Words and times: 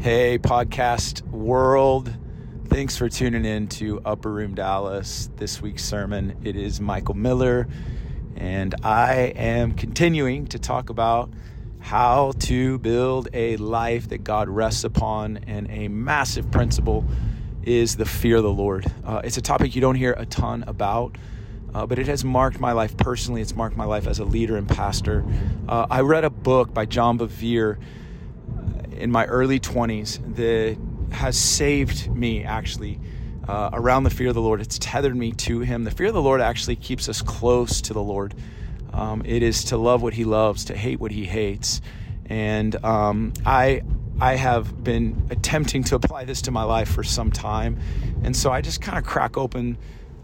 Hey, 0.00 0.38
podcast 0.38 1.20
world. 1.28 2.10
Thanks 2.68 2.96
for 2.96 3.10
tuning 3.10 3.44
in 3.44 3.68
to 3.68 4.00
Upper 4.02 4.32
Room 4.32 4.54
Dallas. 4.54 5.28
This 5.36 5.60
week's 5.60 5.84
sermon, 5.84 6.38
it 6.42 6.56
is 6.56 6.80
Michael 6.80 7.16
Miller, 7.16 7.68
and 8.34 8.74
I 8.82 9.34
am 9.36 9.74
continuing 9.74 10.46
to 10.46 10.58
talk 10.58 10.88
about 10.88 11.28
how 11.80 12.32
to 12.38 12.78
build 12.78 13.28
a 13.34 13.58
life 13.58 14.08
that 14.08 14.24
God 14.24 14.48
rests 14.48 14.84
upon, 14.84 15.36
and 15.46 15.70
a 15.70 15.88
massive 15.88 16.50
principle 16.50 17.04
is 17.62 17.98
the 17.98 18.06
fear 18.06 18.36
of 18.36 18.42
the 18.42 18.50
Lord. 18.50 18.90
Uh, 19.04 19.20
it's 19.22 19.36
a 19.36 19.42
topic 19.42 19.74
you 19.74 19.82
don't 19.82 19.96
hear 19.96 20.14
a 20.14 20.24
ton 20.24 20.64
about. 20.66 21.18
Uh, 21.74 21.86
but 21.86 21.98
it 21.98 22.06
has 22.06 22.24
marked 22.24 22.58
my 22.58 22.72
life 22.72 22.96
personally. 22.96 23.42
It's 23.42 23.54
marked 23.54 23.76
my 23.76 23.84
life 23.84 24.06
as 24.06 24.18
a 24.18 24.24
leader 24.24 24.56
and 24.56 24.66
pastor. 24.66 25.24
Uh, 25.68 25.86
I 25.90 26.00
read 26.00 26.24
a 26.24 26.30
book 26.30 26.72
by 26.72 26.86
John 26.86 27.18
Bevere 27.18 27.78
in 29.00 29.10
my 29.10 29.24
early 29.26 29.58
20s 29.58 30.36
that 30.36 30.76
has 31.12 31.36
saved 31.36 32.14
me 32.14 32.44
actually 32.44 33.00
uh, 33.48 33.70
around 33.72 34.04
the 34.04 34.10
fear 34.10 34.28
of 34.28 34.34
the 34.34 34.40
Lord. 34.40 34.60
It's 34.60 34.78
tethered 34.78 35.16
me 35.16 35.32
to 35.32 35.60
Him. 35.60 35.84
The 35.84 35.90
fear 35.90 36.08
of 36.08 36.14
the 36.14 36.22
Lord 36.22 36.40
actually 36.40 36.76
keeps 36.76 37.08
us 37.08 37.22
close 37.22 37.80
to 37.82 37.92
the 37.92 38.02
Lord. 38.02 38.34
Um, 38.92 39.22
it 39.24 39.42
is 39.42 39.64
to 39.64 39.76
love 39.76 40.02
what 40.02 40.14
He 40.14 40.24
loves, 40.24 40.66
to 40.66 40.76
hate 40.76 41.00
what 41.00 41.10
He 41.10 41.24
hates. 41.24 41.80
And 42.26 42.82
um, 42.84 43.32
I, 43.44 43.82
I 44.20 44.36
have 44.36 44.84
been 44.84 45.26
attempting 45.30 45.82
to 45.84 45.96
apply 45.96 46.24
this 46.24 46.42
to 46.42 46.50
my 46.50 46.62
life 46.62 46.88
for 46.88 47.02
some 47.02 47.32
time. 47.32 47.80
And 48.22 48.36
so 48.36 48.52
I 48.52 48.60
just 48.60 48.80
kind 48.80 48.98
of 48.98 49.04
crack 49.04 49.36
open 49.36 49.78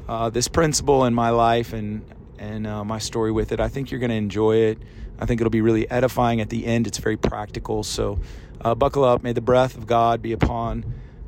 uh, 0.08 0.30
this 0.30 0.46
principle 0.46 1.04
in 1.04 1.14
my 1.14 1.30
life 1.30 1.72
and, 1.72 2.04
and 2.38 2.66
uh, 2.66 2.84
my 2.84 2.98
story 2.98 3.32
with 3.32 3.50
it. 3.50 3.58
I 3.58 3.68
think 3.68 3.90
you're 3.90 4.00
going 4.00 4.10
to 4.10 4.16
enjoy 4.16 4.56
it. 4.56 4.78
I 5.18 5.26
think 5.26 5.40
it'll 5.40 5.50
be 5.50 5.62
really 5.62 5.90
edifying 5.90 6.40
at 6.40 6.50
the 6.50 6.66
end. 6.66 6.86
It's 6.86 6.98
very 6.98 7.16
practical. 7.16 7.82
So 7.82 8.20
uh, 8.60 8.74
buckle 8.74 9.04
up. 9.04 9.22
May 9.22 9.32
the 9.32 9.40
breath 9.40 9.76
of 9.76 9.86
God 9.86 10.22
be 10.22 10.32
upon 10.32 10.84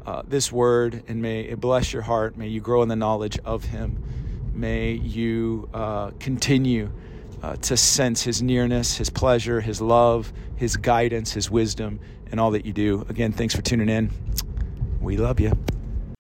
uh, 0.07 0.23
this 0.27 0.51
word 0.51 1.03
and 1.07 1.21
may 1.21 1.43
it 1.43 1.61
bless 1.61 1.93
your 1.93 2.03
heart. 2.03 2.37
May 2.37 2.49
you 2.49 2.61
grow 2.61 2.83
in 2.83 2.89
the 2.89 2.97
knowledge 2.97 3.39
of 3.45 3.65
Him. 3.65 4.03
May 4.55 4.93
you 4.93 5.69
uh, 5.75 6.11
continue 6.19 6.91
uh, 7.43 7.57
to 7.57 7.77
sense 7.77 8.23
His 8.23 8.43
nearness, 8.43 8.97
His 8.97 9.11
pleasure, 9.11 9.61
His 9.61 9.81
love, 9.81 10.33
His 10.57 10.77
guidance, 10.77 11.33
His 11.33 11.51
wisdom, 11.51 12.01
and 12.31 12.41
all 12.41 12.51
that 12.53 12.65
you 12.65 12.73
do. 12.73 13.05
Again, 13.09 13.33
thanks 13.33 13.55
for 13.55 13.63
tuning 13.63 13.89
in. 13.89 14.11
We 15.01 15.17
love 15.17 15.41
you. 15.41 15.51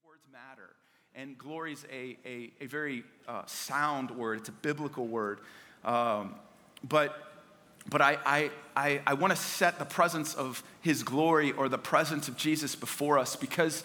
Words 0.07 0.27
matter. 0.33 0.71
And 1.15 1.37
glory 1.37 1.73
is 1.73 1.85
a, 1.91 2.17
a, 2.25 2.53
a 2.61 2.67
very 2.67 3.05
uh, 3.27 3.43
sound 3.47 4.11
word, 4.11 4.39
it's 4.41 4.49
a 4.49 4.53
biblical 4.53 5.07
word. 5.07 5.41
Um, 5.85 6.35
but 6.85 7.28
but 7.89 8.01
I, 8.01 8.19
I, 8.25 8.51
I, 8.77 9.01
I 9.07 9.15
want 9.15 9.33
to 9.33 9.37
set 9.37 9.79
the 9.79 9.85
presence 9.85 10.35
of 10.35 10.63
His 10.81 11.03
glory 11.03 11.53
or 11.53 11.69
the 11.69 11.79
presence 11.79 12.29
of 12.29 12.37
Jesus 12.37 12.77
before 12.77 13.19
us 13.19 13.37
because 13.37 13.83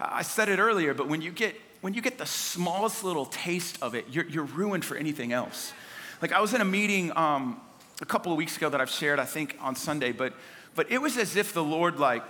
I 0.00 0.22
said 0.22 0.48
it 0.48 0.58
earlier, 0.58 0.92
but 0.94 1.08
when 1.08 1.22
you 1.22 1.30
get, 1.30 1.54
when 1.80 1.94
you 1.94 2.02
get 2.02 2.18
the 2.18 2.26
smallest 2.26 3.04
little 3.04 3.26
taste 3.26 3.78
of 3.80 3.94
it, 3.94 4.06
you're, 4.10 4.26
you're 4.26 4.44
ruined 4.44 4.84
for 4.84 4.96
anything 4.96 5.32
else. 5.32 5.72
Like 6.20 6.32
I 6.32 6.40
was 6.40 6.54
in 6.54 6.60
a 6.60 6.64
meeting 6.64 7.16
um, 7.16 7.60
a 8.00 8.06
couple 8.06 8.32
of 8.32 8.38
weeks 8.38 8.56
ago 8.56 8.68
that 8.70 8.80
I've 8.80 8.90
shared, 8.90 9.20
I 9.20 9.24
think, 9.24 9.56
on 9.60 9.76
Sunday, 9.76 10.12
but, 10.12 10.34
but 10.74 10.90
it 10.90 11.00
was 11.00 11.16
as 11.16 11.36
if 11.36 11.52
the 11.52 11.62
Lord, 11.62 11.98
like, 11.98 12.24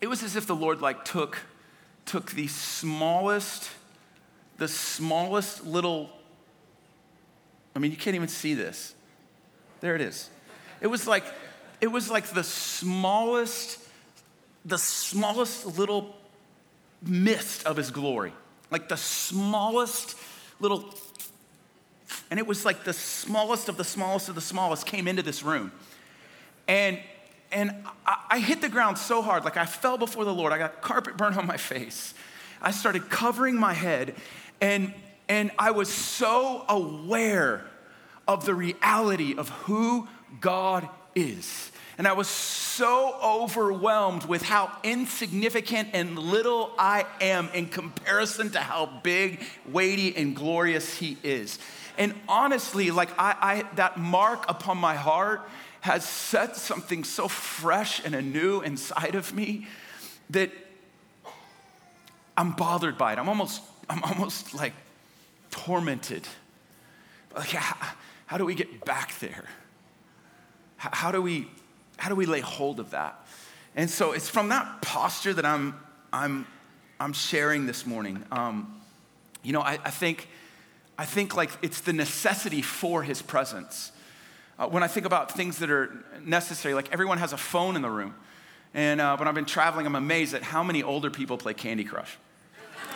it 0.00 0.08
was 0.08 0.22
as 0.22 0.34
if 0.34 0.46
the 0.46 0.54
Lord, 0.54 0.80
like, 0.80 1.04
took, 1.04 1.38
took 2.06 2.32
the 2.32 2.48
smallest, 2.48 3.70
the 4.56 4.66
smallest 4.66 5.64
little, 5.64 6.10
I 7.76 7.78
mean, 7.78 7.90
you 7.90 7.96
can't 7.96 8.16
even 8.16 8.28
see 8.28 8.54
this. 8.54 8.94
There 9.80 9.94
it 9.94 10.00
is. 10.00 10.28
It 10.80 10.86
was 10.86 11.06
like, 11.06 11.24
it 11.80 11.88
was 11.88 12.10
like 12.10 12.26
the 12.28 12.44
smallest, 12.44 13.78
the 14.64 14.78
smallest 14.78 15.78
little 15.78 16.16
mist 17.02 17.66
of 17.66 17.76
his 17.76 17.90
glory. 17.90 18.32
Like 18.70 18.88
the 18.88 18.96
smallest 18.96 20.16
little, 20.60 20.94
and 22.30 22.38
it 22.38 22.46
was 22.46 22.64
like 22.64 22.84
the 22.84 22.92
smallest 22.92 23.68
of 23.68 23.76
the 23.76 23.84
smallest 23.84 24.28
of 24.28 24.34
the 24.34 24.40
smallest 24.40 24.86
came 24.86 25.08
into 25.08 25.22
this 25.22 25.42
room. 25.42 25.72
And 26.68 26.98
and 27.52 27.74
I, 28.06 28.24
I 28.30 28.38
hit 28.38 28.60
the 28.60 28.68
ground 28.68 28.96
so 28.96 29.22
hard, 29.22 29.44
like 29.44 29.56
I 29.56 29.66
fell 29.66 29.98
before 29.98 30.24
the 30.24 30.34
Lord. 30.34 30.52
I 30.52 30.58
got 30.58 30.82
carpet 30.82 31.16
burn 31.16 31.34
on 31.34 31.46
my 31.46 31.56
face. 31.56 32.14
I 32.62 32.70
started 32.70 33.10
covering 33.10 33.56
my 33.56 33.74
head, 33.74 34.14
and 34.60 34.94
and 35.28 35.50
I 35.58 35.72
was 35.72 35.92
so 35.92 36.64
aware 36.68 37.64
of 38.28 38.44
the 38.44 38.54
reality 38.54 39.34
of 39.36 39.48
who 39.48 40.06
God 40.40 40.88
is. 41.14 41.72
And 41.98 42.08
I 42.08 42.12
was 42.14 42.28
so 42.28 43.18
overwhelmed 43.22 44.24
with 44.24 44.42
how 44.42 44.72
insignificant 44.82 45.90
and 45.92 46.18
little 46.18 46.72
I 46.78 47.04
am 47.20 47.50
in 47.52 47.68
comparison 47.68 48.50
to 48.50 48.60
how 48.60 48.86
big, 49.02 49.42
weighty, 49.68 50.16
and 50.16 50.34
glorious 50.34 50.96
He 50.96 51.18
is. 51.22 51.58
And 51.98 52.14
honestly, 52.26 52.90
like 52.90 53.10
I, 53.18 53.36
I 53.40 53.74
that 53.76 53.98
mark 53.98 54.48
upon 54.48 54.78
my 54.78 54.94
heart 54.94 55.42
has 55.82 56.04
set 56.04 56.56
something 56.56 57.04
so 57.04 57.28
fresh 57.28 58.02
and 58.04 58.14
anew 58.14 58.60
inside 58.60 59.14
of 59.14 59.34
me 59.34 59.66
that 60.30 60.50
I'm 62.36 62.52
bothered 62.52 62.96
by 62.96 63.12
it. 63.12 63.18
I'm 63.18 63.28
almost, 63.28 63.62
I'm 63.88 64.02
almost 64.04 64.54
like 64.54 64.72
tormented. 65.50 66.26
Like, 67.36 67.50
how, 67.50 67.94
how 68.26 68.38
do 68.38 68.44
we 68.44 68.54
get 68.54 68.84
back 68.84 69.18
there? 69.18 69.44
How 70.80 71.12
do 71.12 71.20
we, 71.20 71.46
how 71.98 72.08
do 72.08 72.14
we 72.14 72.24
lay 72.24 72.40
hold 72.40 72.80
of 72.80 72.90
that? 72.90 73.26
And 73.76 73.90
so 73.90 74.12
it's 74.12 74.30
from 74.30 74.48
that 74.48 74.80
posture 74.80 75.34
that 75.34 75.44
I'm, 75.44 75.78
I'm, 76.10 76.46
I'm 76.98 77.12
sharing 77.12 77.66
this 77.66 77.84
morning. 77.84 78.24
Um, 78.32 78.80
you 79.42 79.52
know, 79.52 79.60
I, 79.60 79.78
I, 79.84 79.90
think, 79.90 80.28
I 80.96 81.04
think 81.04 81.36
like 81.36 81.50
it's 81.60 81.82
the 81.82 81.92
necessity 81.92 82.62
for 82.62 83.02
his 83.02 83.20
presence. 83.20 83.92
Uh, 84.58 84.68
when 84.68 84.82
I 84.82 84.86
think 84.86 85.04
about 85.04 85.30
things 85.30 85.58
that 85.58 85.70
are 85.70 86.02
necessary, 86.24 86.72
like 86.72 86.90
everyone 86.92 87.18
has 87.18 87.34
a 87.34 87.38
phone 87.38 87.76
in 87.76 87.82
the 87.82 87.90
room. 87.90 88.14
And 88.72 89.02
uh, 89.02 89.18
when 89.18 89.28
I've 89.28 89.34
been 89.34 89.44
traveling, 89.44 89.84
I'm 89.84 89.96
amazed 89.96 90.32
at 90.32 90.42
how 90.42 90.62
many 90.62 90.82
older 90.82 91.10
people 91.10 91.36
play 91.36 91.52
Candy 91.52 91.84
Crush. 91.84 92.16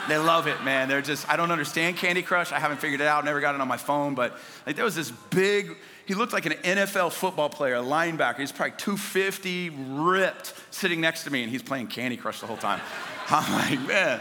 They 0.08 0.18
love 0.18 0.46
it, 0.46 0.62
man. 0.64 0.88
They're 0.88 1.02
just, 1.02 1.28
I 1.28 1.36
don't 1.36 1.50
understand 1.50 1.96
Candy 1.96 2.22
Crush. 2.22 2.50
I 2.50 2.58
haven't 2.58 2.78
figured 2.78 3.00
it 3.02 3.06
out, 3.06 3.24
never 3.24 3.40
got 3.40 3.54
it 3.54 3.60
on 3.60 3.68
my 3.68 3.76
phone, 3.76 4.14
but 4.14 4.38
like 4.66 4.76
there 4.76 4.84
was 4.84 4.94
this 4.94 5.10
big, 5.30 5.76
he 6.06 6.14
looked 6.14 6.32
like 6.32 6.46
an 6.46 6.52
NFL 6.52 7.12
football 7.12 7.48
player, 7.48 7.76
a 7.76 7.82
linebacker. 7.82 8.38
He's 8.38 8.52
probably 8.52 8.76
250, 8.76 9.70
ripped, 9.70 10.54
sitting 10.70 11.00
next 11.00 11.24
to 11.24 11.30
me, 11.30 11.42
and 11.42 11.50
he's 11.50 11.62
playing 11.62 11.86
Candy 11.86 12.16
Crush 12.16 12.40
the 12.40 12.46
whole 12.46 12.56
time. 12.56 12.80
I'm 13.30 13.52
like, 13.52 13.88
man, 13.88 14.20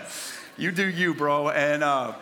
you 0.57 0.71
do 0.71 0.87
you, 0.87 1.13
bro. 1.13 1.49
And 1.49 1.83
uh, 1.83 2.13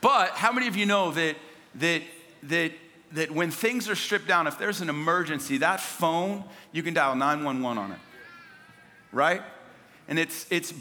but 0.00 0.30
how 0.30 0.52
many 0.52 0.68
of 0.68 0.76
you 0.76 0.86
know 0.86 1.10
that 1.12 1.36
that 1.76 2.02
that 2.44 2.72
that 3.12 3.30
when 3.30 3.50
things 3.50 3.88
are 3.88 3.94
stripped 3.94 4.28
down, 4.28 4.46
if 4.46 4.58
there's 4.58 4.80
an 4.80 4.90
emergency, 4.90 5.58
that 5.58 5.80
phone 5.80 6.44
you 6.72 6.82
can 6.82 6.92
dial 6.92 7.14
911 7.14 7.78
on 7.78 7.92
it, 7.92 7.98
right? 9.10 9.42
And 10.08 10.18
it's 10.18 10.46
it's 10.50 10.74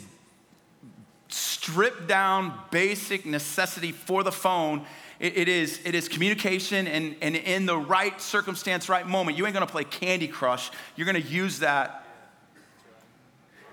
stripped 1.30 2.08
down 2.08 2.54
basic 2.72 3.26
necessity 3.26 3.92
for 3.92 4.24
the 4.24 4.32
phone 4.32 4.86
it, 5.20 5.38
it, 5.38 5.48
is, 5.48 5.80
it 5.86 5.96
is 5.96 6.08
communication, 6.08 6.88
and, 6.88 7.16
and 7.22 7.36
in 7.36 7.66
the 7.66 7.78
right 7.78 8.20
circumstance, 8.22 8.90
right 8.90 9.08
moment, 9.08 9.38
you 9.38 9.46
ain't 9.46 9.54
gonna 9.54 9.68
play 9.68 9.84
Candy 9.84 10.28
Crush. 10.28 10.72
You're 10.96 11.06
gonna 11.06 11.20
use 11.20 11.60
that. 11.60 12.06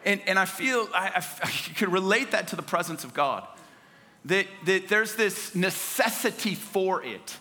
And, 0.05 0.21
and 0.27 0.39
I 0.39 0.45
feel 0.45 0.89
I, 0.95 1.09
I, 1.17 1.25
I 1.43 1.49
can 1.49 1.91
relate 1.91 2.31
that 2.33 2.49
to 2.49 2.57
the 2.57 2.63
presence 2.63 3.05
of 3.05 3.15
God. 3.15 3.47
That, 4.27 4.47
that 4.67 4.89
there's 4.89 5.17
this 5.17 5.55
necessity 5.55 6.55
for 6.55 7.03
it. 7.03 7.37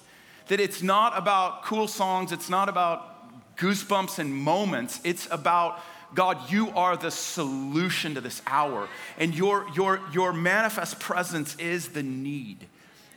That 0.48 0.60
it's 0.60 0.82
not 0.82 1.18
about 1.18 1.64
cool 1.64 1.88
songs, 1.88 2.32
it's 2.32 2.50
not 2.50 2.70
about 2.70 3.56
goosebumps 3.58 4.18
and 4.18 4.34
moments, 4.34 5.00
it's 5.04 5.28
about 5.30 5.80
God, 6.14 6.52
you 6.52 6.72
are 6.72 6.98
the 6.98 7.12
solution 7.12 8.16
to 8.16 8.22
this 8.22 8.42
hour. 8.46 8.90
And 9.18 9.34
your, 9.34 9.68
your, 9.76 10.02
your 10.12 10.34
manifest 10.34 11.00
presence 11.00 11.56
is 11.56 11.90
the 11.90 12.04
need. 12.04 12.68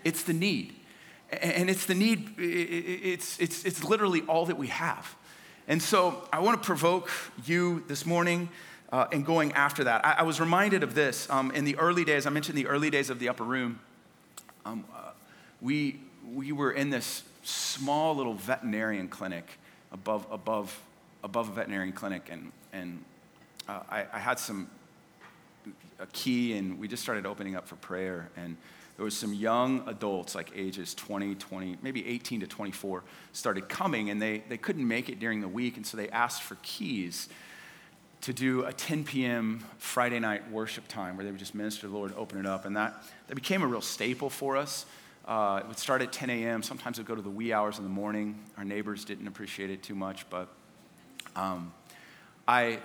It's 0.05 0.23
the 0.23 0.33
need. 0.33 0.75
And 1.33 1.69
it's 1.69 1.87
the 1.87 1.95
need, 1.95 2.35
it's, 2.39 3.41
it's, 3.41 3.65
it's 3.65 3.83
literally 3.83 4.23
all 4.23 4.47
that 4.47 4.57
we 4.57 4.69
have. 4.69 5.17
And 5.67 5.83
so 5.83 6.29
I 6.33 6.41
want 6.41 6.63
to 6.63 6.67
provoke 6.67 7.11
you 7.45 7.83
this 7.89 8.05
morning 8.05 8.51
uh, 8.93 9.07
in 9.11 9.25
going 9.25 9.53
after 9.53 9.85
that. 9.85 10.05
I, 10.05 10.17
I 10.19 10.23
was 10.23 10.39
reminded 10.39 10.83
of 10.83 10.95
this 10.95 11.29
um, 11.31 11.51
in 11.51 11.65
the 11.65 11.77
early 11.77 12.05
days. 12.05 12.27
I 12.27 12.31
mentioned 12.31 12.57
the 12.57 12.67
early 12.67 12.91
days 12.91 13.11
of 13.11 13.19
the 13.19 13.29
upper 13.29 13.43
room. 13.43 13.81
Um, 14.65 14.85
uh, 14.95 15.11
we, 15.61 15.99
we 16.33 16.53
were 16.53 16.71
in 16.71 16.91
this 16.91 17.25
small 17.43 18.15
little 18.15 18.35
veterinarian 18.35 19.09
clinic 19.09 19.59
above, 19.91 20.27
above, 20.31 20.81
above 21.25 21.49
a 21.49 21.53
veterinarian 21.53 21.93
clinic, 21.93 22.29
and, 22.31 22.53
and 22.73 23.03
uh, 23.69 23.81
I, 23.91 24.07
I 24.13 24.19
had 24.19 24.39
some 24.39 24.69
a 25.99 26.07
key, 26.07 26.57
and 26.57 26.79
we 26.79 26.89
just 26.89 27.03
started 27.03 27.27
opening 27.27 27.57
up 27.57 27.67
for 27.69 27.77
prayer. 27.77 28.29
And 28.37 28.57
there 28.97 29.05
was 29.05 29.17
some 29.17 29.35
young 29.35 29.83
adults 29.89 30.35
like 30.35 30.53
ages 30.55 30.95
20 30.95 31.35
20 31.35 31.79
maybe 31.83 32.07
18 32.07 32.41
to 32.41 32.47
24 32.47 33.03
started 33.33 33.69
coming 33.69 34.11
and 34.11 34.21
they, 34.21 34.43
they 34.49 34.57
couldn't 34.57 34.87
make 34.87 35.09
it 35.09 35.19
during 35.19 35.41
the 35.41 35.49
week 35.49 35.77
and 35.77 35.87
so 35.87 35.97
they 35.97 36.09
asked 36.11 36.43
for 36.43 36.57
keys 36.63 37.29
to 38.25 38.33
do 38.33 38.65
a 38.65 38.73
10 38.73 39.05
p.m. 39.05 39.63
Friday 39.77 40.19
night 40.19 40.51
worship 40.51 40.89
time 40.89 41.15
where 41.15 41.27
they 41.27 41.31
would 41.31 41.39
just 41.39 41.55
minister 41.55 41.83
to 41.83 41.89
the 41.89 41.95
Lord, 41.95 42.15
open 42.17 42.39
it 42.39 42.47
up. 42.47 42.65
And 42.65 42.75
that, 42.75 43.05
that 43.29 43.35
became 43.35 43.61
a 43.61 43.67
real 43.67 43.83
staple 43.83 44.31
for 44.31 44.57
us. 44.57 44.87
Uh, 45.27 45.61
it 45.63 45.69
would 45.69 45.79
start 45.79 46.01
at 46.01 46.11
10 46.11 46.31
a.m. 46.31 46.63
Sometimes 46.63 46.99
it 46.99 47.03
would 47.03 47.09
go 47.09 47.15
to 47.17 47.21
the 47.21 47.29
wee 47.29 47.53
hours 47.53 47.77
in 47.77 47.85
the 47.85 47.91
morning. 47.91 48.39
Our 48.57 48.65
neighbors 48.65 49.05
didn't 49.05 49.27
appreciate 49.27 49.69
it 49.69 49.83
too 49.83 49.95
much, 49.95 50.25
but 50.31 50.49
um, 51.37 51.75
I, 52.49 52.79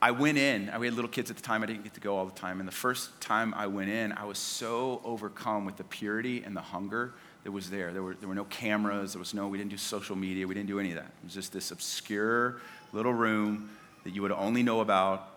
I 0.00 0.12
went 0.12 0.38
in. 0.38 0.70
We 0.78 0.86
had 0.86 0.94
little 0.94 1.10
kids 1.10 1.28
at 1.30 1.36
the 1.36 1.42
time. 1.42 1.62
I 1.62 1.66
didn't 1.66 1.82
get 1.82 1.94
to 1.94 2.00
go 2.00 2.16
all 2.16 2.24
the 2.24 2.38
time. 2.38 2.60
And 2.60 2.68
the 2.68 2.72
first 2.72 3.20
time 3.20 3.52
I 3.54 3.66
went 3.66 3.90
in, 3.90 4.12
I 4.12 4.24
was 4.24 4.38
so 4.38 5.00
overcome 5.04 5.64
with 5.64 5.76
the 5.76 5.84
purity 5.84 6.42
and 6.44 6.56
the 6.56 6.60
hunger 6.60 7.14
that 7.42 7.50
was 7.50 7.68
there. 7.68 7.92
There 7.92 8.02
were, 8.02 8.14
there 8.14 8.28
were 8.28 8.34
no 8.34 8.44
cameras. 8.44 9.14
There 9.14 9.18
was 9.18 9.34
no, 9.34 9.48
we 9.48 9.58
didn't 9.58 9.70
do 9.70 9.76
social 9.76 10.14
media. 10.14 10.46
We 10.46 10.54
didn't 10.54 10.68
do 10.68 10.78
any 10.78 10.90
of 10.90 10.96
that. 10.96 11.06
It 11.06 11.24
was 11.24 11.34
just 11.34 11.52
this 11.52 11.72
obscure 11.72 12.60
little 12.92 13.12
room 13.12 13.70
that 14.04 14.14
you 14.14 14.22
would 14.22 14.32
only 14.32 14.62
know 14.62 14.80
about 14.80 15.28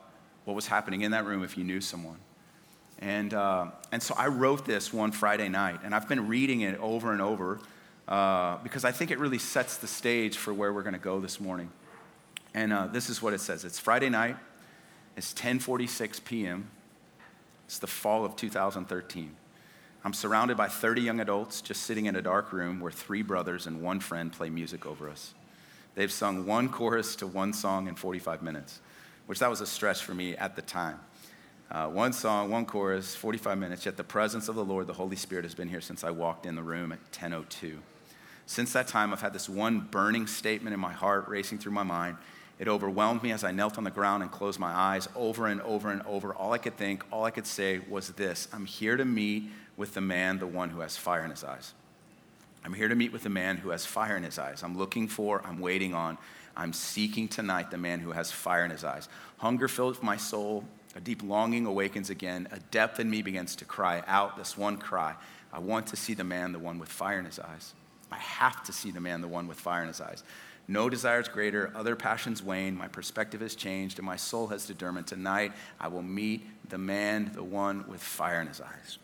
what 0.46 0.54
was 0.54 0.68
happening 0.68 1.02
in 1.02 1.12
that 1.12 1.26
room 1.26 1.44
if 1.44 1.58
you 1.58 1.64
knew 1.64 1.82
someone. 1.82 2.18
And, 3.00 3.34
uh, 3.34 3.72
and 3.92 4.02
so 4.02 4.14
I 4.16 4.28
wrote 4.28 4.66
this 4.66 4.94
one 4.94 5.12
Friday 5.12 5.50
night, 5.50 5.80
and 5.84 5.96
I've 5.96 6.08
been 6.08 6.28
reading 6.28 6.62
it 6.62 6.80
over 6.80 7.12
and 7.12 7.22
over 7.22 7.60
uh, 8.08 8.58
because 8.58 8.86
I 8.86 8.92
think 8.92 9.10
it 9.10 9.18
really 9.18 9.40
sets 9.40 9.78
the 9.78 9.88
stage 9.88 10.38
for 10.38 10.54
where 10.54 10.72
we're 10.72 10.84
going 10.84 10.94
to 10.94 11.00
go 11.00 11.20
this 11.20 11.40
morning. 11.40 11.72
And 12.54 12.72
uh, 12.72 12.88
this 12.88 13.10
is 13.10 13.22
what 13.22 13.34
it 13.34 13.42
says. 13.42 13.66
It's 13.66 13.80
Friday 13.80 14.10
night. 14.10 14.38
It's 15.16 15.34
10:46 15.34 16.24
p.m. 16.24 16.70
It's 17.66 17.80
the 17.80 17.88
fall 17.88 18.26
of 18.26 18.36
2013. 18.36 19.36
I'm 20.04 20.14
surrounded 20.14 20.58
by 20.58 20.68
30 20.68 21.02
young 21.02 21.20
adults 21.20 21.62
just 21.62 21.84
sitting 21.84 22.06
in 22.06 22.16
a 22.16 22.22
dark 22.22 22.52
room 22.52 22.80
where 22.80 22.92
three 22.92 23.22
brothers 23.22 23.68
and 23.68 23.82
one 23.82 24.00
friend 24.00 24.32
play 24.32 24.50
music 24.50 24.86
over 24.86 25.10
us. 25.10 25.34
They've 25.94 26.12
sung 26.12 26.46
one 26.46 26.70
chorus 26.70 27.16
to 27.18 27.28
one 27.28 27.54
song 27.54 27.88
in 27.88 27.96
45 27.96 28.42
minutes, 28.42 28.80
which 29.28 29.40
that 29.40 29.50
was 29.50 29.62
a 29.62 29.68
stretch 29.68 30.02
for 30.02 30.14
me 30.16 30.36
at 30.36 30.56
the 30.56 30.62
time. 30.62 31.00
Uh, 31.70 31.88
one 31.88 32.14
song, 32.14 32.50
one 32.50 32.66
chorus, 32.66 33.16
45 33.16 33.58
minutes, 33.58 33.86
yet 33.86 33.96
the 33.96 34.04
presence 34.04 34.50
of 34.50 34.56
the 34.56 34.66
Lord, 34.66 34.88
the 34.88 34.94
Holy 34.94 35.16
Spirit, 35.16 35.46
has 35.46 35.54
been 35.54 35.70
here 35.70 35.82
since 35.82 36.04
I 36.04 36.12
walked 36.12 36.46
in 36.46 36.56
the 36.56 36.64
room 36.64 36.92
at 36.92 37.00
10.02. 37.12 37.78
Since 38.46 38.74
that 38.74 38.88
time, 38.88 39.14
I've 39.14 39.22
had 39.22 39.32
this 39.32 39.48
one 39.48 39.80
burning 39.80 40.28
statement 40.28 40.74
in 40.74 40.80
my 40.80 40.92
heart 40.92 41.30
racing 41.30 41.60
through 41.60 41.72
my 41.72 41.84
mind. 41.84 42.18
It 42.62 42.68
overwhelmed 42.68 43.24
me 43.24 43.32
as 43.32 43.44
I 43.44 43.50
knelt 43.50 43.80
on 43.80 43.86
the 43.86 43.90
ground 43.90 44.22
and 44.22 44.32
closed 44.32 44.60
my 44.60 44.72
eyes 44.72 45.10
over 45.16 45.48
and 45.48 45.60
over 45.62 45.90
and 45.90 46.04
over. 46.04 46.32
All 46.32 46.54
I 46.54 46.60
could 46.60 46.78
think, 46.78 47.04
all 47.12 47.26
I 47.26 47.32
could 47.32 47.48
say 47.48 47.82
was 47.90 48.10
this 48.10 48.48
I'm 48.54 48.68
here 48.68 48.96
to 48.98 49.04
meet 49.04 49.50
with 49.78 49.96
the 49.96 50.02
man, 50.02 50.38
the 50.38 50.46
one 50.46 50.70
who 50.70 50.82
has 50.82 50.96
fire 50.96 51.26
in 51.26 51.32
his 51.32 51.44
eyes. 51.44 51.74
I'm 52.64 52.74
here 52.74 52.88
to 52.88 52.94
meet 52.94 53.12
with 53.12 53.24
the 53.24 53.30
man 53.30 53.58
who 53.58 53.72
has 53.72 53.84
fire 53.88 54.16
in 54.16 54.22
his 54.22 54.38
eyes. 54.38 54.62
I'm 54.62 54.78
looking 54.78 55.08
for, 55.08 55.42
I'm 55.44 55.60
waiting 55.60 55.96
on, 55.96 56.20
I'm 56.56 56.72
seeking 56.72 57.28
tonight 57.28 57.72
the 57.72 57.80
man 57.80 58.00
who 58.00 58.12
has 58.12 58.32
fire 58.32 58.64
in 58.64 58.70
his 58.70 58.84
eyes. 58.84 59.10
Hunger 59.40 59.68
fills 59.68 60.04
my 60.04 60.18
soul. 60.18 60.64
A 60.96 61.00
deep 61.00 61.24
longing 61.24 61.66
awakens 61.66 62.12
again. 62.12 62.48
A 62.52 62.60
depth 62.60 63.00
in 63.00 63.10
me 63.10 63.24
begins 63.24 63.56
to 63.56 63.66
cry 63.66 64.04
out 64.06 64.38
this 64.38 64.56
one 64.56 64.78
cry 64.78 65.16
I 65.52 65.58
want 65.58 65.88
to 65.88 65.96
see 65.96 66.14
the 66.14 66.24
man, 66.24 66.52
the 66.52 66.60
one 66.60 66.78
with 66.78 66.90
fire 66.90 67.18
in 67.18 67.26
his 67.26 67.40
eyes. 67.40 67.74
I 68.12 68.18
have 68.18 68.64
to 68.66 68.72
see 68.72 68.92
the 68.92 69.02
man, 69.02 69.22
the 69.22 69.28
one 69.28 69.48
with 69.48 69.60
fire 69.60 69.82
in 69.82 69.88
his 69.88 70.00
eyes. 70.00 70.24
No 70.68 70.90
desires 70.90 71.28
greater, 71.28 71.72
other 71.76 71.96
passions 71.96 72.42
wane, 72.42 72.78
my 72.78 72.88
perspective 72.88 73.42
has 73.42 73.56
changed, 73.56 74.00
and 74.00 74.06
my 74.06 74.16
soul 74.16 74.48
has 74.48 74.66
determined 74.66 75.08
tonight 75.08 75.52
I 75.80 75.88
will 75.88 76.02
meet 76.02 76.48
the 76.70 76.78
man, 76.78 77.32
the 77.34 77.44
one 77.44 77.86
with 77.88 78.02
fire 78.02 78.42
in 78.42 78.48
his 78.48 78.62
eyes. 78.62 78.98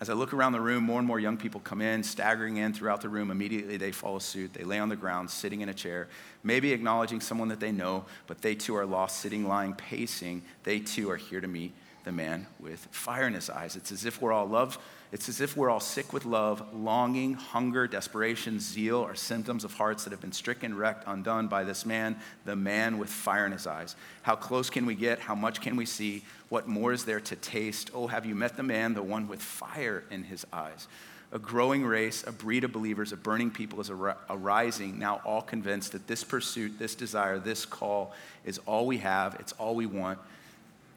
As 0.00 0.10
I 0.10 0.14
look 0.14 0.34
around 0.34 0.52
the 0.52 0.60
room, 0.60 0.82
more 0.82 0.98
and 0.98 1.06
more 1.06 1.20
young 1.20 1.36
people 1.36 1.60
come 1.60 1.80
in, 1.80 2.02
staggering 2.02 2.56
in 2.56 2.72
throughout 2.72 3.00
the 3.00 3.08
room. 3.08 3.30
Immediately 3.30 3.76
they 3.76 3.92
follow 3.92 4.18
suit. 4.18 4.52
They 4.52 4.64
lay 4.64 4.78
on 4.78 4.88
the 4.88 4.96
ground, 4.96 5.30
sitting 5.30 5.60
in 5.60 5.68
a 5.68 5.74
chair, 5.74 6.08
maybe 6.42 6.72
acknowledging 6.72 7.20
someone 7.20 7.48
that 7.48 7.60
they 7.60 7.70
know, 7.70 8.04
but 8.26 8.42
they 8.42 8.56
too 8.56 8.74
are 8.74 8.84
lost, 8.84 9.20
sitting, 9.20 9.46
lying, 9.46 9.72
pacing. 9.74 10.42
They 10.64 10.80
too 10.80 11.10
are 11.10 11.16
here 11.16 11.40
to 11.40 11.48
meet 11.48 11.72
the 12.04 12.12
man 12.12 12.46
with 12.60 12.86
fire 12.90 13.26
in 13.26 13.34
his 13.34 13.50
eyes. 13.50 13.76
It's 13.76 13.92
as 13.92 14.04
if 14.04 14.20
we're 14.22 14.32
all 14.32 14.46
love 14.46 14.78
it's 15.14 15.28
as 15.28 15.40
if 15.40 15.56
we're 15.56 15.70
all 15.70 15.78
sick 15.78 16.12
with 16.12 16.24
love, 16.24 16.74
longing, 16.74 17.34
hunger, 17.34 17.86
desperation, 17.86 18.58
zeal 18.58 19.00
are 19.00 19.14
symptoms 19.14 19.62
of 19.62 19.72
hearts 19.72 20.02
that 20.02 20.10
have 20.10 20.20
been 20.20 20.32
stricken, 20.32 20.76
wrecked, 20.76 21.04
undone 21.06 21.46
by 21.46 21.62
this 21.62 21.86
man, 21.86 22.16
the 22.44 22.56
man 22.56 22.98
with 22.98 23.10
fire 23.10 23.46
in 23.46 23.52
his 23.52 23.64
eyes. 23.64 23.94
How 24.22 24.34
close 24.34 24.70
can 24.70 24.86
we 24.86 24.96
get? 24.96 25.20
How 25.20 25.36
much 25.36 25.60
can 25.60 25.76
we 25.76 25.86
see? 25.86 26.24
What 26.48 26.66
more 26.66 26.92
is 26.92 27.04
there 27.04 27.20
to 27.20 27.36
taste? 27.36 27.92
Oh, 27.94 28.08
have 28.08 28.26
you 28.26 28.34
met 28.34 28.56
the 28.56 28.64
man, 28.64 28.94
the 28.94 29.04
one 29.04 29.28
with 29.28 29.40
fire 29.40 30.02
in 30.10 30.24
his 30.24 30.44
eyes? 30.52 30.88
A 31.30 31.38
growing 31.38 31.84
race, 31.84 32.24
a 32.26 32.32
breed 32.32 32.64
of 32.64 32.72
believers, 32.72 33.12
a 33.12 33.16
burning 33.16 33.52
people 33.52 33.80
is 33.80 33.90
arising, 33.90 34.98
now 34.98 35.20
all 35.24 35.42
convinced 35.42 35.92
that 35.92 36.08
this 36.08 36.24
pursuit, 36.24 36.76
this 36.76 36.96
desire, 36.96 37.38
this 37.38 37.64
call 37.64 38.12
is 38.44 38.58
all 38.66 38.84
we 38.88 38.98
have, 38.98 39.36
it's 39.38 39.52
all 39.52 39.76
we 39.76 39.86
want, 39.86 40.18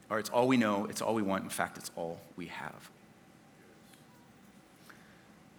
or 0.10 0.20
it's 0.20 0.30
all 0.30 0.48
we 0.48 0.58
know, 0.58 0.86
it's 0.86 1.02
all 1.02 1.14
we 1.14 1.22
want. 1.22 1.44
In 1.44 1.50
fact, 1.50 1.78
it's 1.78 1.92
all 1.96 2.20
we 2.36 2.48
have. 2.48 2.90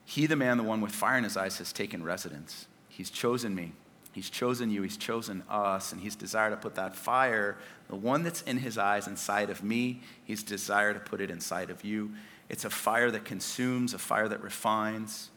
He, 0.05 0.27
the 0.27 0.37
man, 0.37 0.57
the 0.57 0.63
one 0.63 0.81
with 0.81 0.93
fire 0.93 1.19
in 1.19 1.25
his 1.25 1.37
eyes, 1.37 1.59
has 1.59 1.73
taken 1.73 2.03
residence. 2.03 2.67
He's 2.89 3.11
chosen 3.11 3.55
me. 3.55 3.73
He's 4.13 4.31
chosen 4.31 4.71
you. 4.71 4.83
He's 4.83 4.97
chosen 4.97 5.43
us. 5.51 5.93
And 5.93 6.01
he's 6.01 6.17
desired 6.17 6.51
to 6.51 6.57
put 6.57 6.75
that 6.77 6.97
fire, 6.97 7.59
the 7.89 7.97
one 7.97 8.23
that's 8.23 8.41
in 8.43 8.57
his 8.57 8.79
eyes, 8.79 9.07
inside 9.07 9.51
of 9.51 9.63
me. 9.63 10.01
He's 10.25 10.43
desired 10.43 10.95
to 10.95 11.01
put 11.01 11.21
it 11.21 11.31
inside 11.31 11.69
of 11.69 11.85
you. 11.85 12.13
It's 12.49 12.65
a 12.65 12.71
fire 12.71 13.11
that 13.11 13.27
consumes, 13.27 13.93
a 13.93 13.99
fire 13.99 14.29
that 14.29 14.43
refines. 14.43 15.29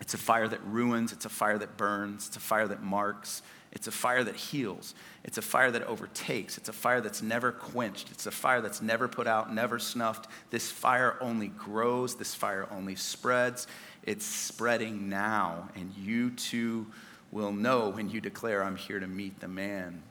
It's 0.00 0.14
a 0.14 0.18
fire 0.18 0.48
that 0.48 0.64
ruins. 0.64 1.12
It's 1.12 1.24
a 1.24 1.30
fire 1.30 1.58
that 1.58 1.76
burns. 1.76 2.26
It's 2.26 2.36
a 2.36 2.40
fire 2.40 2.66
that 2.66 2.82
marks. 2.82 3.42
It's 3.72 3.86
a 3.86 3.92
fire 3.92 4.24
that 4.24 4.34
heals. 4.34 4.94
It's 5.22 5.38
a 5.38 5.42
fire 5.42 5.70
that 5.70 5.84
overtakes. 5.84 6.58
It's 6.58 6.68
a 6.68 6.72
fire 6.72 7.00
that's 7.00 7.22
never 7.22 7.52
quenched. 7.52 8.10
It's 8.10 8.26
a 8.26 8.30
fire 8.30 8.60
that's 8.60 8.82
never 8.82 9.06
put 9.06 9.26
out, 9.26 9.54
never 9.54 9.78
snuffed. 9.78 10.28
This 10.50 10.70
fire 10.70 11.16
only 11.20 11.48
grows. 11.48 12.16
This 12.16 12.34
fire 12.34 12.66
only 12.70 12.96
spreads. 12.96 13.68
It's 14.02 14.26
spreading 14.26 15.08
now. 15.08 15.68
And 15.76 15.94
you 15.96 16.30
too 16.30 16.86
will 17.30 17.52
know 17.52 17.90
when 17.90 18.10
you 18.10 18.20
declare, 18.20 18.64
I'm 18.64 18.76
here 18.76 18.98
to 18.98 19.06
meet 19.06 19.38
the 19.38 19.48
man, 19.48 20.02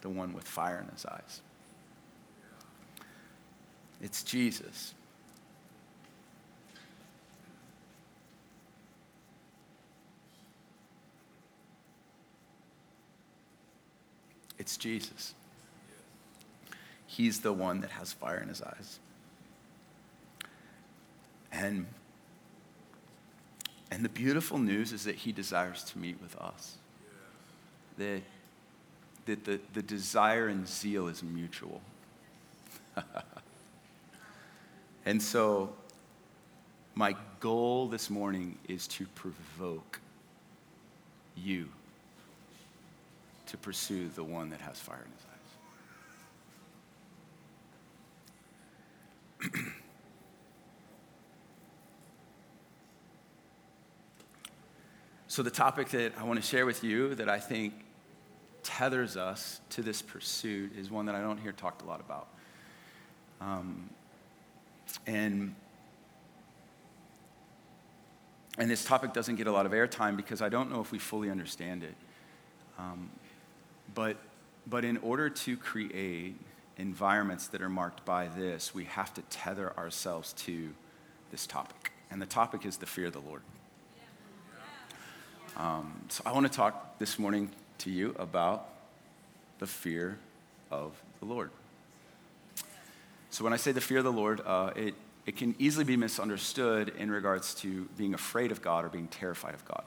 the 0.00 0.08
one 0.08 0.32
with 0.32 0.46
fire 0.46 0.78
in 0.80 0.88
his 0.94 1.04
eyes. 1.04 1.40
It's 4.00 4.22
Jesus. 4.22 4.94
It's 14.58 14.76
Jesus. 14.76 15.34
He's 17.06 17.40
the 17.40 17.52
one 17.52 17.80
that 17.80 17.90
has 17.92 18.12
fire 18.12 18.38
in 18.38 18.48
his 18.48 18.60
eyes. 18.60 18.98
And, 21.50 21.86
and 23.90 24.04
the 24.04 24.08
beautiful 24.08 24.58
news 24.58 24.92
is 24.92 25.04
that 25.04 25.14
he 25.14 25.32
desires 25.32 25.84
to 25.84 25.98
meet 25.98 26.20
with 26.20 26.36
us. 26.36 26.76
That, 27.96 28.22
that 29.26 29.44
the, 29.44 29.60
the 29.74 29.82
desire 29.82 30.48
and 30.48 30.68
zeal 30.68 31.08
is 31.08 31.22
mutual. 31.22 31.80
and 35.06 35.22
so, 35.22 35.72
my 36.94 37.16
goal 37.40 37.88
this 37.88 38.10
morning 38.10 38.58
is 38.68 38.86
to 38.88 39.06
provoke 39.14 40.00
you 41.36 41.68
to 43.48 43.56
pursue 43.56 44.08
the 44.10 44.22
one 44.22 44.50
that 44.50 44.60
has 44.60 44.78
fire 44.78 45.04
in 45.04 45.12
his 49.50 49.52
eyes. 49.52 49.64
so, 55.26 55.42
the 55.42 55.50
topic 55.50 55.88
that 55.90 56.12
I 56.18 56.24
want 56.24 56.40
to 56.40 56.46
share 56.46 56.66
with 56.66 56.84
you 56.84 57.14
that 57.14 57.28
I 57.28 57.38
think 57.38 57.74
tethers 58.62 59.16
us 59.16 59.60
to 59.70 59.82
this 59.82 60.02
pursuit 60.02 60.76
is 60.76 60.90
one 60.90 61.06
that 61.06 61.14
I 61.14 61.22
don't 61.22 61.38
hear 61.38 61.52
talked 61.52 61.82
a 61.82 61.86
lot 61.86 62.00
about. 62.00 62.28
Um, 63.40 63.88
and 65.06 65.54
and 68.58 68.68
this 68.68 68.84
topic 68.84 69.12
doesn't 69.12 69.36
get 69.36 69.46
a 69.46 69.52
lot 69.52 69.66
of 69.66 69.72
airtime 69.72 70.16
because 70.16 70.42
I 70.42 70.48
don't 70.48 70.70
know 70.70 70.80
if 70.80 70.90
we 70.90 70.98
fully 70.98 71.30
understand 71.30 71.84
it. 71.84 71.94
Um, 72.76 73.08
but, 73.94 74.16
but 74.66 74.84
in 74.84 74.96
order 74.98 75.28
to 75.30 75.56
create 75.56 76.36
environments 76.76 77.48
that 77.48 77.60
are 77.60 77.68
marked 77.68 78.04
by 78.04 78.28
this, 78.28 78.74
we 78.74 78.84
have 78.84 79.12
to 79.14 79.22
tether 79.22 79.76
ourselves 79.76 80.32
to 80.34 80.70
this 81.30 81.46
topic. 81.46 81.92
And 82.10 82.22
the 82.22 82.26
topic 82.26 82.64
is 82.64 82.76
the 82.78 82.86
fear 82.86 83.06
of 83.06 83.12
the 83.12 83.20
Lord. 83.20 83.42
Um, 85.56 86.02
so 86.08 86.22
I 86.24 86.32
want 86.32 86.46
to 86.46 86.52
talk 86.52 86.98
this 86.98 87.18
morning 87.18 87.50
to 87.78 87.90
you 87.90 88.14
about 88.18 88.68
the 89.58 89.66
fear 89.66 90.18
of 90.70 90.92
the 91.18 91.26
Lord. 91.26 91.50
So 93.30 93.44
when 93.44 93.52
I 93.52 93.56
say 93.56 93.72
the 93.72 93.80
fear 93.80 93.98
of 93.98 94.04
the 94.04 94.12
Lord, 94.12 94.40
uh, 94.46 94.70
it, 94.76 94.94
it 95.26 95.36
can 95.36 95.54
easily 95.58 95.84
be 95.84 95.96
misunderstood 95.96 96.92
in 96.96 97.10
regards 97.10 97.54
to 97.56 97.88
being 97.96 98.14
afraid 98.14 98.52
of 98.52 98.62
God 98.62 98.84
or 98.84 98.88
being 98.88 99.08
terrified 99.08 99.54
of 99.54 99.64
God. 99.64 99.82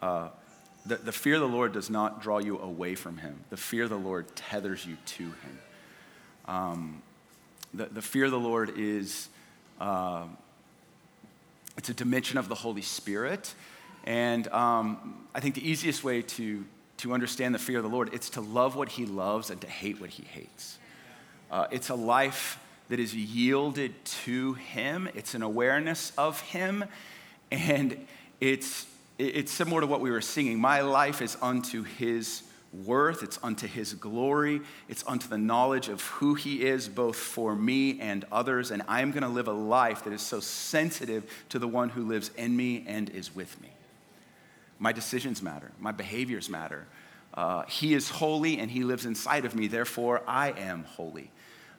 Uh, 0.00 0.28
the, 0.86 0.96
the 0.96 1.12
fear 1.12 1.34
of 1.34 1.40
the 1.40 1.48
Lord 1.48 1.72
does 1.72 1.90
not 1.90 2.22
draw 2.22 2.38
you 2.38 2.58
away 2.58 2.94
from 2.94 3.18
him. 3.18 3.40
The 3.50 3.56
fear 3.56 3.84
of 3.84 3.90
the 3.90 3.98
Lord 3.98 4.34
tethers 4.34 4.86
you 4.86 4.96
to 5.04 5.24
him. 5.24 5.58
Um, 6.46 7.02
the, 7.74 7.86
the 7.86 8.02
fear 8.02 8.24
of 8.24 8.30
the 8.30 8.38
Lord 8.38 8.72
is 8.76 9.28
uh, 9.80 10.24
it's 11.76 11.88
a 11.88 11.94
dimension 11.94 12.38
of 12.38 12.48
the 12.48 12.54
Holy 12.54 12.82
Spirit. 12.82 13.54
And 14.04 14.48
um, 14.48 15.26
I 15.34 15.40
think 15.40 15.54
the 15.54 15.66
easiest 15.66 16.04
way 16.04 16.22
to, 16.22 16.64
to 16.98 17.12
understand 17.12 17.54
the 17.54 17.58
fear 17.58 17.78
of 17.78 17.84
the 17.84 17.90
Lord, 17.90 18.12
it's 18.12 18.30
to 18.30 18.40
love 18.40 18.76
what 18.76 18.90
he 18.90 19.06
loves 19.06 19.50
and 19.50 19.60
to 19.60 19.66
hate 19.66 20.00
what 20.00 20.10
he 20.10 20.24
hates. 20.24 20.78
Uh, 21.50 21.66
it's 21.70 21.88
a 21.88 21.94
life 21.94 22.58
that 22.88 22.98
is 22.98 23.14
yielded 23.14 23.92
to 24.04 24.54
him. 24.54 25.08
It's 25.14 25.34
an 25.34 25.42
awareness 25.42 26.12
of 26.18 26.40
him. 26.40 26.84
And 27.50 28.06
it's, 28.40 28.86
it's 29.20 29.52
similar 29.52 29.80
to 29.82 29.86
what 29.86 30.00
we 30.00 30.10
were 30.10 30.20
singing. 30.20 30.58
My 30.58 30.80
life 30.80 31.20
is 31.20 31.36
unto 31.42 31.82
his 31.82 32.42
worth, 32.72 33.22
it's 33.22 33.38
unto 33.42 33.66
his 33.66 33.94
glory, 33.94 34.60
it's 34.88 35.04
unto 35.06 35.28
the 35.28 35.38
knowledge 35.38 35.88
of 35.88 36.02
who 36.02 36.34
he 36.34 36.64
is, 36.64 36.88
both 36.88 37.16
for 37.16 37.54
me 37.54 38.00
and 38.00 38.24
others. 38.30 38.70
And 38.70 38.82
I'm 38.88 39.10
going 39.10 39.22
to 39.22 39.28
live 39.28 39.48
a 39.48 39.52
life 39.52 40.04
that 40.04 40.12
is 40.12 40.22
so 40.22 40.40
sensitive 40.40 41.30
to 41.50 41.58
the 41.58 41.68
one 41.68 41.88
who 41.90 42.06
lives 42.06 42.30
in 42.36 42.56
me 42.56 42.84
and 42.86 43.10
is 43.10 43.34
with 43.34 43.60
me. 43.60 43.70
My 44.78 44.92
decisions 44.92 45.42
matter, 45.42 45.72
my 45.78 45.92
behaviors 45.92 46.48
matter. 46.48 46.86
Uh, 47.34 47.64
he 47.64 47.94
is 47.94 48.08
holy 48.08 48.58
and 48.58 48.70
he 48.70 48.82
lives 48.82 49.04
inside 49.04 49.44
of 49.44 49.54
me, 49.54 49.66
therefore, 49.66 50.22
I 50.26 50.52
am 50.52 50.84
holy. 50.84 51.30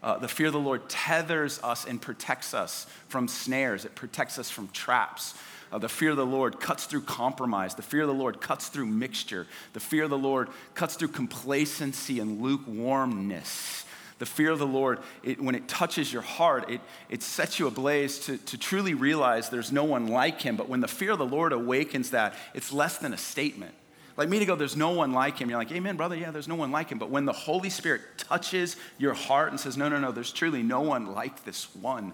Uh, 0.03 0.17
the 0.17 0.27
fear 0.27 0.47
of 0.47 0.53
the 0.53 0.59
Lord 0.59 0.89
tethers 0.89 1.59
us 1.63 1.85
and 1.85 2.01
protects 2.01 2.53
us 2.53 2.87
from 3.07 3.27
snares, 3.27 3.85
it 3.85 3.95
protects 3.95 4.37
us 4.37 4.49
from 4.49 4.67
traps. 4.69 5.33
Uh, 5.71 5.77
the 5.77 5.89
fear 5.89 6.11
of 6.11 6.17
the 6.17 6.25
Lord 6.25 6.59
cuts 6.59 6.85
through 6.85 7.01
compromise. 7.01 7.75
The 7.75 7.81
fear 7.81 8.01
of 8.01 8.07
the 8.07 8.13
Lord 8.13 8.41
cuts 8.41 8.67
through 8.67 8.87
mixture. 8.87 9.47
The 9.73 9.79
fear 9.79 10.03
of 10.03 10.09
the 10.09 10.17
Lord 10.17 10.49
cuts 10.73 10.95
through 10.95 11.09
complacency 11.09 12.19
and 12.19 12.41
lukewarmness. 12.41 13.85
The 14.19 14.25
fear 14.27 14.51
of 14.51 14.59
the 14.59 14.67
Lord, 14.67 14.99
it, 15.23 15.41
when 15.41 15.55
it 15.55 15.67
touches 15.67 16.13
your 16.13 16.21
heart, 16.21 16.69
it, 16.69 16.81
it 17.09 17.23
sets 17.23 17.57
you 17.57 17.65
ablaze 17.65 18.19
to, 18.25 18.37
to 18.37 18.57
truly 18.57 18.93
realize 18.93 19.49
there's 19.49 19.71
no 19.71 19.83
one 19.83 20.07
like 20.07 20.41
him. 20.41 20.57
But 20.57 20.69
when 20.69 20.79
the 20.79 20.87
fear 20.87 21.11
of 21.11 21.17
the 21.17 21.25
Lord 21.25 21.53
awakens 21.53 22.11
that, 22.11 22.35
it's 22.53 22.71
less 22.71 22.99
than 22.99 23.13
a 23.13 23.17
statement. 23.17 23.73
Like 24.17 24.29
me 24.29 24.37
to 24.37 24.45
go, 24.45 24.55
there's 24.55 24.75
no 24.75 24.91
one 24.91 25.13
like 25.13 25.39
him. 25.39 25.49
You're 25.49 25.57
like, 25.57 25.71
Amen, 25.71 25.97
brother. 25.97 26.15
Yeah, 26.15 26.29
there's 26.29 26.47
no 26.47 26.53
one 26.53 26.71
like 26.71 26.89
him. 26.89 26.99
But 26.99 27.09
when 27.09 27.25
the 27.25 27.33
Holy 27.33 27.71
Spirit 27.71 28.01
touches 28.17 28.75
your 28.99 29.15
heart 29.15 29.49
and 29.49 29.59
says, 29.59 29.77
No, 29.77 29.89
no, 29.89 29.99
no, 29.99 30.11
there's 30.11 30.31
truly 30.31 30.61
no 30.61 30.81
one 30.81 31.13
like 31.13 31.43
this 31.43 31.73
one, 31.75 32.13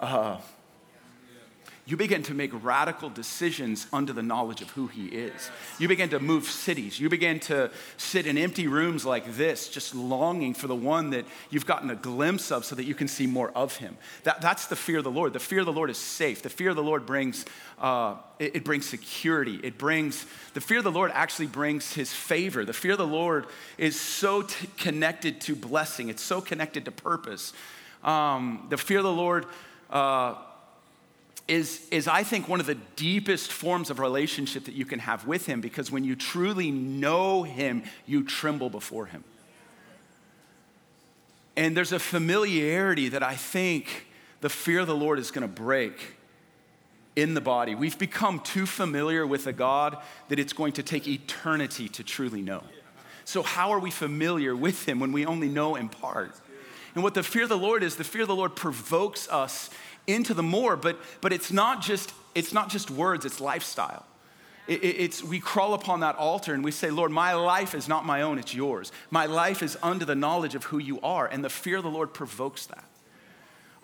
uh, 0.00 0.38
you 1.84 1.96
begin 1.96 2.22
to 2.22 2.34
make 2.34 2.52
radical 2.62 3.10
decisions 3.10 3.88
under 3.92 4.12
the 4.12 4.22
knowledge 4.22 4.62
of 4.62 4.70
who 4.70 4.86
He 4.86 5.06
is. 5.06 5.50
You 5.80 5.88
begin 5.88 6.10
to 6.10 6.20
move 6.20 6.44
cities. 6.44 7.00
You 7.00 7.08
begin 7.08 7.40
to 7.40 7.72
sit 7.96 8.28
in 8.28 8.38
empty 8.38 8.68
rooms 8.68 9.04
like 9.04 9.34
this, 9.34 9.68
just 9.68 9.92
longing 9.92 10.54
for 10.54 10.68
the 10.68 10.76
one 10.76 11.10
that 11.10 11.24
you've 11.50 11.66
gotten 11.66 11.90
a 11.90 11.96
glimpse 11.96 12.52
of 12.52 12.64
so 12.64 12.76
that 12.76 12.84
you 12.84 12.94
can 12.94 13.08
see 13.08 13.26
more 13.26 13.50
of 13.56 13.76
Him. 13.78 13.96
That, 14.22 14.40
that's 14.40 14.68
the 14.68 14.76
fear 14.76 14.98
of 14.98 15.04
the 15.04 15.10
Lord. 15.10 15.32
The 15.32 15.40
fear 15.40 15.58
of 15.58 15.66
the 15.66 15.72
Lord 15.72 15.90
is 15.90 15.98
safe. 15.98 16.42
The 16.42 16.50
fear 16.50 16.70
of 16.70 16.76
the 16.76 16.84
Lord 16.84 17.04
brings, 17.04 17.44
uh, 17.80 18.14
it, 18.38 18.56
it 18.56 18.64
brings 18.64 18.88
security. 18.88 19.58
It 19.64 19.76
brings, 19.76 20.24
the 20.54 20.60
fear 20.60 20.78
of 20.78 20.84
the 20.84 20.92
Lord 20.92 21.10
actually 21.12 21.48
brings 21.48 21.94
His 21.94 22.12
favor. 22.12 22.64
The 22.64 22.72
fear 22.72 22.92
of 22.92 22.98
the 22.98 23.06
Lord 23.08 23.46
is 23.76 24.00
so 24.00 24.42
t- 24.42 24.68
connected 24.76 25.40
to 25.42 25.56
blessing, 25.56 26.10
it's 26.10 26.22
so 26.22 26.40
connected 26.40 26.84
to 26.84 26.92
purpose. 26.92 27.52
Um, 28.04 28.66
the 28.70 28.76
fear 28.76 28.98
of 28.98 29.04
the 29.04 29.12
Lord, 29.12 29.46
uh, 29.90 30.34
is, 31.48 31.86
is, 31.90 32.06
I 32.06 32.22
think, 32.22 32.48
one 32.48 32.60
of 32.60 32.66
the 32.66 32.76
deepest 32.96 33.52
forms 33.52 33.90
of 33.90 33.98
relationship 33.98 34.64
that 34.64 34.74
you 34.74 34.84
can 34.84 35.00
have 35.00 35.26
with 35.26 35.46
Him 35.46 35.60
because 35.60 35.90
when 35.90 36.04
you 36.04 36.16
truly 36.16 36.70
know 36.70 37.42
Him, 37.42 37.82
you 38.06 38.22
tremble 38.22 38.70
before 38.70 39.06
Him. 39.06 39.24
And 41.56 41.76
there's 41.76 41.92
a 41.92 41.98
familiarity 41.98 43.08
that 43.10 43.22
I 43.22 43.34
think 43.34 44.06
the 44.40 44.48
fear 44.48 44.80
of 44.80 44.86
the 44.86 44.96
Lord 44.96 45.18
is 45.18 45.30
going 45.30 45.46
to 45.46 45.62
break 45.62 46.16
in 47.14 47.34
the 47.34 47.40
body. 47.40 47.74
We've 47.74 47.98
become 47.98 48.40
too 48.40 48.64
familiar 48.64 49.26
with 49.26 49.46
a 49.46 49.52
God 49.52 49.98
that 50.28 50.38
it's 50.38 50.52
going 50.52 50.72
to 50.74 50.82
take 50.82 51.06
eternity 51.06 51.88
to 51.90 52.02
truly 52.02 52.40
know. 52.40 52.62
So, 53.24 53.42
how 53.42 53.70
are 53.70 53.78
we 53.78 53.90
familiar 53.90 54.56
with 54.56 54.88
Him 54.88 54.98
when 54.98 55.12
we 55.12 55.26
only 55.26 55.48
know 55.48 55.76
in 55.76 55.88
part? 55.88 56.32
And 56.94 57.02
what 57.02 57.14
the 57.14 57.22
fear 57.22 57.44
of 57.44 57.48
the 57.48 57.58
Lord 57.58 57.82
is, 57.82 57.96
the 57.96 58.04
fear 58.04 58.22
of 58.22 58.28
the 58.28 58.36
Lord 58.36 58.56
provokes 58.56 59.28
us 59.28 59.70
into 60.06 60.34
the 60.34 60.42
more, 60.42 60.76
but, 60.76 60.98
but 61.20 61.32
it's, 61.32 61.52
not 61.52 61.82
just, 61.82 62.12
it's 62.34 62.52
not 62.52 62.68
just 62.68 62.90
words, 62.90 63.24
it's 63.24 63.40
lifestyle. 63.40 64.04
It, 64.68 64.84
it, 64.84 64.96
it's, 65.00 65.22
we 65.22 65.40
crawl 65.40 65.74
upon 65.74 66.00
that 66.00 66.16
altar 66.16 66.54
and 66.54 66.64
we 66.64 66.70
say, 66.70 66.90
Lord, 66.90 67.10
my 67.10 67.34
life 67.34 67.74
is 67.74 67.88
not 67.88 68.06
my 68.06 68.22
own, 68.22 68.38
it's 68.38 68.54
yours. 68.54 68.92
My 69.10 69.26
life 69.26 69.62
is 69.62 69.76
under 69.82 70.04
the 70.04 70.14
knowledge 70.14 70.54
of 70.54 70.64
who 70.64 70.78
you 70.78 71.00
are. 71.00 71.26
And 71.26 71.44
the 71.44 71.50
fear 71.50 71.78
of 71.78 71.82
the 71.82 71.90
Lord 71.90 72.14
provokes 72.14 72.66
that. 72.66 72.84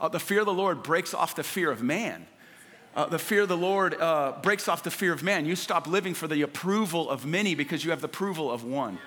Uh, 0.00 0.08
the 0.08 0.20
fear 0.20 0.40
of 0.40 0.46
the 0.46 0.54
Lord 0.54 0.82
breaks 0.82 1.12
off 1.12 1.34
the 1.34 1.42
fear 1.42 1.70
of 1.70 1.82
man. 1.82 2.26
Uh, 2.94 3.06
the 3.06 3.18
fear 3.18 3.42
of 3.42 3.48
the 3.48 3.56
Lord 3.56 3.94
uh, 4.00 4.34
breaks 4.42 4.68
off 4.68 4.82
the 4.82 4.90
fear 4.90 5.12
of 5.12 5.22
man. 5.22 5.46
You 5.46 5.56
stop 5.56 5.86
living 5.86 6.14
for 6.14 6.28
the 6.28 6.42
approval 6.42 7.10
of 7.10 7.26
many 7.26 7.54
because 7.54 7.84
you 7.84 7.90
have 7.90 8.00
the 8.00 8.06
approval 8.06 8.50
of 8.50 8.64
one. 8.64 8.98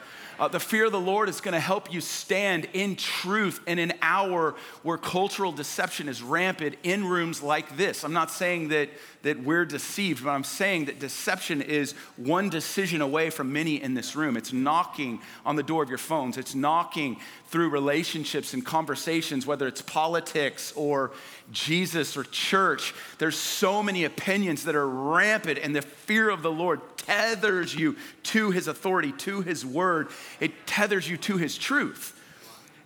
Uh, 0.42 0.48
the 0.48 0.60
fear 0.60 0.86
of 0.86 0.92
the 0.92 1.00
Lord 1.00 1.30
is 1.30 1.40
going 1.40 1.54
to 1.54 1.60
help 1.60 1.94
you 1.94 2.02
stand 2.02 2.68
in 2.74 2.96
truth 2.96 3.62
in 3.68 3.78
an 3.78 3.94
hour 4.02 4.56
where 4.82 4.98
cultural 4.98 5.52
deception 5.52 6.10
is 6.10 6.24
rampant 6.24 6.78
in 6.82 7.06
rooms 7.06 7.44
like 7.44 7.78
this. 7.78 8.04
I'm 8.04 8.12
not 8.12 8.32
saying 8.32 8.70
that, 8.70 8.90
that 9.24 9.44
we're 9.44 9.66
deceived, 9.66 10.24
but 10.24 10.32
I'm 10.32 10.44
saying 10.44 10.86
that 10.86 11.00
deception 11.00 11.62
is 11.62 11.94
one 12.18 12.50
decision 12.50 13.02
away 13.02 13.30
from 13.30 13.54
many 13.54 13.82
in 13.82 13.94
this 13.94 14.16
room. 14.16 14.36
It's 14.36 14.52
knocking 14.52 15.22
on 15.46 15.56
the 15.56 15.64
door 15.64 15.84
of 15.84 15.90
your 15.90 15.98
phones, 15.98 16.38
it's 16.38 16.56
knocking 16.56 17.18
through 17.48 17.70
relationships 17.70 18.54
and 18.54 18.66
conversations, 18.66 19.46
whether 19.46 19.68
it's 19.68 19.82
politics 19.82 20.74
or 20.76 21.12
Jesus 21.52 22.18
or 22.18 22.24
church. 22.24 22.94
There's 23.18 23.38
so 23.38 23.84
many 23.84 24.06
opinions 24.06 24.64
that 24.64 24.76
are 24.76 24.88
rampant, 24.88 25.60
and 25.60 25.76
the 25.76 25.82
fear 25.82 26.30
of 26.30 26.42
the 26.42 26.52
Lord 26.52 26.82
tethers 26.98 27.76
you 27.76 27.98
to 28.24 28.52
his 28.52 28.68
authority, 28.68 29.12
to 29.14 29.42
his 29.42 29.66
word. 29.66 30.10
It 30.40 30.66
tethers 30.66 31.10
you 31.10 31.18
to 31.18 31.38
his 31.38 31.58
truth. 31.58 32.18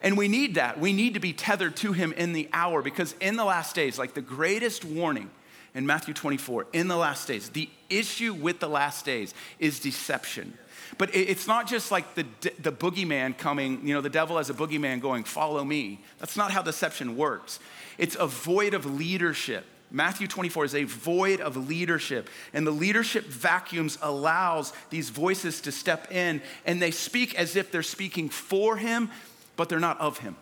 And 0.01 0.18
we 0.18 0.27
need 0.27 0.56
that. 0.56 0.80
We 0.80 0.94
need 0.94 1.15
to 1.15 1.20
be 1.20 1.34
tethered 1.34 1.75
to 1.77 1.94
him 1.94 2.13
in 2.13 2.34
the 2.34 2.50
hour 2.54 2.82
because 2.82 3.15
in 3.20 3.38
the 3.38 3.46
last 3.46 3.75
days, 3.75 3.98
like 3.98 4.13
the 4.13 4.22
greatest 4.22 4.86
warning 4.86 5.30
in 5.75 5.86
Matthew 5.86 6.13
24, 6.13 6.67
in 6.74 6.88
the 6.88 6.96
last 6.96 7.27
days, 7.27 7.50
the 7.50 7.70
issue 7.89 8.34
with 8.34 8.60
the 8.60 8.70
last 8.70 9.05
days 9.05 9.34
is 9.60 9.79
deception. 9.79 10.58
But 10.98 11.13
it's 11.13 11.48
not 11.48 11.67
just 11.67 11.91
like 11.91 12.15
the, 12.15 12.25
the 12.60 12.72
boogeyman 12.72 13.38
coming, 13.38 13.86
you 13.86 13.94
know, 13.94 14.01
the 14.01 14.10
devil 14.10 14.39
as 14.39 14.50
a 14.50 14.53
boogeyman 14.53 15.01
going, 15.01 15.25
follow 15.25 15.63
me. 15.63 16.00
That's 16.20 16.38
not 16.38 16.51
how 16.51 16.62
deception 16.62 17.17
works. 17.17 17.60
It's 17.98 18.15
a 18.15 18.25
void 18.25 18.74
of 18.74 18.86
leadership. 18.86 19.65
Matthew 19.91 20.27
24 20.27 20.65
is 20.65 20.75
a 20.75 20.84
void 20.86 21.41
of 21.41 21.67
leadership. 21.67 22.29
And 22.53 22.65
the 22.65 22.72
leadership 22.72 23.25
vacuums 23.25 23.98
allows 24.01 24.74
these 24.89 25.10
voices 25.10 25.62
to 25.62 25.72
step 25.72 26.12
in 26.12 26.41
and 26.65 26.82
they 26.82 26.91
speak 26.91 27.36
as 27.36 27.55
if 27.55 27.72
they're 27.72 27.84
speaking 27.84 28.29
for 28.29 28.77
him, 28.77 29.12
but 29.58 29.67
they're 29.67 29.79
not 29.79 30.00
of 30.00 30.20
him. 30.20 30.38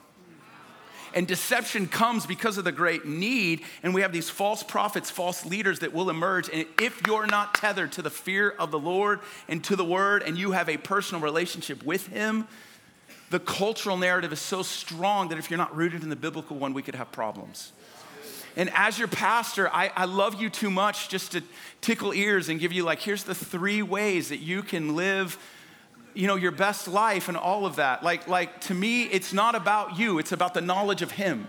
And 1.13 1.27
deception 1.27 1.87
comes 1.87 2.25
because 2.25 2.57
of 2.57 2.63
the 2.63 2.71
great 2.71 3.05
need, 3.05 3.61
and 3.83 3.93
we 3.93 4.01
have 4.01 4.11
these 4.11 4.29
false 4.29 4.63
prophets, 4.63 5.11
false 5.11 5.45
leaders 5.45 5.79
that 5.79 5.93
will 5.93 6.09
emerge. 6.09 6.49
And 6.49 6.65
if 6.81 7.05
you're 7.05 7.27
not 7.27 7.53
tethered 7.53 7.91
to 7.93 8.01
the 8.01 8.09
fear 8.09 8.49
of 8.49 8.71
the 8.71 8.79
Lord 8.79 9.19
and 9.47 9.63
to 9.65 9.75
the 9.75 9.85
word, 9.85 10.23
and 10.23 10.37
you 10.37 10.51
have 10.51 10.69
a 10.69 10.77
personal 10.77 11.21
relationship 11.21 11.83
with 11.83 12.07
him, 12.07 12.47
the 13.29 13.39
cultural 13.39 13.97
narrative 13.97 14.31
is 14.33 14.39
so 14.39 14.61
strong 14.63 15.29
that 15.29 15.37
if 15.37 15.49
you're 15.49 15.57
not 15.57 15.75
rooted 15.75 16.03
in 16.03 16.09
the 16.09 16.15
biblical 16.15 16.57
one, 16.57 16.73
we 16.73 16.81
could 16.81 16.95
have 16.95 17.11
problems. 17.11 17.71
And 18.55 18.69
as 18.75 18.99
your 18.99 19.07
pastor, 19.07 19.67
I, 19.73 19.91
I 19.95 20.05
love 20.05 20.39
you 20.39 20.49
too 20.49 20.69
much 20.69 21.09
just 21.09 21.31
to 21.31 21.41
tickle 21.81 22.13
ears 22.13 22.49
and 22.49 22.59
give 22.59 22.71
you, 22.71 22.83
like, 22.83 22.99
here's 22.99 23.23
the 23.23 23.33
three 23.33 23.81
ways 23.81 24.29
that 24.29 24.37
you 24.37 24.61
can 24.61 24.95
live 24.95 25.37
you 26.13 26.27
know 26.27 26.35
your 26.35 26.51
best 26.51 26.87
life 26.87 27.27
and 27.27 27.37
all 27.37 27.65
of 27.65 27.77
that. 27.77 28.03
Like 28.03 28.27
like 28.27 28.61
to 28.61 28.73
me 28.73 29.03
it's 29.03 29.33
not 29.33 29.55
about 29.55 29.97
you 29.97 30.19
it's 30.19 30.31
about 30.31 30.53
the 30.53 30.61
knowledge 30.61 31.01
of 31.01 31.11
him. 31.11 31.47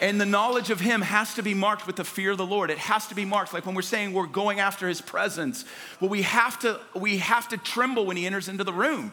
And 0.00 0.20
the 0.20 0.26
knowledge 0.26 0.70
of 0.70 0.80
him 0.80 1.02
has 1.02 1.34
to 1.34 1.42
be 1.42 1.54
marked 1.54 1.86
with 1.86 1.96
the 1.96 2.04
fear 2.04 2.32
of 2.32 2.38
the 2.38 2.46
lord. 2.46 2.70
It 2.70 2.78
has 2.78 3.06
to 3.08 3.14
be 3.14 3.24
marked 3.24 3.52
like 3.52 3.64
when 3.66 3.74
we're 3.74 3.82
saying 3.82 4.12
we're 4.12 4.26
going 4.26 4.60
after 4.60 4.88
his 4.88 5.00
presence 5.00 5.64
well 6.00 6.10
we 6.10 6.22
have 6.22 6.58
to 6.60 6.80
we 6.94 7.18
have 7.18 7.48
to 7.48 7.56
tremble 7.56 8.06
when 8.06 8.16
he 8.16 8.26
enters 8.26 8.48
into 8.48 8.64
the 8.64 8.72
room. 8.72 9.12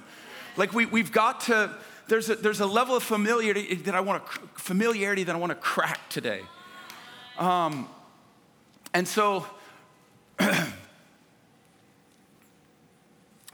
Like 0.58 0.74
we, 0.74 0.86
we've 0.86 1.12
got 1.12 1.42
to 1.42 1.76
there's 2.08 2.30
a, 2.30 2.36
there's 2.36 2.60
a 2.60 2.66
level 2.66 2.96
of 2.96 3.04
familiarity 3.04 3.76
that 3.76 3.96
i 3.96 4.02
want 4.02 4.26
to 4.26 4.40
familiarity 4.56 5.24
that 5.24 5.36
i 5.36 5.40
want 5.40 5.52
to 5.52 5.56
crack 5.56 6.10
today. 6.10 6.42
Um, 7.38 7.88
and 8.94 9.08
so, 9.08 9.46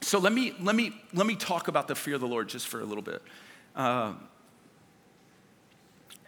so 0.07 0.19
let 0.19 0.31
me, 0.31 0.53
let, 0.61 0.73
me, 0.73 0.93
let 1.13 1.27
me 1.27 1.35
talk 1.35 1.67
about 1.67 1.89
the 1.89 1.95
fear 1.95 2.15
of 2.15 2.21
the 2.21 2.27
Lord 2.27 2.47
just 2.47 2.67
for 2.67 2.79
a 2.79 2.85
little 2.85 3.03
bit. 3.03 3.21
Uh, 3.75 4.13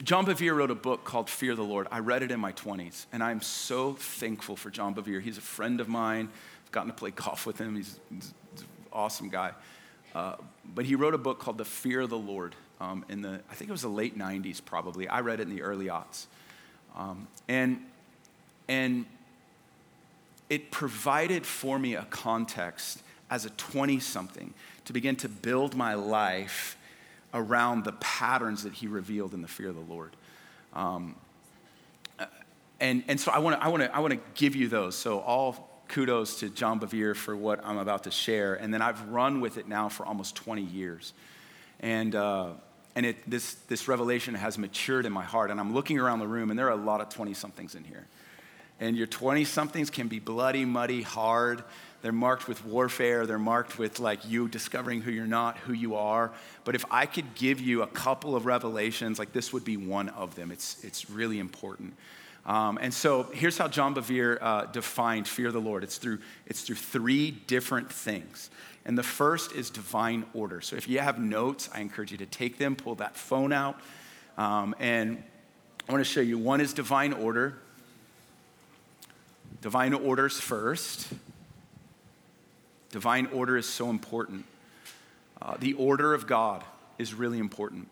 John 0.03 0.25
Bevere 0.25 0.53
wrote 0.53 0.69
a 0.69 0.75
book 0.75 1.05
called 1.05 1.29
Fear 1.29 1.55
the 1.55 1.63
Lord. 1.63 1.87
I 1.89 1.99
read 1.99 2.21
it 2.21 2.29
in 2.29 2.41
my 2.41 2.51
20s, 2.51 3.05
and 3.13 3.23
I'm 3.23 3.41
so 3.41 3.93
thankful 3.93 4.57
for 4.57 4.69
John 4.69 4.93
Bevere. 4.93 5.21
He's 5.21 5.37
a 5.37 5.41
friend 5.41 5.79
of 5.79 5.87
mine. 5.87 6.27
I've 6.65 6.71
gotten 6.73 6.89
to 6.89 6.95
play 6.95 7.11
golf 7.11 7.45
with 7.45 7.57
him. 7.57 7.77
He's, 7.77 7.97
he's 8.13 8.33
an 8.57 8.65
awesome 8.91 9.29
guy. 9.29 9.53
Uh, 10.13 10.35
but 10.75 10.83
he 10.83 10.95
wrote 10.95 11.13
a 11.13 11.17
book 11.17 11.39
called 11.39 11.57
The 11.57 11.65
Fear 11.65 12.01
of 12.01 12.09
the 12.09 12.17
Lord. 12.17 12.55
um, 12.81 13.05
in 13.07 13.21
the, 13.21 13.39
I 13.49 13.55
think 13.55 13.69
it 13.69 13.71
was 13.71 13.83
the 13.83 13.87
late 13.87 14.17
90s 14.17 14.63
probably. 14.63 15.07
I 15.07 15.21
read 15.21 15.39
it 15.39 15.43
in 15.43 15.55
the 15.55 15.61
early 15.61 15.85
aughts. 15.85 16.25
Um, 16.97 17.29
and, 17.47 17.79
and 18.67 19.05
it 20.49 20.69
provided 20.69 21.45
for 21.45 21.79
me 21.79 21.95
a 21.95 22.03
context 22.09 23.03
as 23.29 23.45
a 23.45 23.49
20 23.51 23.99
something 23.99 24.53
to 24.85 24.93
begin 24.93 25.15
to 25.17 25.29
build 25.29 25.75
my 25.75 25.93
life 25.93 26.77
around 27.33 27.83
the 27.83 27.91
patterns 27.93 28.63
that 28.63 28.73
he 28.73 28.87
revealed 28.87 29.33
in 29.33 29.41
the 29.41 29.47
fear 29.47 29.69
of 29.69 29.75
the 29.75 29.93
Lord. 29.93 30.15
Um, 30.73 31.15
and, 32.79 33.03
and 33.07 33.19
so 33.19 33.31
I 33.31 33.39
want 33.39 33.59
to 33.59 33.65
I 33.65 33.67
wanna, 33.67 33.89
I 33.93 33.99
wanna 33.99 34.19
give 34.35 34.55
you 34.55 34.67
those. 34.67 34.95
So, 34.95 35.19
all 35.19 35.69
kudos 35.89 36.39
to 36.39 36.49
John 36.49 36.79
Bevere 36.79 37.15
for 37.15 37.35
what 37.35 37.65
I'm 37.65 37.77
about 37.77 38.03
to 38.03 38.11
share. 38.11 38.55
And 38.55 38.73
then 38.73 38.81
I've 38.81 39.09
run 39.09 39.41
with 39.41 39.57
it 39.57 39.67
now 39.67 39.89
for 39.89 40.05
almost 40.05 40.35
20 40.35 40.61
years. 40.61 41.13
And, 41.79 42.15
uh, 42.15 42.51
and 42.95 43.05
it, 43.05 43.29
this, 43.29 43.55
this 43.67 43.87
revelation 43.87 44.35
has 44.35 44.57
matured 44.57 45.05
in 45.05 45.11
my 45.11 45.23
heart. 45.23 45.51
And 45.51 45.59
I'm 45.59 45.73
looking 45.73 45.99
around 45.99 46.19
the 46.19 46.27
room, 46.27 46.49
and 46.51 46.59
there 46.59 46.67
are 46.67 46.79
a 46.79 46.83
lot 46.83 47.01
of 47.01 47.09
20 47.09 47.33
somethings 47.33 47.75
in 47.75 47.83
here. 47.83 48.05
And 48.79 48.95
your 48.95 49.07
20 49.07 49.43
somethings 49.43 49.89
can 49.89 50.07
be 50.07 50.19
bloody, 50.19 50.63
muddy, 50.63 51.01
hard. 51.01 51.63
They're 52.01 52.11
marked 52.11 52.47
with 52.47 52.63
warfare. 52.63 53.25
They're 53.25 53.37
marked 53.37 53.77
with 53.77 53.99
like 53.99 54.27
you 54.27 54.47
discovering 54.47 55.01
who 55.01 55.11
you're 55.11 55.27
not, 55.27 55.57
who 55.57 55.73
you 55.73 55.95
are. 55.95 56.31
But 56.63 56.75
if 56.75 56.85
I 56.89 57.05
could 57.05 57.35
give 57.35 57.59
you 57.59 57.81
a 57.81 57.87
couple 57.87 58.35
of 58.35 58.45
revelations, 58.45 59.19
like 59.19 59.33
this 59.33 59.51
would 59.51 59.65
be 59.65 59.77
one 59.77 60.09
of 60.09 60.35
them. 60.35 60.51
It's, 60.51 60.83
it's 60.83 61.09
really 61.09 61.39
important. 61.39 61.93
Um, 62.45 62.79
and 62.81 62.93
so 62.93 63.23
here's 63.33 63.57
how 63.57 63.67
John 63.67 63.93
Bevere 63.93 64.37
uh, 64.41 64.65
defined 64.65 65.27
fear 65.27 65.47
of 65.47 65.53
the 65.53 65.61
Lord 65.61 65.83
it's 65.83 65.97
through, 65.97 66.19
it's 66.47 66.61
through 66.61 66.77
three 66.77 67.31
different 67.31 67.91
things. 67.91 68.49
And 68.85 68.97
the 68.97 69.03
first 69.03 69.51
is 69.51 69.69
divine 69.69 70.25
order. 70.33 70.61
So 70.61 70.75
if 70.75 70.87
you 70.87 70.99
have 70.99 71.19
notes, 71.19 71.69
I 71.73 71.81
encourage 71.81 72.11
you 72.11 72.17
to 72.17 72.25
take 72.25 72.57
them, 72.57 72.75
pull 72.75 72.95
that 72.95 73.15
phone 73.15 73.51
out. 73.51 73.79
Um, 74.37 74.73
and 74.79 75.21
I 75.87 75.91
want 75.91 76.03
to 76.03 76.09
show 76.09 76.21
you 76.21 76.37
one 76.37 76.61
is 76.61 76.73
divine 76.73 77.13
order. 77.13 77.55
Divine 79.61 79.93
orders 79.93 80.39
first. 80.39 81.07
Divine 82.91 83.27
order 83.27 83.57
is 83.57 83.67
so 83.67 83.89
important. 83.89 84.45
Uh, 85.41 85.55
the 85.59 85.73
order 85.73 86.13
of 86.13 86.27
God 86.27 86.63
is 86.97 87.13
really 87.13 87.39
important. 87.39 87.87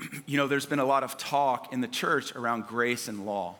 you 0.26 0.36
know, 0.36 0.46
there's 0.46 0.66
been 0.66 0.78
a 0.78 0.84
lot 0.84 1.02
of 1.02 1.16
talk 1.16 1.72
in 1.72 1.80
the 1.80 1.88
church 1.88 2.34
around 2.34 2.66
grace 2.66 3.08
and 3.08 3.26
law, 3.26 3.56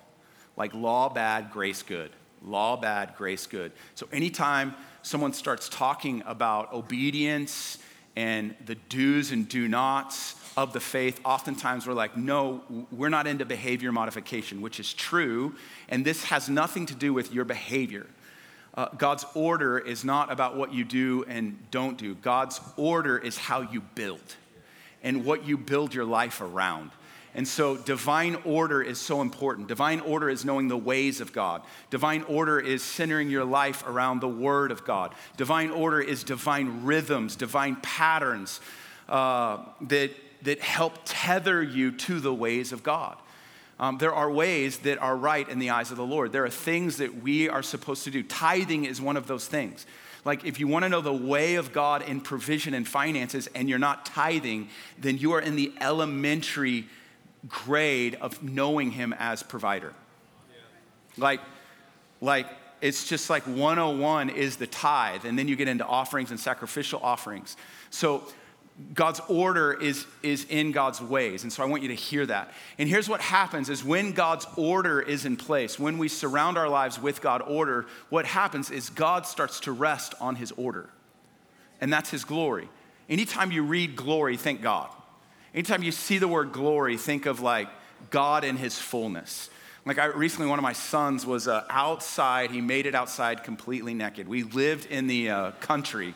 like 0.57 0.75
law 0.75 1.09
bad, 1.09 1.51
grace 1.51 1.83
good. 1.83 2.11
Law 2.43 2.77
bad, 2.77 3.15
grace 3.17 3.47
good. 3.47 3.73
So 3.95 4.09
anytime 4.13 4.75
someone 5.03 5.33
starts 5.33 5.69
talking 5.69 6.23
about 6.27 6.73
obedience 6.73 7.79
and 8.17 8.55
the 8.65 8.75
do's 8.75 9.31
and 9.31 9.47
do 9.47 9.69
nots 9.69 10.35
of 10.57 10.73
the 10.73 10.81
faith, 10.81 11.21
oftentimes 11.25 11.87
we're 11.87 11.93
like, 11.93 12.17
no, 12.17 12.63
we're 12.91 13.11
not 13.11 13.27
into 13.27 13.45
behavior 13.45 13.93
modification, 13.93 14.63
which 14.63 14.81
is 14.81 14.93
true. 14.95 15.55
And 15.91 16.05
this 16.05 16.25
has 16.25 16.49
nothing 16.49 16.87
to 16.87 16.95
do 16.95 17.13
with 17.13 17.33
your 17.33 17.45
behavior. 17.45 18.07
Uh, 18.75 18.89
God's 18.97 19.25
order 19.35 19.79
is 19.79 20.05
not 20.05 20.31
about 20.31 20.57
what 20.57 20.73
you 20.73 20.85
do 20.85 21.25
and 21.29 21.59
don't 21.71 21.99
do. 21.99 22.15
God's 22.15 22.61
order 22.77 23.19
is 23.19 23.37
how 23.37 23.63
you 23.63 23.81
build 23.81 24.37
and 25.03 25.25
what 25.25 25.45
you 25.45 25.57
build 25.57 25.95
your 25.95 26.05
life 26.05 26.41
around. 26.41 26.91
And 27.35 27.47
so, 27.47 27.77
divine 27.77 28.37
order 28.45 28.83
is 28.83 28.99
so 28.99 29.21
important. 29.21 29.69
Divine 29.69 30.01
order 30.01 30.29
is 30.29 30.45
knowing 30.45 30.67
the 30.67 30.77
ways 30.77 31.21
of 31.21 31.33
God. 31.33 31.63
Divine 31.89 32.23
order 32.25 32.59
is 32.59 32.83
centering 32.83 33.31
your 33.31 33.45
life 33.45 33.87
around 33.87 34.21
the 34.21 34.29
Word 34.29 34.73
of 34.73 34.85
God. 34.85 35.15
Divine 35.37 35.71
order 35.71 36.01
is 36.01 36.25
divine 36.25 36.85
rhythms, 36.85 37.37
divine 37.37 37.77
patterns 37.77 38.61
uh, 39.09 39.59
that, 39.83 40.11
that 40.43 40.61
help 40.61 40.99
tether 41.05 41.63
you 41.63 41.93
to 41.93 42.19
the 42.19 42.35
ways 42.35 42.73
of 42.73 42.83
God. 42.83 43.17
Um, 43.81 43.97
there 43.97 44.15
are 44.15 44.31
ways 44.31 44.79
that 44.81 44.99
are 44.99 45.17
right 45.17 45.49
in 45.49 45.59
the 45.59 45.71
eyes 45.71 45.91
of 45.91 45.97
the 45.97 46.05
Lord. 46.05 46.33
There 46.33 46.45
are 46.45 46.51
things 46.51 46.99
that 46.99 47.23
we 47.23 47.49
are 47.49 47.63
supposed 47.63 48.05
to 48.05 48.11
do. 48.11 48.23
Tithing 48.23 48.85
is 48.85 49.01
one 49.01 49.17
of 49.17 49.27
those 49.27 49.49
things. 49.49 49.87
Like, 50.23 50.45
if 50.45 50.61
you 50.61 50.69
want 50.69 50.85
to 50.85 50.91
know 50.91 51.01
the 51.01 51.15
way 51.15 51.55
of 51.55 51.73
God 51.73 52.03
in 52.03 52.21
provision 52.21 52.75
and 52.75 52.87
finances 52.87 53.49
and 53.55 53.71
you're 53.71 53.79
not 53.79 54.05
tithing, 54.05 54.69
then 54.99 55.17
you 55.17 55.33
are 55.33 55.41
in 55.41 55.57
the 55.57 55.73
elementary 55.81 56.89
grade 57.49 58.17
of 58.17 58.43
knowing 58.43 58.91
Him 58.91 59.15
as 59.19 59.43
provider. 59.43 59.95
Yeah. 60.51 60.57
Like, 61.17 61.41
like, 62.21 62.47
it's 62.83 63.09
just 63.09 63.31
like 63.31 63.45
101 63.45 64.29
is 64.29 64.57
the 64.57 64.67
tithe, 64.67 65.25
and 65.25 65.39
then 65.39 65.49
you 65.49 65.57
get 65.57 65.69
into 65.69 65.87
offerings 65.87 66.31
and 66.31 66.39
sacrificial 66.39 67.01
offerings. 67.03 67.57
So, 67.89 68.25
God's 68.95 69.21
order 69.29 69.73
is, 69.73 70.07
is 70.23 70.47
in 70.49 70.73
God's 70.73 71.01
ways. 71.01 71.43
And 71.43 71.53
so 71.53 71.63
I 71.63 71.67
want 71.67 71.83
you 71.83 71.89
to 71.89 71.95
hear 71.95 72.25
that. 72.27 72.53
And 72.79 72.89
here's 72.89 73.09
what 73.09 73.21
happens 73.21 73.69
is 73.69 73.85
when 73.85 74.13
God's 74.13 74.47
order 74.57 75.01
is 75.01 75.25
in 75.25 75.37
place, 75.37 75.79
when 75.79 75.99
we 75.99 76.09
surround 76.09 76.57
our 76.57 76.69
lives 76.69 77.01
with 77.01 77.21
God 77.21 77.43
order, 77.43 77.87
what 78.09 78.27
happens 78.27 78.71
is 78.71 78.91
God 78.91 79.27
starts 79.27 79.61
to 79.61 79.73
rest 79.73 80.15
on 80.21 80.37
his 80.37 80.53
order. 80.53 80.89
And 81.81 81.93
that's 81.93 82.11
his 82.11 82.25
glory. 82.25 82.69
Anytime 83.09 83.51
you 83.51 83.63
read 83.63 83.97
glory, 83.97 84.37
think 84.37 84.63
God. 84.63 84.89
Anytime 85.55 85.83
you 85.83 85.93
see 85.93 86.19
the 86.19 86.29
word 86.29 86.53
glory, 86.53 86.97
think 86.97 87.27
of 87.27 87.41
like 87.41 87.69
God 88.11 88.45
in 88.45 88.57
his 88.57 88.79
fullness. 88.79 89.51
Like 89.85 89.99
I 89.99 90.07
recently, 90.07 90.49
one 90.49 90.59
of 90.59 90.63
my 90.63 90.75
sons 90.75 91.27
was 91.27 91.49
uh, 91.49 91.65
outside. 91.71 92.51
He 92.51 92.61
made 92.61 92.87
it 92.87 92.95
outside 92.95 93.43
completely 93.43 93.95
naked. 93.95 94.29
We 94.29 94.43
lived 94.43 94.87
in 94.87 95.07
the 95.07 95.31
uh, 95.31 95.51
country, 95.53 96.15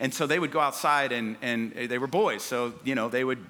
and 0.00 0.12
so 0.12 0.26
they 0.26 0.38
would 0.38 0.50
go 0.50 0.60
outside 0.60 1.12
and, 1.12 1.36
and 1.42 1.72
they 1.72 1.98
were 1.98 2.06
boys. 2.06 2.42
So, 2.42 2.72
you 2.84 2.94
know, 2.94 3.08
they 3.08 3.22
would 3.22 3.44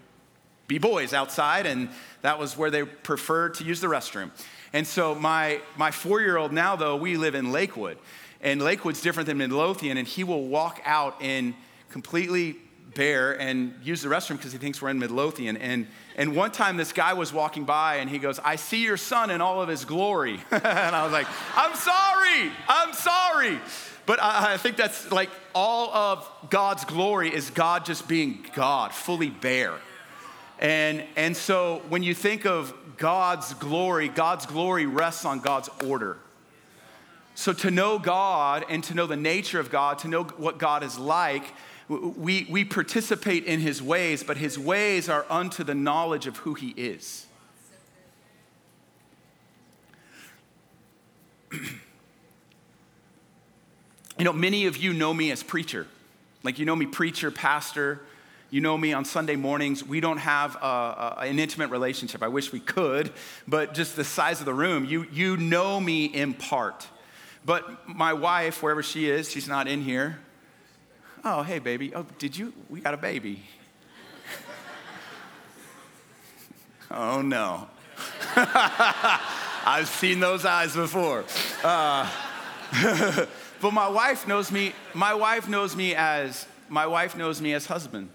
be 0.67 0.79
boys 0.79 1.15
outside, 1.15 1.65
and 1.65 1.89
that 2.23 2.39
was 2.39 2.57
where 2.57 2.71
they 2.71 2.85
preferred 2.85 3.55
to 3.55 3.65
use 3.65 3.81
the 3.81 3.87
restroom. 3.87 4.31
And 4.73 4.87
so 4.87 5.15
my, 5.15 5.61
my 5.77 5.91
four 5.91 6.21
year 6.21 6.37
old 6.37 6.53
now, 6.53 6.77
though, 6.77 6.97
we 6.97 7.17
live 7.17 7.35
in 7.35 7.53
Lakewood. 7.53 7.99
And 8.41 8.61
Lakewood's 8.63 9.01
different 9.01 9.27
than 9.29 9.39
Midlothian, 9.39 9.97
and 9.97 10.07
he 10.07 10.25
will 10.25 10.47
walk 10.47 10.81
out 10.85 11.21
in 11.23 11.55
completely 11.89 12.57
bare 12.95 13.39
and 13.41 13.75
use 13.83 14.03
the 14.03 14.09
restroom 14.09 14.37
because 14.37 14.53
he 14.53 14.59
thinks 14.59 14.83
we're 14.83 14.91
in 14.91 14.99
Midlothian. 14.99 15.57
And, 15.57 15.87
and 16.17 16.35
one 16.35 16.51
time 16.51 16.77
this 16.77 16.93
guy 16.93 17.13
was 17.13 17.33
walking 17.33 17.65
by 17.65 17.97
and 17.97 18.11
he 18.11 18.19
goes, 18.19 18.39
I 18.41 18.57
see 18.57 18.83
your 18.83 18.97
son 18.97 19.31
in 19.31 19.41
all 19.41 19.63
of 19.63 19.69
his 19.69 19.85
glory. 19.85 20.41
and 20.51 20.65
I 20.65 21.05
was 21.05 21.13
like, 21.13 21.27
I'm 21.55 21.75
sorry, 21.77 22.53
I'm 22.69 22.93
sorry. 22.93 23.59
But 24.11 24.21
I, 24.21 24.55
I 24.55 24.57
think 24.57 24.77
that's 24.77 25.13
like 25.13 25.31
all 25.55 25.95
of 25.95 26.29
God's 26.51 26.85
glory 26.85 27.33
is 27.33 27.49
God 27.51 27.85
just 27.85 28.09
being 28.09 28.45
God, 28.55 28.93
fully 28.93 29.31
bare. 29.31 29.77
And, 30.59 31.05
and 31.15 31.37
so 31.37 31.83
when 31.91 32.03
you 32.03 32.13
think 32.13 32.45
of 32.45 32.75
God's 32.97 33.55
glory, 33.55 34.09
God's 34.09 34.47
glory 34.47 34.85
rests 34.85 35.25
on 35.25 35.39
God's 35.39 35.69
order. 35.87 36.17
So 37.37 37.53
to 37.53 37.71
know 37.71 38.01
God 38.01 38.65
and 38.69 38.83
to 38.83 38.95
know 38.95 39.07
the 39.07 39.17
nature 39.17 39.61
of 39.61 39.71
God, 39.71 40.01
to 40.01 40.09
know 40.09 40.25
what 40.25 40.59
God 40.59 40.83
is 40.83 40.99
like, 40.99 41.45
we, 41.89 42.49
we 42.51 42.65
participate 42.65 43.45
in 43.45 43.61
his 43.61 43.81
ways, 43.81 44.25
but 44.25 44.39
his 44.39 44.59
ways 44.59 45.09
are 45.09 45.25
unto 45.31 45.63
the 45.63 45.77
knowledge 45.77 46.27
of 46.27 46.39
who 46.39 46.55
he 46.55 46.71
is. 46.71 47.27
You 54.21 54.25
know, 54.25 54.35
many 54.35 54.67
of 54.67 54.77
you 54.77 54.93
know 54.93 55.15
me 55.15 55.31
as 55.31 55.43
preacher. 55.43 55.87
Like, 56.43 56.59
you 56.59 56.67
know 56.67 56.77
me, 56.77 56.85
preacher, 56.85 57.31
pastor. 57.31 58.03
You 58.51 58.61
know 58.61 58.77
me 58.77 58.93
on 58.93 59.07
Sunday 59.07 59.35
mornings. 59.35 59.83
We 59.83 60.01
don't 60.01 60.19
have 60.19 60.57
a, 60.57 60.59
a, 60.59 61.17
an 61.21 61.39
intimate 61.39 61.71
relationship. 61.71 62.23
I 62.23 62.29
wish 62.29 62.53
we 62.53 62.61
could, 62.61 63.13
but 63.49 63.73
just 63.73 63.97
the 63.97 64.05
size 64.05 64.41
of 64.41 64.45
the 64.45 64.53
room, 64.53 64.85
you, 64.85 65.07
you 65.11 65.39
know 65.39 65.81
me 65.81 66.05
in 66.05 66.35
part. 66.35 66.87
But 67.47 67.89
my 67.89 68.13
wife, 68.13 68.63
wherever 68.63 68.83
she 68.83 69.09
is, 69.09 69.31
she's 69.31 69.49
not 69.49 69.67
in 69.67 69.81
here. 69.81 70.19
Oh, 71.25 71.43
hey, 71.43 71.59
baby. 71.59 71.95
Oh, 71.95 72.05
did 72.19 72.37
you? 72.37 72.53
We 72.69 72.83
got 72.83 72.93
a 72.93 72.99
baby. 72.99 73.43
oh, 76.91 77.23
no. 77.23 77.69
I've 78.37 79.89
seen 79.89 80.21
those 80.21 80.45
eyes 80.45 80.77
before. 80.77 81.25
Uh, 81.65 82.07
but 83.61 83.73
my 83.73 83.89
wife 83.89 84.27
knows 84.27 84.51
me, 84.51 84.73
my 84.95 85.15
wife 85.15 85.49
knows 85.49 85.77
me 85.77 85.95
as, 85.95 86.47
my 86.69 86.87
wife 86.87 87.17
knows 87.17 87.41
me 87.41 87.53
as 87.53 87.67
husband. 87.67 88.11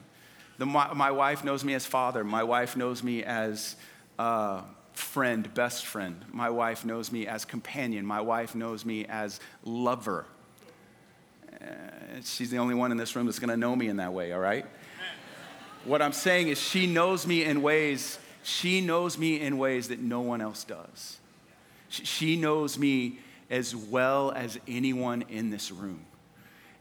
The, 0.58 0.66
my, 0.66 0.94
my 0.94 1.12
wife 1.12 1.44
knows 1.44 1.64
me 1.64 1.74
as 1.74 1.86
father. 1.86 2.24
My 2.24 2.44
wife 2.44 2.78
knows 2.78 3.04
me 3.04 3.24
as 3.24 3.76
uh, 4.18 4.62
friend, 4.94 5.54
best 5.54 5.86
friend. 5.86 6.24
My 6.32 6.50
wife 6.50 6.86
knows 6.86 7.12
me 7.12 7.28
as 7.28 7.46
companion. 7.46 8.06
My 8.06 8.22
wife 8.22 8.56
knows 8.56 8.86
me 8.86 9.06
as 9.06 9.40
lover. 9.64 10.26
Uh, 11.52 11.66
she's 12.24 12.50
the 12.50 12.58
only 12.58 12.76
one 12.76 12.92
in 12.92 12.98
this 12.98 13.16
room 13.16 13.26
that's 13.26 13.40
going 13.40 13.50
to 13.50 13.58
know 13.58 13.76
me 13.76 13.88
in 13.88 13.98
that 13.98 14.14
way, 14.14 14.32
all 14.32 14.40
right? 14.40 14.66
What 15.84 16.02
I'm 16.02 16.14
saying 16.14 16.48
is 16.48 16.60
she 16.60 16.88
knows 16.88 17.28
me 17.28 17.44
in 17.44 17.62
ways, 17.62 18.18
she 18.44 18.82
knows 18.82 19.18
me 19.18 19.40
in 19.40 19.58
ways 19.58 19.90
that 19.90 20.00
no 20.00 20.22
one 20.22 20.42
else 20.42 20.64
does. 20.64 21.18
She 21.90 22.36
knows 22.36 22.80
me 22.80 23.20
as 23.50 23.76
well 23.76 24.32
as 24.32 24.60
anyone 24.68 25.24
in 25.30 25.50
this 25.50 25.72
room. 25.72 26.06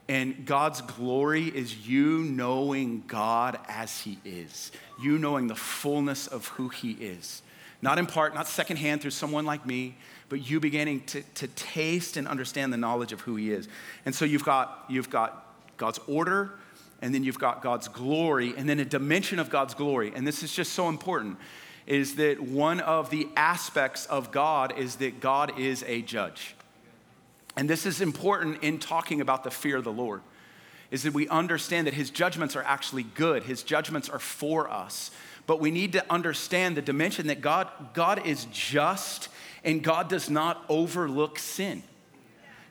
And 0.08 0.44
God's 0.44 0.82
glory 0.82 1.44
is 1.44 1.88
you 1.88 2.18
knowing 2.18 3.04
God 3.06 3.58
as 3.68 4.00
He 4.00 4.18
is, 4.24 4.70
you 5.00 5.18
knowing 5.18 5.46
the 5.46 5.54
fullness 5.54 6.26
of 6.26 6.48
who 6.48 6.68
He 6.68 6.92
is. 6.92 7.42
Not 7.80 7.98
in 7.98 8.06
part, 8.06 8.34
not 8.34 8.46
secondhand 8.46 9.00
through 9.00 9.12
someone 9.12 9.44
like 9.44 9.66
me, 9.66 9.96
but 10.28 10.48
you 10.48 10.60
beginning 10.60 11.04
to, 11.06 11.22
to 11.36 11.48
taste 11.48 12.16
and 12.16 12.28
understand 12.28 12.72
the 12.72 12.76
knowledge 12.76 13.12
of 13.12 13.20
who 13.22 13.36
He 13.36 13.50
is. 13.50 13.68
And 14.04 14.14
so 14.14 14.24
you've 14.24 14.44
got, 14.44 14.84
you've 14.88 15.10
got 15.10 15.46
God's 15.76 16.00
order, 16.06 16.52
and 17.00 17.14
then 17.14 17.24
you've 17.24 17.38
got 17.38 17.62
God's 17.62 17.88
glory, 17.88 18.54
and 18.56 18.68
then 18.68 18.80
a 18.80 18.84
dimension 18.84 19.38
of 19.38 19.50
God's 19.50 19.74
glory. 19.74 20.12
And 20.14 20.26
this 20.26 20.42
is 20.42 20.54
just 20.54 20.72
so 20.72 20.88
important 20.88 21.38
is 21.86 22.16
that 22.16 22.40
one 22.40 22.80
of 22.80 23.10
the 23.10 23.28
aspects 23.36 24.06
of 24.06 24.30
God 24.30 24.78
is 24.78 24.96
that 24.96 25.20
God 25.20 25.58
is 25.58 25.84
a 25.86 26.02
judge. 26.02 26.54
And 27.56 27.68
this 27.68 27.86
is 27.86 28.00
important 28.00 28.62
in 28.62 28.78
talking 28.78 29.20
about 29.20 29.44
the 29.44 29.50
fear 29.50 29.76
of 29.76 29.84
the 29.84 29.92
Lord, 29.92 30.22
is 30.90 31.02
that 31.02 31.12
we 31.12 31.28
understand 31.28 31.86
that 31.86 31.94
his 31.94 32.10
judgments 32.10 32.56
are 32.56 32.62
actually 32.62 33.02
good, 33.02 33.44
his 33.44 33.62
judgments 33.62 34.08
are 34.08 34.18
for 34.18 34.70
us. 34.70 35.10
But 35.46 35.60
we 35.60 35.70
need 35.70 35.92
to 35.92 36.04
understand 36.10 36.76
the 36.76 36.82
dimension 36.82 37.26
that 37.26 37.40
God, 37.40 37.68
God 37.92 38.26
is 38.26 38.46
just 38.50 39.28
and 39.62 39.82
God 39.82 40.08
does 40.08 40.30
not 40.30 40.64
overlook 40.68 41.38
sin. 41.38 41.82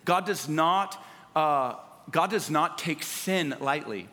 God 0.06 0.26
does 0.26 0.50
not, 0.50 1.04
uh, 1.36 1.76
God 2.10 2.32
does 2.32 2.50
not 2.50 2.78
take 2.78 3.04
sin 3.04 3.56
lightly. 3.60 4.10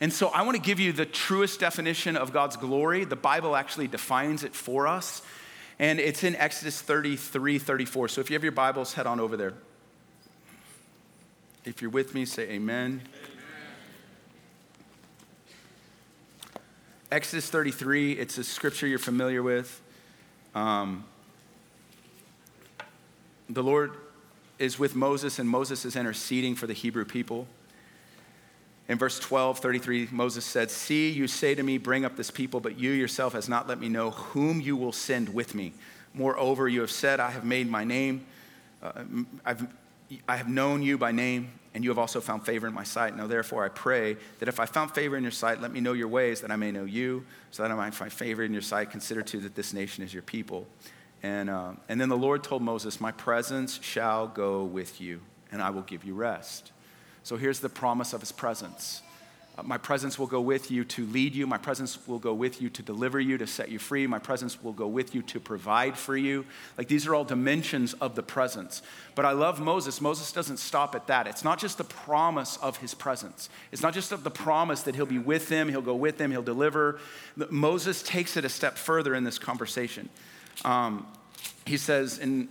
And 0.00 0.12
so 0.12 0.28
I 0.28 0.42
want 0.42 0.56
to 0.56 0.62
give 0.62 0.80
you 0.80 0.92
the 0.92 1.04
truest 1.04 1.60
definition 1.60 2.16
of 2.16 2.32
God's 2.32 2.56
glory. 2.56 3.04
The 3.04 3.16
Bible 3.16 3.54
actually 3.54 3.86
defines 3.86 4.44
it 4.44 4.54
for 4.54 4.86
us. 4.86 5.20
And 5.78 6.00
it's 6.00 6.24
in 6.24 6.36
Exodus 6.36 6.80
33, 6.80 7.58
34. 7.58 8.08
So 8.08 8.20
if 8.20 8.30
you 8.30 8.34
have 8.34 8.42
your 8.42 8.52
Bibles, 8.52 8.94
head 8.94 9.06
on 9.06 9.20
over 9.20 9.36
there. 9.36 9.54
If 11.64 11.82
you're 11.82 11.90
with 11.90 12.14
me, 12.14 12.24
say 12.24 12.44
amen. 12.44 13.02
amen. 13.02 13.02
Exodus 17.12 17.50
33, 17.50 18.12
it's 18.12 18.38
a 18.38 18.44
scripture 18.44 18.86
you're 18.86 18.98
familiar 18.98 19.42
with. 19.42 19.80
Um, 20.54 21.04
the 23.48 23.62
Lord 23.62 23.92
is 24.58 24.78
with 24.78 24.94
Moses, 24.94 25.38
and 25.38 25.48
Moses 25.48 25.84
is 25.84 25.96
interceding 25.96 26.54
for 26.54 26.66
the 26.66 26.72
Hebrew 26.72 27.04
people. 27.04 27.46
In 28.90 28.98
verse 28.98 29.20
12, 29.20 29.60
33, 29.60 30.08
Moses 30.10 30.44
said, 30.44 30.68
See, 30.68 31.10
you 31.10 31.28
say 31.28 31.54
to 31.54 31.62
me, 31.62 31.78
Bring 31.78 32.04
up 32.04 32.16
this 32.16 32.28
people, 32.32 32.58
but 32.58 32.76
you 32.76 32.90
yourself 32.90 33.34
has 33.34 33.48
not 33.48 33.68
let 33.68 33.78
me 33.78 33.88
know 33.88 34.10
whom 34.10 34.60
you 34.60 34.76
will 34.76 34.90
send 34.90 35.32
with 35.32 35.54
me. 35.54 35.72
Moreover, 36.12 36.68
you 36.68 36.80
have 36.80 36.90
said, 36.90 37.20
I 37.20 37.30
have 37.30 37.44
made 37.44 37.70
my 37.70 37.84
name, 37.84 38.26
uh, 38.82 39.04
I've 39.44 39.64
I 40.26 40.36
have 40.36 40.48
known 40.48 40.82
you 40.82 40.98
by 40.98 41.12
name, 41.12 41.52
and 41.72 41.84
you 41.84 41.90
have 41.90 42.00
also 42.00 42.20
found 42.20 42.44
favor 42.44 42.66
in 42.66 42.74
my 42.74 42.82
sight. 42.82 43.16
Now, 43.16 43.28
therefore, 43.28 43.64
I 43.64 43.68
pray 43.68 44.16
that 44.40 44.48
if 44.48 44.58
I 44.58 44.66
found 44.66 44.90
favor 44.90 45.16
in 45.16 45.22
your 45.22 45.30
sight, 45.30 45.60
let 45.60 45.70
me 45.70 45.78
know 45.80 45.92
your 45.92 46.08
ways, 46.08 46.40
that 46.40 46.50
I 46.50 46.56
may 46.56 46.72
know 46.72 46.82
you, 46.82 47.24
so 47.52 47.62
that 47.62 47.70
I 47.70 47.76
might 47.76 47.94
find 47.94 48.12
favor 48.12 48.42
in 48.42 48.52
your 48.52 48.60
sight. 48.60 48.90
Consider 48.90 49.22
too 49.22 49.38
that 49.42 49.54
this 49.54 49.72
nation 49.72 50.02
is 50.02 50.12
your 50.12 50.24
people. 50.24 50.66
And, 51.22 51.48
uh, 51.48 51.74
and 51.88 52.00
then 52.00 52.08
the 52.08 52.16
Lord 52.16 52.42
told 52.42 52.62
Moses, 52.62 53.00
My 53.00 53.12
presence 53.12 53.78
shall 53.80 54.26
go 54.26 54.64
with 54.64 55.00
you, 55.00 55.20
and 55.52 55.62
I 55.62 55.70
will 55.70 55.82
give 55.82 56.04
you 56.04 56.14
rest. 56.14 56.72
So 57.22 57.36
here's 57.36 57.60
the 57.60 57.68
promise 57.68 58.12
of 58.12 58.20
his 58.20 58.32
presence 58.32 59.02
uh, 59.58 59.62
my 59.64 59.76
presence 59.76 60.18
will 60.18 60.26
go 60.26 60.40
with 60.40 60.70
you 60.70 60.84
to 60.84 61.04
lead 61.06 61.34
you. 61.34 61.46
My 61.46 61.58
presence 61.58 61.98
will 62.06 62.18
go 62.18 62.32
with 62.32 62.62
you 62.62 62.70
to 62.70 62.82
deliver 62.82 63.18
you, 63.18 63.36
to 63.38 63.46
set 63.46 63.68
you 63.68 63.78
free. 63.78 64.06
My 64.06 64.18
presence 64.18 64.62
will 64.62 64.72
go 64.72 64.86
with 64.86 65.14
you 65.14 65.22
to 65.22 65.40
provide 65.40 65.98
for 65.98 66.16
you. 66.16 66.46
Like 66.78 66.88
these 66.88 67.06
are 67.06 67.14
all 67.14 67.24
dimensions 67.24 67.92
of 67.94 68.14
the 68.14 68.22
presence. 68.22 68.80
But 69.14 69.24
I 69.24 69.32
love 69.32 69.60
Moses. 69.60 70.00
Moses 70.00 70.32
doesn't 70.32 70.58
stop 70.58 70.94
at 70.94 71.08
that. 71.08 71.26
It's 71.26 71.44
not 71.44 71.58
just 71.58 71.78
the 71.78 71.84
promise 71.84 72.58
of 72.58 72.76
his 72.78 72.94
presence, 72.94 73.50
it's 73.72 73.82
not 73.82 73.92
just 73.92 74.10
the 74.10 74.30
promise 74.30 74.82
that 74.82 74.94
he'll 74.94 75.06
be 75.06 75.18
with 75.18 75.48
them, 75.48 75.68
he'll 75.68 75.82
go 75.82 75.96
with 75.96 76.16
them, 76.18 76.30
he'll 76.30 76.42
deliver. 76.42 77.00
Moses 77.50 78.02
takes 78.02 78.36
it 78.36 78.44
a 78.44 78.48
step 78.48 78.76
further 78.76 79.14
in 79.14 79.24
this 79.24 79.38
conversation. 79.38 80.08
Um, 80.64 81.06
he 81.66 81.76
says 81.76 82.18
in 82.18 82.48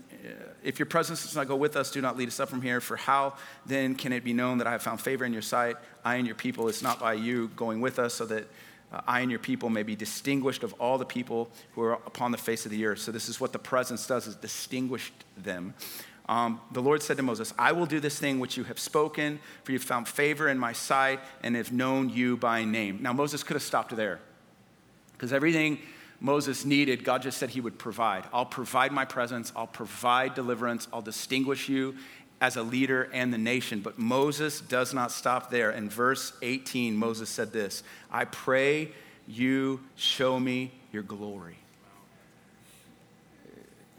if 0.64 0.80
your 0.80 0.86
presence 0.86 1.24
does 1.24 1.36
not 1.36 1.48
go 1.48 1.56
with 1.56 1.76
us, 1.76 1.92
do 1.92 2.02
not 2.02 2.18
lead 2.18 2.28
us 2.28 2.40
up 2.40 2.50
from 2.50 2.62
here. 2.62 2.82
For 2.82 2.98
how 2.98 3.36
then 3.66 3.96
can 3.96 4.12
it 4.12 4.24
be 4.24 4.34
known 4.34 4.58
that 4.58 4.68
I 4.68 4.72
have 4.72 4.82
found 4.82 5.02
favor 5.02 5.26
in 5.26 5.34
your 5.34 5.42
sight, 5.42 5.78
I 6.04 6.16
and 6.16 6.26
your 6.26 6.36
people? 6.36 6.68
It's 6.68 6.82
not 6.82 7.00
by 7.00 7.14
you 7.14 7.50
going 7.56 7.82
with 7.82 8.00
us, 8.00 8.14
so 8.14 8.26
that 8.26 8.48
uh, 8.92 9.02
I 9.08 9.22
and 9.22 9.30
your 9.30 9.40
people 9.40 9.70
may 9.70 9.84
be 9.84 9.96
distinguished 9.96 10.64
of 10.64 10.74
all 10.74 10.98
the 10.98 11.06
people 11.06 11.50
who 11.74 11.82
are 11.84 11.94
upon 11.94 12.32
the 12.32 12.38
face 12.38 12.66
of 12.66 12.72
the 12.72 12.86
earth. 12.86 13.00
So 13.00 13.12
this 13.12 13.30
is 13.30 13.40
what 13.40 13.54
the 13.54 13.60
presence 13.60 14.06
does: 14.08 14.28
is 14.28 14.36
distinguished 14.36 15.14
them. 15.38 15.74
Um, 16.28 16.62
the 16.72 16.82
Lord 16.82 17.02
said 17.02 17.18
to 17.18 17.24
Moses, 17.24 17.56
I 17.58 17.72
will 17.72 17.88
do 17.88 18.00
this 18.00 18.20
thing 18.20 18.40
which 18.40 18.56
you 18.56 18.64
have 18.66 18.78
spoken, 18.78 19.40
for 19.64 19.72
you've 19.72 19.84
found 19.84 20.08
favor 20.08 20.48
in 20.48 20.60
my 20.60 20.74
sight 20.74 21.20
and 21.42 21.56
have 21.56 21.72
known 21.72 22.10
you 22.10 22.38
by 22.38 22.66
name. 22.66 23.00
Now, 23.02 23.14
Moses 23.14 23.42
could 23.42 23.56
have 23.56 23.64
stopped 23.64 23.96
there 23.96 24.20
because 25.14 25.34
everything 25.34 25.80
Moses 26.20 26.66
needed, 26.66 27.04
God 27.04 27.22
just 27.22 27.38
said 27.38 27.50
he 27.50 27.62
would 27.62 27.78
provide. 27.78 28.26
I'll 28.34 28.46
provide 28.46 28.92
my 28.92 29.06
presence, 29.06 29.52
I'll 29.56 29.68
provide 29.68 30.36
deliverance, 30.36 30.88
I'll 30.92 31.02
distinguish 31.02 31.70
you 31.70 31.96
as 32.42 32.56
a 32.56 32.64
leader 32.64 33.10
and 33.14 33.34
the 33.34 33.38
nation. 33.38 33.82
But 33.82 34.00
Moses 34.00 34.62
does 34.62 34.94
not 34.94 35.12
stop 35.12 35.50
there. 35.50 35.72
In 35.72 35.90
verse 35.90 36.34
18, 36.42 36.96
Moses 36.96 37.30
said 37.30 37.52
this 37.52 37.84
I 38.12 38.26
pray 38.26 38.92
you 39.28 39.80
show 39.96 40.40
me 40.40 40.72
your 40.92 41.04
glory. 41.04 41.58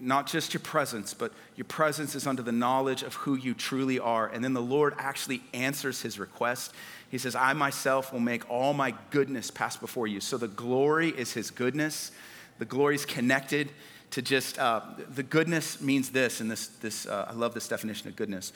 Not 0.00 0.26
just 0.26 0.54
your 0.54 0.60
presence, 0.60 1.12
but 1.12 1.32
your 1.56 1.66
presence 1.66 2.14
is 2.14 2.26
under 2.26 2.42
the 2.42 2.52
knowledge 2.52 3.02
of 3.02 3.14
who 3.14 3.34
you 3.34 3.52
truly 3.52 3.98
are. 3.98 4.28
And 4.28 4.42
then 4.42 4.54
the 4.54 4.62
Lord 4.62 4.94
actually 4.96 5.42
answers 5.52 6.00
his 6.00 6.18
request. 6.18 6.72
He 7.10 7.18
says, 7.18 7.34
I 7.34 7.52
myself 7.52 8.12
will 8.12 8.20
make 8.20 8.48
all 8.48 8.72
my 8.72 8.94
goodness 9.10 9.50
pass 9.50 9.76
before 9.76 10.06
you. 10.06 10.20
So 10.20 10.38
the 10.38 10.48
glory 10.48 11.10
is 11.10 11.34
his 11.34 11.50
goodness. 11.50 12.12
The 12.58 12.64
glory 12.64 12.94
is 12.94 13.04
connected 13.04 13.70
to 14.12 14.22
just, 14.22 14.58
uh, 14.58 14.80
the 15.14 15.22
goodness 15.22 15.80
means 15.80 16.10
this, 16.10 16.40
and 16.40 16.50
this, 16.50 16.68
this 16.68 17.06
uh, 17.06 17.26
I 17.28 17.34
love 17.34 17.54
this 17.54 17.68
definition 17.68 18.08
of 18.08 18.16
goodness. 18.16 18.52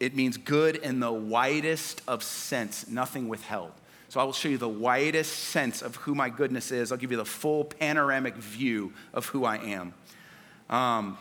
It 0.00 0.16
means 0.16 0.36
good 0.36 0.76
in 0.76 1.00
the 1.00 1.12
widest 1.12 2.02
of 2.08 2.22
sense, 2.22 2.88
nothing 2.88 3.28
withheld. 3.28 3.72
So 4.08 4.20
I 4.20 4.24
will 4.24 4.32
show 4.32 4.48
you 4.48 4.58
the 4.58 4.68
widest 4.68 5.32
sense 5.32 5.80
of 5.80 5.96
who 5.96 6.14
my 6.14 6.28
goodness 6.28 6.70
is. 6.70 6.92
I'll 6.92 6.98
give 6.98 7.10
you 7.10 7.16
the 7.16 7.24
full 7.24 7.64
panoramic 7.64 8.34
view 8.34 8.92
of 9.14 9.26
who 9.26 9.44
I 9.44 9.56
am. 9.56 9.94
Um, 10.72 11.18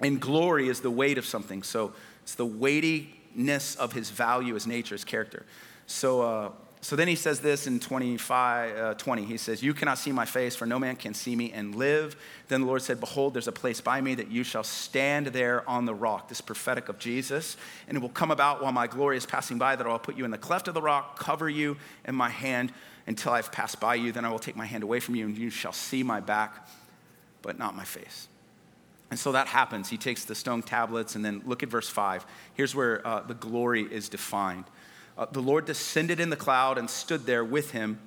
and 0.00 0.20
glory 0.20 0.68
is 0.68 0.80
the 0.80 0.90
weight 0.90 1.18
of 1.18 1.26
something. 1.26 1.62
So 1.62 1.92
it's 2.22 2.34
the 2.34 2.46
weightiness 2.46 3.76
of 3.76 3.92
his 3.92 4.10
value, 4.10 4.54
his 4.54 4.66
nature, 4.66 4.94
his 4.94 5.04
character. 5.04 5.46
So, 5.86 6.22
uh, 6.22 6.50
so 6.80 6.96
then 6.96 7.08
he 7.08 7.14
says 7.14 7.40
this 7.40 7.66
in 7.66 7.78
25, 7.80 8.76
uh, 8.76 8.94
20. 8.94 9.24
He 9.24 9.36
says, 9.36 9.62
You 9.62 9.74
cannot 9.74 9.98
see 9.98 10.12
my 10.12 10.24
face, 10.24 10.56
for 10.56 10.66
no 10.66 10.78
man 10.78 10.96
can 10.96 11.14
see 11.14 11.36
me 11.36 11.52
and 11.52 11.74
live. 11.74 12.16
Then 12.48 12.62
the 12.62 12.66
Lord 12.66 12.82
said, 12.82 13.00
Behold, 13.00 13.34
there's 13.34 13.48
a 13.48 13.52
place 13.52 13.80
by 13.80 14.00
me 14.00 14.14
that 14.14 14.30
you 14.30 14.44
shall 14.44 14.64
stand 14.64 15.28
there 15.28 15.68
on 15.68 15.84
the 15.84 15.94
rock. 15.94 16.28
This 16.28 16.40
prophetic 16.40 16.88
of 16.88 16.98
Jesus. 16.98 17.56
And 17.88 17.96
it 17.96 18.00
will 18.00 18.08
come 18.08 18.30
about 18.30 18.62
while 18.62 18.72
my 18.72 18.86
glory 18.86 19.16
is 19.16 19.26
passing 19.26 19.58
by 19.58 19.76
that 19.76 19.86
I 19.86 19.90
will 19.90 19.98
put 19.98 20.16
you 20.16 20.24
in 20.24 20.30
the 20.30 20.38
cleft 20.38 20.68
of 20.68 20.74
the 20.74 20.82
rock, 20.82 21.18
cover 21.18 21.50
you 21.50 21.76
in 22.06 22.14
my 22.14 22.30
hand 22.30 22.72
until 23.06 23.32
I've 23.32 23.52
passed 23.52 23.80
by 23.80 23.94
you. 23.96 24.12
Then 24.12 24.24
I 24.24 24.30
will 24.30 24.38
take 24.38 24.56
my 24.56 24.66
hand 24.66 24.82
away 24.82 25.00
from 25.00 25.16
you, 25.16 25.26
and 25.26 25.36
you 25.36 25.50
shall 25.50 25.72
see 25.72 26.02
my 26.02 26.20
back, 26.20 26.68
but 27.42 27.58
not 27.58 27.74
my 27.76 27.84
face. 27.84 28.28
And 29.10 29.18
so 29.18 29.32
that 29.32 29.46
happens. 29.46 29.88
He 29.88 29.96
takes 29.96 30.24
the 30.24 30.34
stone 30.34 30.62
tablets, 30.62 31.14
and 31.14 31.24
then 31.24 31.42
look 31.44 31.62
at 31.62 31.68
verse 31.68 31.88
5. 31.88 32.26
Here's 32.54 32.74
where 32.74 33.06
uh, 33.06 33.20
the 33.20 33.34
glory 33.34 33.82
is 33.82 34.08
defined 34.08 34.64
uh, 35.18 35.26
the 35.32 35.40
Lord 35.40 35.64
descended 35.64 36.20
in 36.20 36.30
the 36.30 36.36
cloud 36.36 36.78
and 36.78 36.90
stood 36.90 37.24
there 37.24 37.44
with 37.44 37.70
him 37.70 37.98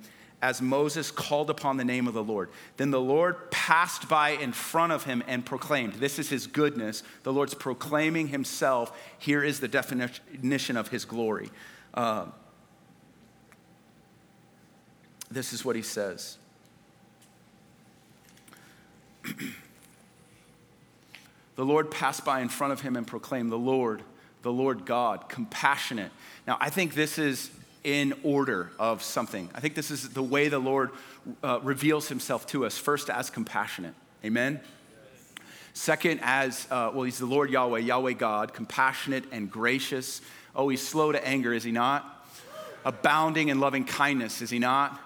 as 0.42 0.62
Moses 0.62 1.10
called 1.10 1.50
upon 1.50 1.76
the 1.76 1.84
name 1.84 2.08
of 2.08 2.14
the 2.14 2.22
Lord. 2.22 2.48
Then 2.76 2.90
the 2.90 3.00
Lord 3.00 3.50
passed 3.50 4.08
by 4.08 4.30
in 4.30 4.52
front 4.52 4.92
of 4.92 5.04
him 5.04 5.22
and 5.26 5.44
proclaimed, 5.44 5.94
This 5.94 6.18
is 6.18 6.30
his 6.30 6.46
goodness. 6.46 7.02
The 7.24 7.32
Lord's 7.32 7.54
proclaiming 7.54 8.28
himself. 8.28 8.96
Here 9.18 9.44
is 9.44 9.60
the 9.60 9.68
definition 9.68 10.76
of 10.76 10.88
his 10.88 11.04
glory. 11.04 11.50
Uh, 11.92 12.26
this 15.30 15.52
is 15.52 15.64
what 15.64 15.76
he 15.76 15.82
says. 15.82 16.38
the 21.60 21.66
Lord 21.66 21.90
passed 21.90 22.24
by 22.24 22.40
in 22.40 22.48
front 22.48 22.72
of 22.72 22.80
him 22.80 22.96
and 22.96 23.06
proclaimed, 23.06 23.52
The 23.52 23.58
Lord, 23.58 24.02
the 24.40 24.50
Lord 24.50 24.86
God, 24.86 25.28
compassionate 25.28 26.10
now, 26.50 26.56
I 26.60 26.68
think 26.68 26.94
this 26.94 27.16
is 27.16 27.48
in 27.84 28.12
order 28.24 28.72
of 28.76 29.04
something. 29.04 29.48
I 29.54 29.60
think 29.60 29.76
this 29.76 29.92
is 29.92 30.08
the 30.08 30.22
way 30.22 30.48
the 30.48 30.58
Lord 30.58 30.90
uh, 31.44 31.60
reveals 31.62 32.08
himself 32.08 32.46
to 32.48 32.66
us. 32.66 32.76
First, 32.76 33.08
as 33.08 33.30
compassionate. 33.30 33.94
Amen? 34.24 34.60
Second, 35.72 36.18
as, 36.24 36.66
uh, 36.72 36.90
well, 36.92 37.04
he's 37.04 37.18
the 37.18 37.26
Lord 37.26 37.50
Yahweh, 37.50 37.78
Yahweh 37.78 38.14
God, 38.14 38.52
compassionate 38.52 39.24
and 39.30 39.48
gracious. 39.48 40.20
Oh, 40.56 40.68
he's 40.68 40.84
slow 40.86 41.12
to 41.12 41.24
anger, 41.24 41.54
is 41.54 41.62
he 41.62 41.70
not? 41.70 42.26
Abounding 42.84 43.48
in 43.48 43.60
loving 43.60 43.84
kindness, 43.84 44.42
is 44.42 44.50
he 44.50 44.58
not? 44.58 44.98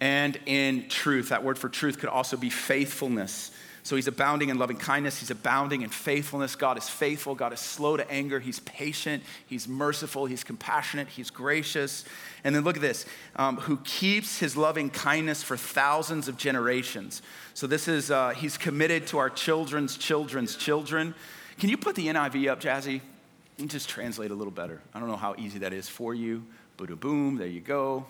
And 0.00 0.36
in 0.46 0.88
truth. 0.88 1.28
That 1.28 1.44
word 1.44 1.58
for 1.58 1.68
truth 1.68 2.00
could 2.00 2.08
also 2.08 2.36
be 2.36 2.50
faithfulness. 2.50 3.52
So 3.86 3.94
he's 3.94 4.08
abounding 4.08 4.48
in 4.48 4.58
loving 4.58 4.78
kindness. 4.78 5.20
He's 5.20 5.30
abounding 5.30 5.82
in 5.82 5.90
faithfulness. 5.90 6.56
God 6.56 6.76
is 6.76 6.88
faithful. 6.88 7.36
God 7.36 7.52
is 7.52 7.60
slow 7.60 7.96
to 7.96 8.10
anger. 8.10 8.40
He's 8.40 8.58
patient. 8.58 9.22
He's 9.46 9.68
merciful. 9.68 10.26
He's 10.26 10.42
compassionate. 10.42 11.06
He's 11.06 11.30
gracious. 11.30 12.04
And 12.42 12.52
then 12.52 12.64
look 12.64 12.74
at 12.74 12.82
this 12.82 13.06
um, 13.36 13.58
who 13.58 13.76
keeps 13.84 14.40
his 14.40 14.56
loving 14.56 14.90
kindness 14.90 15.44
for 15.44 15.56
thousands 15.56 16.26
of 16.26 16.36
generations. 16.36 17.22
So 17.54 17.68
this 17.68 17.86
is, 17.86 18.10
uh, 18.10 18.30
he's 18.30 18.58
committed 18.58 19.06
to 19.06 19.18
our 19.18 19.30
children's 19.30 19.96
children's 19.96 20.56
children. 20.56 21.14
Can 21.60 21.70
you 21.70 21.76
put 21.76 21.94
the 21.94 22.08
NIV 22.08 22.50
up, 22.50 22.60
Jazzy? 22.60 23.02
And 23.60 23.70
just 23.70 23.88
translate 23.88 24.32
a 24.32 24.34
little 24.34 24.52
better. 24.52 24.82
I 24.94 24.98
don't 24.98 25.08
know 25.08 25.14
how 25.14 25.36
easy 25.38 25.60
that 25.60 25.72
is 25.72 25.88
for 25.88 26.12
you. 26.12 26.44
Boom, 26.76 26.96
boom, 26.96 27.36
there 27.36 27.46
you 27.46 27.60
go. 27.60 28.06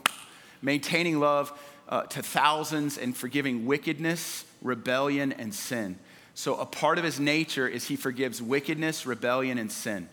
Maintaining 0.62 1.20
love 1.20 1.52
uh, 1.88 2.04
to 2.04 2.22
thousands 2.22 2.98
and 2.98 3.16
forgiving 3.16 3.66
wickedness, 3.66 4.46
rebellion, 4.66 5.32
and 5.32 5.54
sin. 5.54 5.98
So, 6.34 6.56
a 6.56 6.66
part 6.66 6.98
of 6.98 7.04
his 7.04 7.18
nature 7.18 7.66
is 7.66 7.86
he 7.86 7.96
forgives 7.96 8.42
wickedness, 8.42 9.06
rebellion, 9.06 9.58
and 9.58 9.72
sin. 9.72 10.08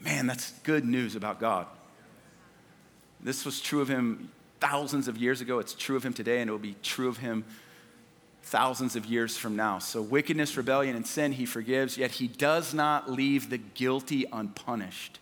Man, 0.00 0.26
that's 0.26 0.50
good 0.64 0.84
news 0.84 1.14
about 1.14 1.40
God. 1.40 1.66
This 3.20 3.44
was 3.44 3.60
true 3.60 3.80
of 3.80 3.88
him 3.88 4.30
thousands 4.60 5.08
of 5.08 5.16
years 5.16 5.40
ago. 5.40 5.58
It's 5.60 5.72
true 5.72 5.96
of 5.96 6.04
him 6.04 6.12
today, 6.12 6.40
and 6.40 6.48
it 6.48 6.52
will 6.52 6.58
be 6.58 6.76
true 6.82 7.08
of 7.08 7.18
him 7.18 7.44
thousands 8.42 8.96
of 8.96 9.06
years 9.06 9.36
from 9.36 9.56
now. 9.56 9.78
So, 9.78 10.02
wickedness, 10.02 10.56
rebellion, 10.56 10.96
and 10.96 11.06
sin 11.06 11.32
he 11.32 11.46
forgives, 11.46 11.96
yet 11.96 12.12
he 12.12 12.28
does 12.28 12.74
not 12.74 13.10
leave 13.10 13.50
the 13.50 13.58
guilty 13.58 14.26
unpunished. 14.32 15.18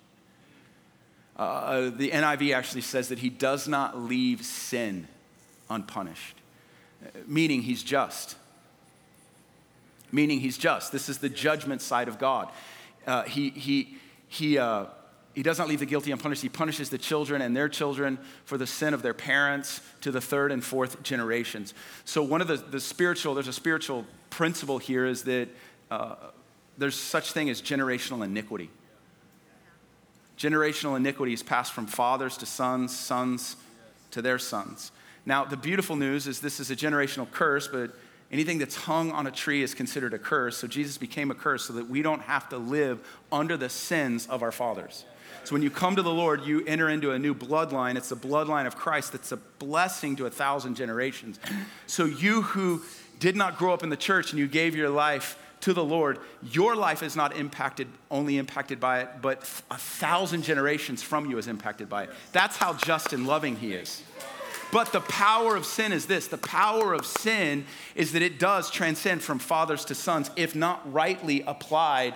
Uh, 1.36 1.90
the 1.90 2.10
NIV 2.10 2.54
actually 2.54 2.82
says 2.82 3.08
that 3.08 3.20
he 3.20 3.30
does 3.30 3.66
not 3.66 3.98
leave 3.98 4.44
sin 4.44 5.08
unpunished, 5.70 6.36
meaning 7.26 7.62
he's 7.62 7.82
just. 7.82 8.36
Meaning 10.10 10.40
he's 10.40 10.58
just. 10.58 10.92
This 10.92 11.08
is 11.08 11.18
the 11.18 11.28
judgment 11.28 11.82
side 11.82 12.08
of 12.08 12.18
God. 12.18 12.50
Uh, 13.06 13.22
he, 13.22 13.50
he, 13.50 13.96
he, 14.28 14.58
uh, 14.58 14.86
he 15.34 15.42
does 15.42 15.58
not 15.58 15.68
leave 15.68 15.80
the 15.80 15.86
guilty 15.86 16.12
unpunished. 16.12 16.42
He 16.42 16.48
punishes 16.48 16.90
the 16.90 16.98
children 16.98 17.40
and 17.40 17.56
their 17.56 17.68
children 17.68 18.18
for 18.44 18.58
the 18.58 18.66
sin 18.66 18.92
of 18.92 19.02
their 19.02 19.14
parents 19.14 19.80
to 20.02 20.10
the 20.10 20.20
third 20.20 20.52
and 20.52 20.62
fourth 20.62 21.02
generations. 21.02 21.72
So, 22.04 22.22
one 22.22 22.40
of 22.40 22.48
the, 22.48 22.56
the 22.56 22.80
spiritual, 22.80 23.34
there's 23.34 23.48
a 23.48 23.52
spiritual 23.52 24.04
principle 24.30 24.78
here 24.78 25.06
is 25.06 25.22
that 25.24 25.48
uh, 25.90 26.16
there's 26.76 26.94
such 26.94 27.32
thing 27.32 27.48
as 27.48 27.62
generational 27.62 28.24
iniquity. 28.24 28.70
Generational 30.38 30.96
iniquity 30.96 31.32
is 31.32 31.42
passed 31.42 31.72
from 31.72 31.86
fathers 31.86 32.36
to 32.38 32.46
sons, 32.46 32.96
sons 32.96 33.56
to 34.10 34.20
their 34.20 34.38
sons. 34.38 34.92
Now, 35.24 35.44
the 35.44 35.56
beautiful 35.56 35.96
news 35.96 36.26
is 36.26 36.40
this 36.40 36.58
is 36.58 36.70
a 36.70 36.76
generational 36.76 37.30
curse, 37.30 37.68
but 37.68 37.94
anything 38.30 38.58
that's 38.58 38.74
hung 38.74 39.12
on 39.12 39.26
a 39.26 39.30
tree 39.30 39.62
is 39.62 39.74
considered 39.74 40.14
a 40.14 40.18
curse. 40.18 40.56
So 40.56 40.66
Jesus 40.66 40.98
became 40.98 41.30
a 41.30 41.34
curse 41.34 41.64
so 41.64 41.74
that 41.74 41.88
we 41.88 42.02
don't 42.02 42.22
have 42.22 42.48
to 42.48 42.58
live 42.58 42.98
under 43.30 43.56
the 43.56 43.68
sins 43.68 44.26
of 44.26 44.42
our 44.42 44.52
fathers. 44.52 45.04
So 45.44 45.54
when 45.54 45.62
you 45.62 45.70
come 45.70 45.96
to 45.96 46.02
the 46.02 46.12
Lord, 46.12 46.44
you 46.44 46.64
enter 46.66 46.88
into 46.88 47.12
a 47.12 47.18
new 47.18 47.34
bloodline. 47.34 47.96
It's 47.96 48.08
the 48.08 48.16
bloodline 48.16 48.66
of 48.66 48.76
Christ 48.76 49.12
that's 49.12 49.32
a 49.32 49.36
blessing 49.36 50.16
to 50.16 50.26
a 50.26 50.30
thousand 50.30 50.76
generations. 50.76 51.38
So 51.86 52.04
you 52.04 52.42
who 52.42 52.82
did 53.18 53.36
not 53.36 53.58
grow 53.58 53.72
up 53.72 53.82
in 53.82 53.88
the 53.88 53.96
church 53.96 54.30
and 54.30 54.38
you 54.38 54.46
gave 54.46 54.74
your 54.76 54.90
life 54.90 55.38
to 55.60 55.72
the 55.72 55.84
Lord, 55.84 56.18
your 56.50 56.74
life 56.74 57.02
is 57.04 57.14
not 57.14 57.36
impacted, 57.36 57.86
only 58.10 58.36
impacted 58.36 58.80
by 58.80 59.00
it, 59.02 59.08
but 59.20 59.38
a 59.70 59.78
thousand 59.78 60.42
generations 60.42 61.02
from 61.02 61.30
you 61.30 61.38
is 61.38 61.46
impacted 61.46 61.88
by 61.88 62.04
it. 62.04 62.10
That's 62.32 62.56
how 62.56 62.74
just 62.74 63.12
and 63.12 63.26
loving 63.26 63.56
He 63.56 63.72
is. 63.72 64.02
But 64.72 64.90
the 64.90 65.02
power 65.02 65.54
of 65.54 65.66
sin 65.66 65.92
is 65.92 66.06
this 66.06 66.26
the 66.26 66.38
power 66.38 66.94
of 66.94 67.06
sin 67.06 67.66
is 67.94 68.12
that 68.12 68.22
it 68.22 68.40
does 68.40 68.70
transcend 68.70 69.22
from 69.22 69.38
fathers 69.38 69.84
to 69.84 69.94
sons, 69.94 70.30
if 70.34 70.56
not 70.56 70.90
rightly 70.90 71.42
applied 71.42 72.14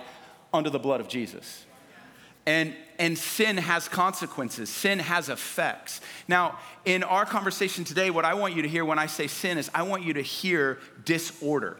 under 0.51 0.71
the 0.71 0.79
blood 0.79 0.99
of 0.99 1.07
Jesus. 1.07 1.65
And, 2.47 2.73
and 2.97 3.15
sin 3.15 3.57
has 3.57 3.87
consequences, 3.87 4.69
sin 4.69 4.99
has 4.99 5.29
effects. 5.29 6.01
Now, 6.27 6.57
in 6.83 7.03
our 7.03 7.25
conversation 7.25 7.83
today, 7.83 8.09
what 8.09 8.25
I 8.25 8.33
want 8.33 8.55
you 8.55 8.63
to 8.63 8.67
hear 8.67 8.85
when 8.85 8.97
I 8.97 9.05
say 9.05 9.27
sin 9.27 9.59
is 9.59 9.69
I 9.75 9.83
want 9.83 10.03
you 10.03 10.13
to 10.13 10.21
hear 10.21 10.79
disorder. 11.05 11.77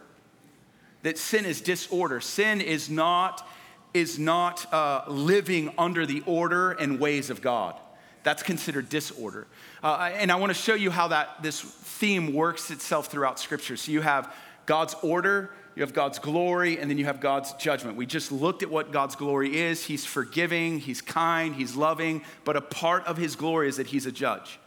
That 1.02 1.18
sin 1.18 1.44
is 1.44 1.60
disorder. 1.60 2.20
Sin 2.20 2.60
is 2.60 2.88
not, 2.88 3.48
is 3.94 4.16
not 4.18 4.72
uh, 4.72 5.04
living 5.08 5.72
under 5.76 6.06
the 6.06 6.22
order 6.24 6.72
and 6.72 7.00
ways 7.00 7.30
of 7.30 7.42
God. 7.42 7.74
That's 8.22 8.42
considered 8.42 8.88
disorder. 8.88 9.46
Uh, 9.82 10.10
and 10.14 10.30
I 10.30 10.36
want 10.36 10.50
to 10.50 10.54
show 10.54 10.74
you 10.74 10.90
how 10.90 11.08
that 11.08 11.42
this 11.42 11.60
theme 11.60 12.34
works 12.34 12.70
itself 12.70 13.06
throughout 13.06 13.38
Scripture. 13.38 13.76
So 13.76 13.92
you 13.92 14.00
have 14.00 14.32
God's 14.66 14.94
order, 15.02 15.50
you 15.76 15.82
have 15.82 15.94
God's 15.94 16.18
glory, 16.18 16.78
and 16.78 16.90
then 16.90 16.98
you 16.98 17.04
have 17.04 17.20
God's 17.20 17.52
judgment. 17.54 17.96
We 17.96 18.06
just 18.06 18.32
looked 18.32 18.62
at 18.62 18.70
what 18.70 18.92
God's 18.92 19.16
glory 19.16 19.56
is. 19.56 19.84
He's 19.84 20.04
forgiving, 20.04 20.80
He's 20.80 21.00
kind, 21.00 21.54
He's 21.54 21.76
loving, 21.76 22.22
but 22.44 22.56
a 22.56 22.60
part 22.60 23.06
of 23.06 23.16
His 23.16 23.36
glory 23.36 23.68
is 23.68 23.76
that 23.76 23.86
He's 23.86 24.04
a 24.04 24.12
judge. 24.12 24.58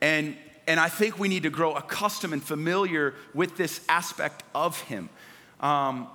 And, 0.00 0.36
and 0.66 0.78
I 0.78 0.88
think 0.88 1.18
we 1.18 1.28
need 1.28 1.42
to 1.44 1.50
grow 1.50 1.72
accustomed 1.72 2.34
and 2.34 2.42
familiar 2.42 3.14
with 3.34 3.56
this 3.56 3.80
aspect 3.88 4.44
of 4.54 4.80
Him. 4.82 5.08
Um, 5.60 6.08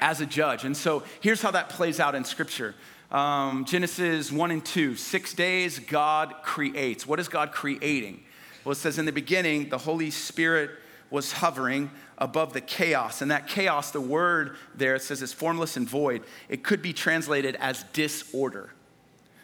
as 0.00 0.20
a 0.20 0.26
judge. 0.26 0.64
And 0.64 0.76
so 0.76 1.02
here's 1.20 1.42
how 1.42 1.50
that 1.52 1.68
plays 1.68 2.00
out 2.00 2.14
in 2.14 2.24
Scripture. 2.24 2.74
Um, 3.14 3.64
Genesis 3.64 4.32
1 4.32 4.50
and 4.50 4.64
2, 4.64 4.96
six 4.96 5.34
days 5.34 5.78
God 5.78 6.34
creates. 6.42 7.06
What 7.06 7.20
is 7.20 7.28
God 7.28 7.52
creating? 7.52 8.20
Well, 8.64 8.72
it 8.72 8.78
says 8.78 8.98
in 8.98 9.04
the 9.04 9.12
beginning, 9.12 9.68
the 9.68 9.78
Holy 9.78 10.10
Spirit 10.10 10.72
was 11.10 11.30
hovering 11.30 11.92
above 12.18 12.52
the 12.54 12.60
chaos. 12.60 13.22
And 13.22 13.30
that 13.30 13.46
chaos, 13.46 13.92
the 13.92 14.00
word 14.00 14.56
there, 14.74 14.96
it 14.96 15.02
says 15.02 15.22
is 15.22 15.32
formless 15.32 15.76
and 15.76 15.88
void. 15.88 16.24
It 16.48 16.64
could 16.64 16.82
be 16.82 16.92
translated 16.92 17.54
as 17.60 17.84
disorder. 17.92 18.70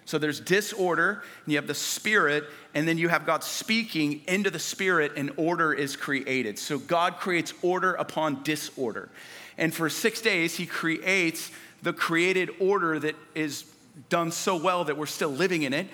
So 0.05 0.19
there's 0.19 0.41
disorder, 0.41 1.23
and 1.45 1.53
you 1.53 1.57
have 1.57 1.69
the 1.69 1.75
spirit, 1.75 2.47
and 2.75 2.89
then 2.89 2.99
you 2.99 3.09
have 3.09 3.25
God 3.25 3.45
speaking 3.45 4.23
into 4.27 4.51
the 4.51 4.59
spirit, 4.59 5.13
and 5.17 5.31
order 5.37 5.73
is 5.73 5.95
created. 5.95 6.59
So 6.59 6.81
God 6.81 7.19
creates 7.19 7.55
order 7.63 7.95
upon 7.95 8.43
disorder. 8.43 9.11
And 9.57 9.73
for 9.73 9.89
six 9.89 10.21
days, 10.21 10.57
He 10.57 10.67
creates 10.67 11.53
the 11.83 11.93
created 11.93 12.51
order 12.61 12.99
that 12.99 13.17
is 13.35 13.65
done 14.09 14.33
so 14.33 14.57
well 14.57 14.85
that 14.85 14.97
we're 14.97 15.07
still 15.07 15.31
living 15.31 15.63
in 15.63 15.73
it. 15.73 15.89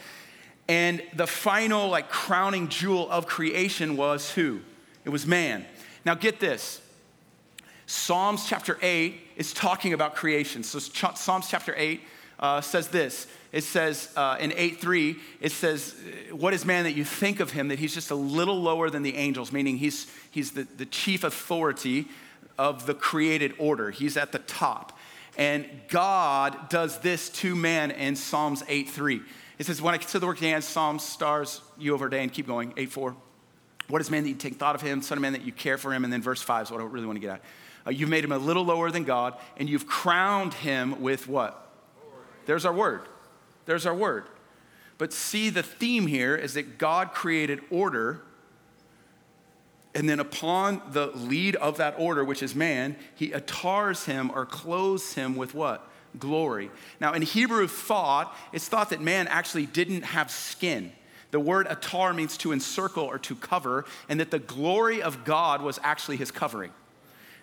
And 0.68 1.03
the 1.14 1.27
final, 1.27 1.88
like, 1.88 2.11
crowning 2.11 2.68
jewel 2.68 3.11
of 3.11 3.27
creation 3.27 3.96
was 3.96 4.31
who? 4.33 4.61
It 5.05 5.11
was 5.11 5.27
man. 5.27 5.64
Now, 6.05 6.14
get 6.14 6.40
this 6.40 6.81
Psalms 7.87 8.46
chapter 8.49 8.79
8 8.83 9.14
is 9.37 9.53
talking 9.53 9.92
about 9.92 10.16
creation. 10.16 10.64
So, 10.64 10.81
Psalms 10.81 11.49
chapter 11.49 11.72
8 11.77 12.01
uh, 12.38 12.61
says 12.61 12.88
this 12.88 13.27
it 13.53 13.64
says 13.64 14.12
uh, 14.16 14.37
in 14.38 14.51
8.3 14.51 15.16
it 15.40 15.53
says 15.53 15.94
what 16.31 16.53
is 16.53 16.64
man 16.64 16.85
that 16.85 16.92
you 16.92 17.05
think 17.05 17.40
of 17.40 17.53
him 17.53 17.68
that 17.68 17.79
he's 17.79 17.94
just 17.94 18.11
a 18.11 18.14
little 18.14 18.61
lower 18.61 18.90
than 18.90 19.03
the 19.03 19.16
angels 19.16 19.53
meaning 19.53 19.79
he's, 19.79 20.07
he's 20.31 20.51
the, 20.53 20.64
the 20.77 20.85
chief 20.85 21.25
authority 21.25 22.09
of 22.59 22.85
the 22.87 22.92
created 22.92 23.55
order 23.59 23.90
he's 23.90 24.16
at 24.16 24.33
the 24.33 24.38
top 24.40 24.95
and 25.37 25.66
God 25.88 26.68
does 26.68 26.99
this 26.99 27.29
to 27.31 27.55
man 27.55 27.90
in 27.90 28.16
Psalms 28.16 28.62
8 28.68 28.88
3. 28.88 29.20
It 29.59 29.66
says, 29.66 29.81
When 29.81 29.94
I 29.94 29.99
consider 29.99 30.20
the 30.20 30.27
work 30.27 30.38
of 30.38 30.42
hands, 30.42 30.64
Psalms, 30.64 31.03
stars, 31.03 31.61
you 31.79 31.94
over 31.94 32.09
day, 32.09 32.22
and 32.22 32.33
keep 32.33 32.46
going, 32.46 32.72
8 32.77 32.90
4. 32.90 33.16
What 33.88 34.01
is 34.01 34.11
man 34.11 34.25
that 34.25 34.29
you 34.29 34.35
take 34.35 34.57
thought 34.57 34.75
of 34.75 34.81
him, 34.81 35.01
son 35.01 35.18
of 35.18 35.22
man 35.22 35.33
that 35.33 35.42
you 35.42 35.53
care 35.53 35.79
for 35.79 35.92
him? 35.92 36.05
And 36.05 36.12
then 36.12 36.22
verse 36.22 36.42
5 36.42 36.66
is 36.66 36.70
what 36.70 36.81
I 36.81 36.85
really 36.85 37.07
want 37.07 37.16
to 37.16 37.20
get 37.20 37.31
at. 37.31 37.42
Uh, 37.87 37.90
you've 37.90 38.09
made 38.09 38.25
him 38.25 38.33
a 38.33 38.38
little 38.38 38.64
lower 38.64 38.90
than 38.90 39.05
God, 39.05 39.35
and 39.57 39.68
you've 39.68 39.87
crowned 39.87 40.55
him 40.55 41.01
with 41.01 41.29
what? 41.29 41.70
There's 42.46 42.64
our 42.64 42.72
word. 42.72 43.03
There's 43.64 43.87
our 43.87 43.94
word. 43.94 44.25
But 44.99 45.12
see, 45.12 45.51
the 45.51 45.62
theme 45.62 46.07
here 46.07 46.35
is 46.35 46.55
that 46.55 46.79
God 46.79 47.12
created 47.12 47.61
order 47.70 48.22
and 49.96 50.06
then, 50.06 50.20
upon 50.20 50.82
the 50.90 51.06
lead 51.06 51.56
of 51.56 51.78
that 51.78 51.94
order, 51.96 52.22
which 52.22 52.42
is 52.42 52.54
man, 52.54 52.96
he 53.14 53.32
attars 53.32 54.04
him 54.04 54.30
or 54.35 54.44
clothes 54.44 55.14
him 55.14 55.37
with 55.37 55.54
what? 55.54 55.88
Glory. 56.18 56.70
Now, 57.00 57.14
in 57.14 57.22
Hebrew 57.22 57.66
thought, 57.66 58.37
it's 58.52 58.68
thought 58.68 58.90
that 58.90 59.00
man 59.00 59.26
actually 59.26 59.64
didn't 59.64 60.02
have 60.02 60.30
skin. 60.30 60.92
The 61.30 61.40
word 61.40 61.66
attar 61.70 62.12
means 62.12 62.37
to 62.38 62.52
encircle 62.52 63.04
or 63.04 63.18
to 63.20 63.35
cover, 63.37 63.87
and 64.06 64.20
that 64.20 64.30
the 64.30 64.38
glory 64.38 65.00
of 65.00 65.24
God 65.24 65.62
was 65.62 65.80
actually 65.82 66.18
his 66.18 66.30
covering. 66.30 66.72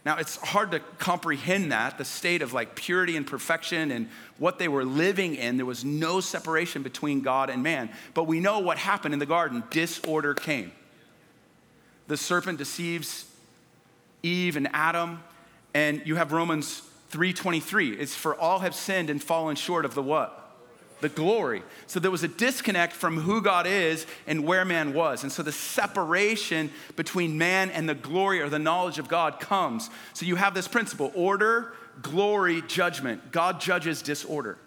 Now, 0.05 0.17
it's 0.17 0.35
hard 0.35 0.69
to 0.73 0.79
comprehend 0.99 1.71
that, 1.71 1.97
the 1.97 2.05
state 2.05 2.43
of 2.43 2.53
like 2.53 2.75
purity 2.75 3.17
and 3.17 3.25
perfection 3.25 3.89
and 3.89 4.09
what 4.37 4.59
they 4.59 4.67
were 4.67 4.85
living 4.85 5.33
in. 5.33 5.57
There 5.57 5.65
was 5.65 5.83
no 5.83 6.19
separation 6.19 6.83
between 6.83 7.21
God 7.21 7.49
and 7.49 7.63
man. 7.63 7.89
But 8.13 8.25
we 8.25 8.39
know 8.39 8.59
what 8.59 8.77
happened 8.77 9.15
in 9.15 9.19
the 9.19 9.25
garden 9.25 9.63
disorder 9.71 10.35
came 10.35 10.71
the 12.07 12.17
serpent 12.17 12.57
deceives 12.57 13.25
Eve 14.21 14.55
and 14.55 14.69
Adam, 14.73 15.23
and 15.73 16.01
you 16.05 16.15
have 16.15 16.31
Romans 16.31 16.81
3:23. 17.11 17.99
It's 17.99 18.15
for 18.15 18.35
all 18.35 18.59
have 18.59 18.75
sinned 18.75 19.09
and 19.09 19.21
fallen 19.21 19.55
short 19.55 19.85
of 19.85 19.95
the 19.95 20.03
what? 20.03 20.43
the 21.03 21.09
glory. 21.09 21.61
So 21.85 21.99
there 21.99 22.09
was 22.09 22.23
a 22.23 22.27
disconnect 22.27 22.93
from 22.93 23.19
who 23.19 23.41
God 23.41 23.67
is 23.67 24.07
and 24.25 24.45
where 24.45 24.65
man 24.65 24.93
was. 24.93 25.21
And 25.21 25.31
so 25.31 25.43
the 25.43 25.51
separation 25.51 26.71
between 26.95 27.37
man 27.37 27.69
and 27.69 27.87
the 27.87 27.93
glory 27.93 28.41
or 28.41 28.49
the 28.49 28.57
knowledge 28.57 28.97
of 28.97 29.07
God 29.07 29.39
comes. 29.39 29.91
So 30.13 30.25
you 30.25 30.37
have 30.37 30.55
this 30.55 30.67
principle 30.67 31.11
order, 31.13 31.73
glory, 32.01 32.63
judgment. 32.63 33.31
God 33.31 33.61
judges 33.61 34.01
disorder. 34.01 34.57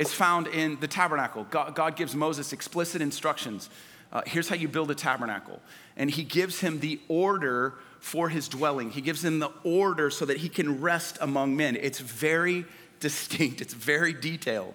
It's 0.00 0.14
found 0.14 0.46
in 0.46 0.80
the 0.80 0.88
tabernacle. 0.88 1.46
God, 1.50 1.74
God 1.74 1.94
gives 1.94 2.14
Moses 2.14 2.54
explicit 2.54 3.02
instructions. 3.02 3.68
Uh, 4.10 4.22
here's 4.24 4.48
how 4.48 4.54
you 4.56 4.66
build 4.66 4.90
a 4.90 4.94
tabernacle. 4.94 5.60
And 5.94 6.10
he 6.10 6.24
gives 6.24 6.60
him 6.60 6.80
the 6.80 6.98
order 7.06 7.74
for 8.00 8.30
his 8.30 8.48
dwelling. 8.48 8.92
He 8.92 9.02
gives 9.02 9.22
him 9.22 9.40
the 9.40 9.50
order 9.62 10.08
so 10.08 10.24
that 10.24 10.38
he 10.38 10.48
can 10.48 10.80
rest 10.80 11.18
among 11.20 11.54
men. 11.54 11.76
It's 11.76 11.98
very 11.98 12.64
distinct, 13.00 13.60
it's 13.60 13.74
very 13.74 14.14
detailed. 14.14 14.72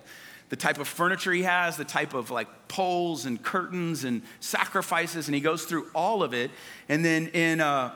The 0.49 0.57
type 0.57 0.77
of 0.77 0.87
furniture 0.87 1.33
he 1.33 1.41
has, 1.41 1.75
the 1.75 1.85
type 1.85 2.13
of 2.13 2.29
like 2.29 2.67
poles 2.67 3.25
and 3.25 3.41
curtains 3.41 4.03
and 4.03 4.21
sacrifices, 4.41 5.27
and 5.27 5.33
he 5.33 5.41
goes 5.41 5.65
through 5.65 5.89
all 5.95 6.21
of 6.21 6.35
it. 6.35 6.51
And 6.87 7.03
then 7.03 7.29
in, 7.29 7.61
uh, 7.61 7.95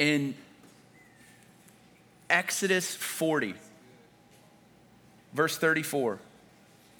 in 0.00 0.34
Exodus 2.28 2.92
40, 2.92 3.54
verse 5.38 5.56
34, 5.56 6.18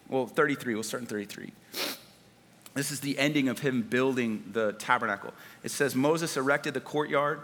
well, 0.08 0.28
33, 0.28 0.74
we'll 0.74 0.84
start 0.84 1.00
in 1.00 1.08
33. 1.08 1.50
This 2.72 2.92
is 2.92 3.00
the 3.00 3.18
ending 3.18 3.48
of 3.48 3.58
him 3.58 3.82
building 3.82 4.44
the 4.52 4.74
tabernacle. 4.74 5.34
It 5.64 5.72
says 5.72 5.96
Moses 5.96 6.36
erected 6.36 6.72
the 6.72 6.80
courtyard 6.80 7.40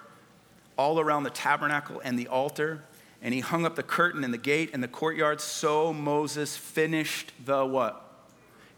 all 0.78 1.00
around 1.00 1.24
the 1.24 1.30
tabernacle 1.30 2.00
and 2.04 2.16
the 2.16 2.28
altar, 2.28 2.84
and 3.20 3.34
he 3.34 3.40
hung 3.40 3.66
up 3.66 3.74
the 3.74 3.82
curtain 3.82 4.22
and 4.22 4.32
the 4.32 4.38
gate 4.38 4.70
and 4.72 4.84
the 4.84 4.88
courtyard. 4.88 5.40
So 5.40 5.92
Moses 5.92 6.56
finished 6.56 7.32
the 7.44 7.66
what? 7.66 8.00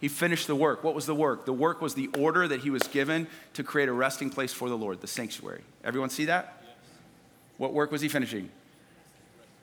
He 0.01 0.09
finished 0.09 0.47
the 0.47 0.57
work. 0.57 0.83
What 0.83 0.95
was 0.95 1.05
the 1.05 1.15
work? 1.15 1.45
The 1.45 1.53
work 1.53 1.83
was 1.83 1.93
the 1.93 2.07
order 2.19 2.49
that 2.49 2.61
he 2.61 2.71
was 2.71 2.85
given 2.85 3.27
to 3.53 3.63
create 3.63 3.91
a 3.91 3.93
resting 3.93 4.31
place 4.31 4.55
for 4.55 4.71
the 4.71 4.79
Lord, 4.79 5.03
the 5.03 5.07
sanctuary. 5.07 5.61
Everyone 5.85 6.09
see 6.09 6.25
that? 6.25 6.63
Yes. 6.63 6.73
What 7.59 7.75
work 7.75 7.93
was 7.93 8.01
he 8.01 8.09
finishing? 8.09 8.49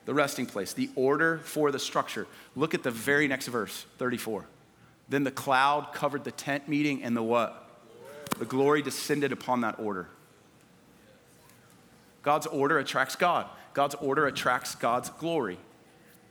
The 0.06 0.14
resting 0.14 0.46
place, 0.46 0.72
the 0.72 0.90
order 0.96 1.38
for 1.38 1.70
the 1.70 1.78
structure. 1.78 2.26
Look 2.54 2.74
at 2.74 2.82
the 2.82 2.90
very 2.90 3.26
next 3.26 3.46
verse, 3.48 3.86
34. 3.98 4.44
Then 5.08 5.24
the 5.24 5.30
cloud 5.30 5.92
covered 5.92 6.24
the 6.24 6.30
tent 6.30 6.68
meeting, 6.68 7.02
and 7.02 7.16
the 7.16 7.22
what? 7.22 7.68
The 8.38 8.44
glory 8.44 8.82
descended 8.82 9.32
upon 9.32 9.62
that 9.62 9.78
order. 9.78 10.08
God's 12.22 12.46
order 12.46 12.78
attracts 12.78 13.16
God. 13.16 13.46
God's 13.74 13.94
order 13.96 14.26
attracts 14.26 14.74
God's 14.74 15.10
glory. 15.10 15.58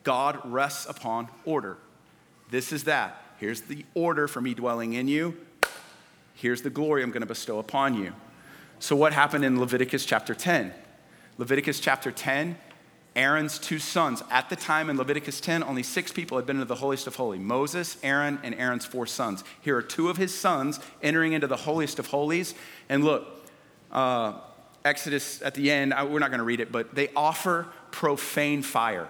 God 0.03 0.39
rests 0.43 0.85
upon 0.87 1.29
order. 1.45 1.77
This 2.49 2.71
is 2.71 2.83
that. 2.85 3.21
Here's 3.37 3.61
the 3.61 3.85
order 3.93 4.27
for 4.27 4.41
me 4.41 4.53
dwelling 4.53 4.93
in 4.93 5.07
you. 5.07 5.37
Here's 6.35 6.61
the 6.61 6.69
glory 6.69 7.03
I'm 7.03 7.11
going 7.11 7.21
to 7.21 7.27
bestow 7.27 7.59
upon 7.59 7.95
you. 7.95 8.13
So, 8.79 8.95
what 8.95 9.13
happened 9.13 9.45
in 9.45 9.59
Leviticus 9.59 10.05
chapter 10.05 10.33
10? 10.33 10.73
Leviticus 11.37 11.79
chapter 11.79 12.11
10 12.11 12.57
Aaron's 13.15 13.59
two 13.59 13.79
sons. 13.79 14.23
At 14.31 14.49
the 14.49 14.55
time 14.55 14.89
in 14.89 14.97
Leviticus 14.97 15.39
10, 15.39 15.63
only 15.63 15.83
six 15.83 16.11
people 16.11 16.37
had 16.37 16.45
been 16.45 16.55
into 16.57 16.65
the 16.65 16.75
holiest 16.75 17.05
of 17.05 17.15
holies 17.15 17.41
Moses, 17.41 17.97
Aaron, 18.01 18.39
and 18.43 18.55
Aaron's 18.55 18.85
four 18.85 19.05
sons. 19.05 19.43
Here 19.61 19.77
are 19.77 19.81
two 19.81 20.09
of 20.09 20.17
his 20.17 20.33
sons 20.33 20.79
entering 21.01 21.33
into 21.33 21.47
the 21.47 21.57
holiest 21.57 21.99
of 21.99 22.07
holies. 22.07 22.55
And 22.89 23.03
look, 23.03 23.27
uh, 23.91 24.33
Exodus 24.83 25.41
at 25.41 25.53
the 25.53 25.71
end, 25.71 25.93
we're 26.09 26.19
not 26.19 26.29
going 26.29 26.39
to 26.39 26.45
read 26.45 26.59
it, 26.59 26.71
but 26.71 26.93
they 26.95 27.09
offer 27.15 27.67
profane 27.91 28.63
fire 28.63 29.07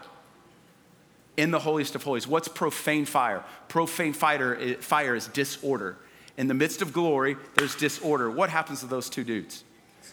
in 1.38 1.52
the 1.52 1.60
holiest 1.60 1.96
of 1.96 2.04
holies. 2.04 2.28
What's 2.28 2.48
profane 2.48 3.06
fire? 3.06 3.44
Profane 3.70 4.14
fire, 4.14 4.76
fire 4.76 5.16
is 5.16 5.28
disorder. 5.28 5.98
In 6.38 6.48
the 6.48 6.54
midst 6.54 6.82
of 6.82 6.94
glory, 6.94 7.38
there's 7.56 7.76
disorder. 7.76 8.30
What 8.30 8.50
happens 8.50 8.82
to 8.82 8.88
those 8.88 9.10
two 9.10 9.24
dudes? 9.24 9.64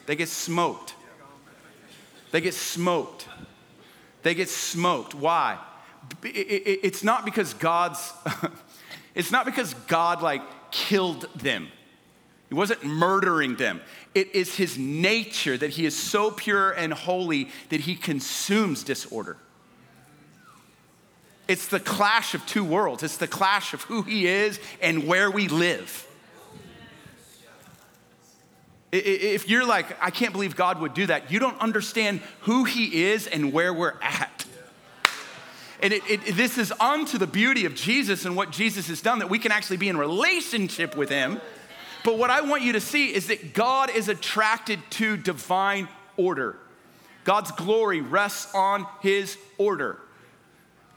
They 0.06 0.16
get 0.16 0.28
smoked. 0.28 0.94
They 2.30 2.40
get 2.40 2.54
smoked. 2.54 3.26
They 4.22 4.34
get 4.34 4.48
smoked. 4.48 5.14
Why? 5.14 5.58
It's 6.22 7.04
not 7.04 7.24
because 7.24 7.54
God's, 7.54 8.12
it's 9.14 9.30
not 9.30 9.46
because 9.46 9.74
God 9.86 10.22
like 10.22 10.42
killed 10.70 11.28
them. 11.34 11.68
He 12.48 12.54
wasn't 12.54 12.84
murdering 12.84 13.56
them. 13.56 13.80
It 14.14 14.34
is 14.34 14.56
his 14.56 14.76
nature 14.76 15.56
that 15.56 15.70
he 15.70 15.86
is 15.86 15.96
so 15.96 16.32
pure 16.32 16.72
and 16.72 16.92
holy 16.92 17.48
that 17.68 17.80
he 17.80 17.94
consumes 17.94 18.82
disorder. 18.82 19.36
It's 21.46 21.68
the 21.68 21.80
clash 21.80 22.34
of 22.34 22.44
two 22.46 22.64
worlds. 22.64 23.02
It's 23.02 23.16
the 23.16 23.28
clash 23.28 23.72
of 23.72 23.82
who 23.82 24.02
he 24.02 24.26
is 24.26 24.60
and 24.82 25.06
where 25.06 25.30
we 25.30 25.48
live. 25.48 26.06
If 28.92 29.48
you're 29.48 29.64
like, 29.64 29.96
I 30.02 30.10
can't 30.10 30.32
believe 30.32 30.56
God 30.56 30.80
would 30.80 30.94
do 30.94 31.06
that, 31.06 31.30
you 31.30 31.38
don't 31.38 31.58
understand 31.60 32.20
who 32.40 32.64
He 32.64 33.04
is 33.04 33.26
and 33.26 33.52
where 33.52 33.72
we're 33.72 33.94
at. 34.02 34.44
And 35.82 35.92
it, 35.92 36.02
it, 36.08 36.36
this 36.36 36.58
is 36.58 36.72
unto 36.72 37.16
the 37.16 37.26
beauty 37.26 37.64
of 37.64 37.74
Jesus 37.74 38.24
and 38.24 38.36
what 38.36 38.50
Jesus 38.50 38.88
has 38.88 39.00
done 39.00 39.20
that 39.20 39.30
we 39.30 39.38
can 39.38 39.52
actually 39.52 39.78
be 39.78 39.88
in 39.88 39.96
relationship 39.96 40.96
with 40.96 41.08
Him. 41.08 41.40
But 42.04 42.18
what 42.18 42.30
I 42.30 42.40
want 42.40 42.62
you 42.62 42.72
to 42.72 42.80
see 42.80 43.14
is 43.14 43.28
that 43.28 43.54
God 43.54 43.90
is 43.90 44.08
attracted 44.08 44.80
to 44.90 45.16
divine 45.16 45.88
order. 46.16 46.56
God's 47.24 47.50
glory 47.52 48.00
rests 48.00 48.52
on 48.54 48.86
His 49.00 49.38
order. 49.56 49.98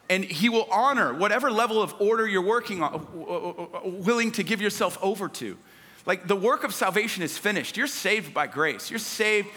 And 0.10 0.24
He 0.24 0.50
will 0.50 0.68
honor 0.72 1.14
whatever 1.14 1.52
level 1.52 1.82
of 1.82 1.94
order 2.00 2.28
you're 2.28 2.42
working 2.42 2.82
on, 2.82 2.94
uh, 2.94 3.22
uh, 3.22 3.50
uh, 3.50 3.90
willing 3.90 4.32
to 4.34 4.44
give 4.44 4.62
yourself 4.62 4.98
over 5.02 5.30
to. 5.30 5.58
Like 6.06 6.28
the 6.28 6.36
work 6.36 6.64
of 6.64 6.74
salvation 6.74 7.24
is 7.24 7.38
finished. 7.38 7.78
You're 7.78 7.88
saved 7.88 8.34
by 8.34 8.48
grace. 8.48 8.90
You're 8.90 9.00
saved 9.00 9.48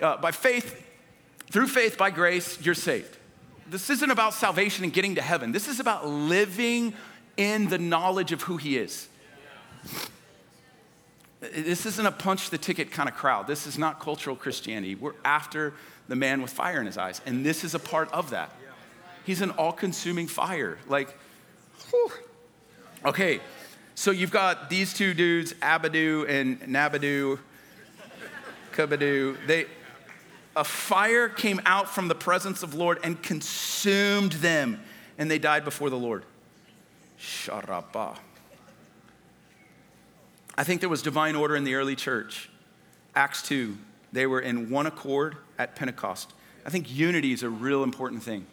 uh, 0.00 0.16
by 0.16 0.30
faith. 0.30 0.86
Through 1.50 1.66
faith, 1.66 1.98
by 1.98 2.10
grace, 2.10 2.60
you're 2.64 2.74
saved. 2.74 3.16
This 3.68 3.90
isn't 3.90 4.10
about 4.10 4.34
salvation 4.34 4.84
and 4.84 4.92
getting 4.92 5.16
to 5.16 5.22
heaven. 5.22 5.52
This 5.52 5.68
is 5.68 5.80
about 5.80 6.06
living 6.06 6.94
in 7.36 7.68
the 7.68 7.78
knowledge 7.78 8.32
of 8.32 8.42
who 8.42 8.56
He 8.56 8.76
is. 8.76 9.08
This 11.40 11.86
isn't 11.86 12.06
a 12.06 12.12
punch 12.12 12.50
the 12.50 12.58
ticket 12.58 12.90
kind 12.90 13.08
of 13.08 13.14
crowd. 13.14 13.46
This 13.46 13.66
is 13.66 13.78
not 13.78 13.98
cultural 13.98 14.36
Christianity. 14.36 14.94
We're 14.94 15.14
after 15.24 15.72
the 16.08 16.16
man 16.16 16.42
with 16.42 16.50
fire 16.50 16.80
in 16.80 16.86
his 16.86 16.98
eyes. 16.98 17.20
And 17.24 17.46
this 17.46 17.64
is 17.64 17.74
a 17.74 17.78
part 17.78 18.12
of 18.12 18.30
that. 18.30 18.54
He's 19.24 19.40
an 19.40 19.50
all 19.52 19.72
consuming 19.72 20.26
fire. 20.26 20.78
Like, 20.88 21.16
whew. 21.90 22.10
okay, 23.06 23.40
so 24.00 24.12
you've 24.12 24.30
got 24.30 24.70
these 24.70 24.94
two 24.94 25.12
dudes, 25.12 25.52
Abadu 25.60 26.26
and 26.26 26.58
Nabadu, 26.62 27.38
Kabadu. 28.72 29.36
They, 29.46 29.66
a 30.56 30.64
fire 30.64 31.28
came 31.28 31.60
out 31.66 31.86
from 31.86 32.08
the 32.08 32.14
presence 32.14 32.62
of 32.62 32.72
Lord 32.72 32.98
and 33.04 33.22
consumed 33.22 34.32
them, 34.32 34.80
and 35.18 35.30
they 35.30 35.38
died 35.38 35.66
before 35.66 35.90
the 35.90 35.98
Lord. 35.98 36.24
Sharabah. 37.20 38.16
I 40.56 40.64
think 40.64 40.80
there 40.80 40.88
was 40.88 41.02
divine 41.02 41.36
order 41.36 41.54
in 41.54 41.64
the 41.64 41.74
early 41.74 41.94
church. 41.94 42.48
Acts 43.14 43.42
2, 43.42 43.76
they 44.14 44.26
were 44.26 44.40
in 44.40 44.70
one 44.70 44.86
accord 44.86 45.36
at 45.58 45.76
Pentecost. 45.76 46.32
I 46.64 46.70
think 46.70 46.90
unity 46.90 47.32
is 47.32 47.42
a 47.42 47.50
real 47.50 47.82
important 47.82 48.22
thing. 48.22 48.46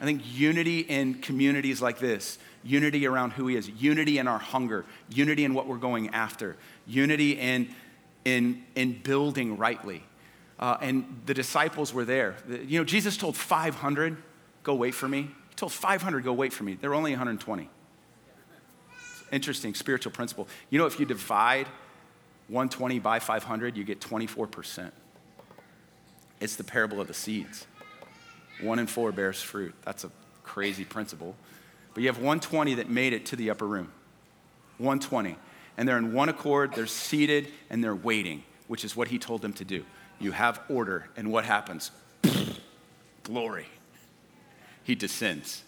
I 0.00 0.04
think 0.06 0.22
unity 0.24 0.80
in 0.80 1.14
communities 1.20 1.80
like 1.80 2.00
this 2.00 2.38
unity 2.64 3.06
around 3.06 3.32
who 3.32 3.46
He 3.46 3.56
is, 3.56 3.68
unity 3.68 4.18
in 4.18 4.28
our 4.28 4.38
hunger, 4.38 4.84
unity 5.08 5.44
in 5.44 5.54
what 5.54 5.66
we're 5.66 5.76
going 5.76 6.10
after, 6.10 6.56
unity 6.86 7.32
in, 7.32 7.74
in, 8.24 8.62
in 8.74 9.00
building 9.02 9.56
rightly. 9.56 10.02
Uh, 10.58 10.76
and 10.80 11.20
the 11.26 11.34
disciples 11.34 11.92
were 11.92 12.04
there. 12.04 12.36
You 12.48 12.78
know, 12.78 12.84
Jesus 12.84 13.16
told 13.16 13.36
500, 13.36 14.16
go 14.62 14.74
wait 14.74 14.94
for 14.94 15.08
me. 15.08 15.22
He 15.22 15.54
told 15.56 15.72
500, 15.72 16.22
go 16.22 16.32
wait 16.32 16.52
for 16.52 16.62
me. 16.62 16.74
There 16.74 16.90
were 16.90 16.96
only 16.96 17.10
120. 17.10 17.68
Interesting 19.32 19.74
spiritual 19.74 20.12
principle. 20.12 20.46
You 20.70 20.78
know, 20.78 20.86
if 20.86 21.00
you 21.00 21.06
divide 21.06 21.66
120 22.48 22.98
by 22.98 23.18
500, 23.18 23.76
you 23.76 23.82
get 23.82 24.00
24%. 24.00 24.92
It's 26.40 26.56
the 26.56 26.64
parable 26.64 27.00
of 27.00 27.08
the 27.08 27.14
seeds. 27.14 27.66
One 28.60 28.78
in 28.78 28.86
four 28.86 29.10
bears 29.10 29.40
fruit. 29.40 29.74
That's 29.84 30.04
a 30.04 30.10
crazy 30.42 30.84
principle. 30.84 31.34
But 31.94 32.02
you 32.02 32.08
have 32.08 32.16
120 32.16 32.74
that 32.74 32.88
made 32.88 33.12
it 33.12 33.26
to 33.26 33.36
the 33.36 33.50
upper 33.50 33.66
room. 33.66 33.92
120. 34.78 35.36
And 35.76 35.88
they're 35.88 35.98
in 35.98 36.12
one 36.12 36.28
accord, 36.28 36.74
they're 36.74 36.86
seated, 36.86 37.48
and 37.70 37.82
they're 37.82 37.94
waiting, 37.94 38.42
which 38.68 38.84
is 38.84 38.96
what 38.96 39.08
he 39.08 39.18
told 39.18 39.42
them 39.42 39.52
to 39.54 39.64
do. 39.64 39.84
You 40.18 40.32
have 40.32 40.60
order, 40.68 41.08
and 41.16 41.32
what 41.32 41.44
happens? 41.44 41.90
Glory. 43.22 43.66
He 44.84 44.94
descends. 44.94 45.62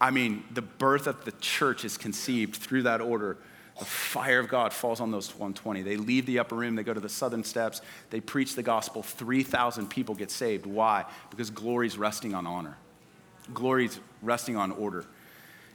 I 0.00 0.10
mean, 0.10 0.44
the 0.52 0.62
birth 0.62 1.06
of 1.06 1.24
the 1.24 1.32
church 1.32 1.84
is 1.84 1.96
conceived 1.96 2.56
through 2.56 2.82
that 2.82 3.00
order. 3.00 3.38
The 3.78 3.84
fire 3.84 4.38
of 4.38 4.48
God 4.48 4.72
falls 4.72 5.00
on 5.00 5.10
those 5.10 5.30
120. 5.30 5.82
They 5.82 5.96
leave 5.96 6.26
the 6.26 6.38
upper 6.38 6.54
room, 6.54 6.74
they 6.74 6.82
go 6.82 6.94
to 6.94 7.00
the 7.00 7.08
southern 7.08 7.42
steps, 7.42 7.80
they 8.10 8.20
preach 8.20 8.54
the 8.54 8.62
gospel. 8.62 9.02
3,000 9.02 9.88
people 9.88 10.14
get 10.14 10.30
saved. 10.30 10.66
Why? 10.66 11.04
Because 11.30 11.50
glory's 11.50 11.98
resting 11.98 12.34
on 12.34 12.46
honor, 12.46 12.76
glory's 13.52 13.98
resting 14.22 14.56
on 14.56 14.70
order. 14.72 15.04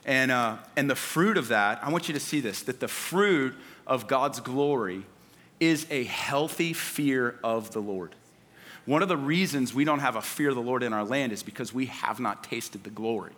And, 0.06 0.32
uh, 0.32 0.58
and 0.76 0.90
the 0.90 0.96
fruit 0.96 1.38
of 1.38 1.50
that, 1.50 1.84
I 1.84 1.92
want 1.92 2.08
you 2.08 2.14
to 2.14 2.20
see 2.20 2.40
this 2.40 2.64
that 2.64 2.80
the 2.80 2.88
fruit 2.88 3.54
of 3.86 4.08
God's 4.08 4.40
glory 4.40 5.04
is 5.60 5.86
a 5.90 6.04
healthy 6.06 6.74
fear 6.74 7.38
of 7.44 7.72
the 7.72 7.82
Lord. 7.82 8.16
One 8.86 9.04
of 9.04 9.10
the 9.10 9.18
reasons 9.18 9.74
we 9.74 9.84
don't 9.84 10.00
have 10.00 10.16
a 10.16 10.22
fear 10.22 10.50
of 10.50 10.56
the 10.56 10.62
Lord 10.62 10.84
in 10.84 10.94
our 10.94 11.04
land 11.04 11.32
is 11.32 11.44
because 11.44 11.74
we 11.74 11.88
have 11.88 12.20
not 12.20 12.44
tasted 12.44 12.84
the 12.84 12.90
glory. 12.90 13.34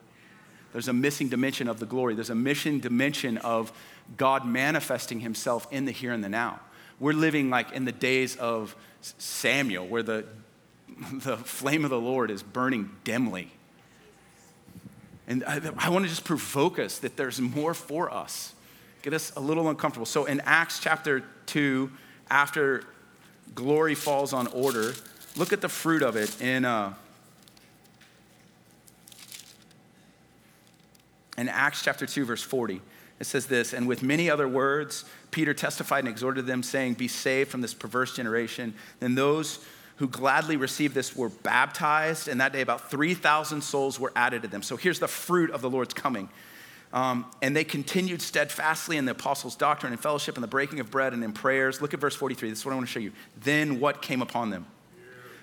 There's 0.72 0.88
a 0.88 0.94
missing 0.94 1.28
dimension 1.28 1.68
of 1.68 1.80
the 1.80 1.86
glory. 1.86 2.16
There's 2.16 2.30
a 2.30 2.36
missing 2.36 2.80
dimension 2.80 3.38
of 3.40 3.74
God 4.18 4.46
manifesting 4.46 5.20
himself 5.20 5.68
in 5.72 5.86
the 5.86 5.92
here 5.92 6.14
and 6.14 6.24
the 6.24 6.30
now. 6.30 6.60
We're 7.00 7.14
living 7.14 7.50
like 7.50 7.72
in 7.74 7.86
the 7.86 7.92
days 7.92 8.36
of 8.38 8.76
Samuel, 9.02 9.88
where 9.88 10.04
the, 10.04 10.26
the 11.14 11.38
flame 11.38 11.84
of 11.84 11.90
the 11.90 12.00
Lord 12.00 12.32
is 12.32 12.44
burning 12.44 12.92
dimly. 13.04 13.52
And 15.32 15.46
I, 15.46 15.62
I 15.78 15.90
want 15.90 16.04
to 16.04 16.10
just 16.10 16.26
provoke 16.26 16.78
us 16.78 17.00
that 17.00 17.16
there's 17.16 17.40
more 17.40 17.74
for 17.74 18.14
us. 18.14 18.54
Get 19.02 19.14
us 19.14 19.34
a 19.38 19.40
little 19.40 19.70
uncomfortable. 19.70 20.06
So 20.06 20.26
in 20.26 20.42
Acts 20.42 20.78
chapter 20.78 21.24
2, 21.46 21.90
after 22.30 22.84
glory 23.56 23.96
falls 23.96 24.34
on 24.34 24.48
order, 24.48 24.92
look 25.38 25.54
at 25.54 25.62
the 25.62 25.70
fruit 25.70 26.02
of 26.04 26.18
it 26.18 26.42
in. 26.42 26.66
Uh, 26.66 26.96
in 31.38 31.48
Acts 31.48 31.82
chapter 31.82 32.06
2, 32.06 32.26
verse 32.26 32.44
40. 32.44 32.82
It 33.22 33.24
says 33.24 33.46
this, 33.46 33.72
and 33.72 33.88
with 33.88 34.04
many 34.04 34.30
other 34.30 34.50
words, 34.50 35.06
Peter 35.32 35.54
testified 35.54 36.00
and 36.00 36.10
exhorted 36.10 36.46
them, 36.46 36.62
saying, 36.62 36.96
Be 36.96 37.08
saved 37.08 37.52
from 37.52 37.62
this 37.62 37.74
perverse 37.74 38.18
generation. 38.18 38.74
Then 39.00 39.16
those 39.16 39.66
who 40.02 40.08
gladly 40.08 40.58
received 40.58 40.96
this 40.96 41.16
were 41.16 41.30
baptized, 41.30 42.28
and 42.28 42.42
that 42.42 42.52
day 42.52 42.62
about 42.62 42.90
3,000 42.90 43.62
souls 43.62 44.00
were 44.00 44.12
added 44.16 44.42
to 44.42 44.48
them. 44.48 44.64
So 44.64 44.76
here's 44.76 44.98
the 44.98 45.08
fruit 45.08 45.52
of 45.52 45.62
the 45.62 45.70
Lord's 45.70 45.94
coming. 45.94 46.28
Um, 46.92 47.28
and 47.44 47.56
they 47.56 47.64
continued 47.64 48.20
steadfastly 48.20 48.98
in 48.98 49.06
the 49.06 49.12
apostles' 49.12 49.56
doctrine 49.56 49.94
and 49.94 50.02
fellowship 50.02 50.38
and 50.38 50.44
the 50.44 50.48
breaking 50.48 50.80
of 50.80 50.90
bread 50.90 51.14
and 51.14 51.24
in 51.24 51.34
prayers. 51.34 51.82
Look 51.82 51.94
at 51.94 52.00
verse 52.00 52.16
43. 52.16 52.50
This 52.50 52.58
is 52.58 52.66
what 52.66 52.72
I 52.72 52.76
want 52.78 52.88
to 52.88 52.92
show 52.92 53.00
you. 53.00 53.12
Then 53.42 53.80
what 53.80 54.02
came 54.02 54.24
upon 54.24 54.50
them? 54.50 54.66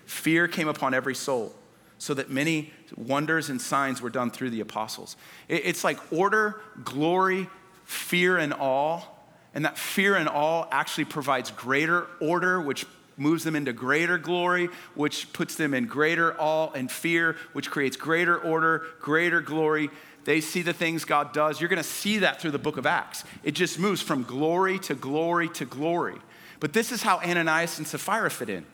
Fear 0.07 0.49
came 0.49 0.67
upon 0.67 0.93
every 0.93 1.15
soul 1.15 1.55
so 1.99 2.13
that 2.15 2.29
many 2.29 2.73
wonders 2.97 3.51
and 3.51 3.61
signs 3.61 4.03
were 4.03 4.11
done 4.11 4.29
through 4.29 4.51
the 4.51 4.61
apostles. 4.61 5.17
It's 5.47 5.85
like 5.85 6.01
order, 6.13 6.61
glory, 6.83 7.49
fear, 7.85 8.39
and 8.39 8.53
awe. 8.55 9.03
And 9.55 9.65
that 9.65 9.79
fear 9.79 10.17
and 10.17 10.29
awe 10.29 10.67
actually 10.73 11.05
provides 11.05 11.53
greater 11.53 12.09
order, 12.21 12.61
which 12.61 12.85
moves 13.19 13.45
them 13.45 13.57
into 13.57 13.73
greater 13.73 14.17
glory, 14.17 14.69
which 14.95 15.33
puts 15.33 15.57
them 15.57 15.75
in 15.75 15.87
greater 15.87 16.35
awe 16.41 16.71
and 16.73 16.91
fear, 16.91 17.37
which 17.53 17.71
creates 17.71 17.97
greater 17.97 18.39
order, 18.39 18.85
greater 19.01 19.41
glory. 19.41 19.91
They 20.25 20.41
see 20.41 20.63
the 20.63 20.73
things 20.73 21.05
God 21.05 21.33
does. 21.33 21.61
You're 21.61 21.69
going 21.69 21.79
to 21.79 21.83
see 21.83 22.19
that 22.19 22.41
through 22.41 22.51
the 22.51 22.59
book 22.59 22.77
of 22.77 22.87
Acts. 22.87 23.25
It 23.43 23.53
just 23.53 23.79
moves 23.79 24.03
from 24.03 24.23
glory 24.23 24.79
to 24.81 24.95
glory 24.95 25.49
to 25.51 25.65
glory. 25.65 26.17
But 26.61 26.73
this 26.73 26.93
is 26.93 27.03
how 27.03 27.19
Ananias 27.19 27.79
and 27.79 27.87
Sapphira 27.87 28.31
fit 28.31 28.49
in. 28.49 28.67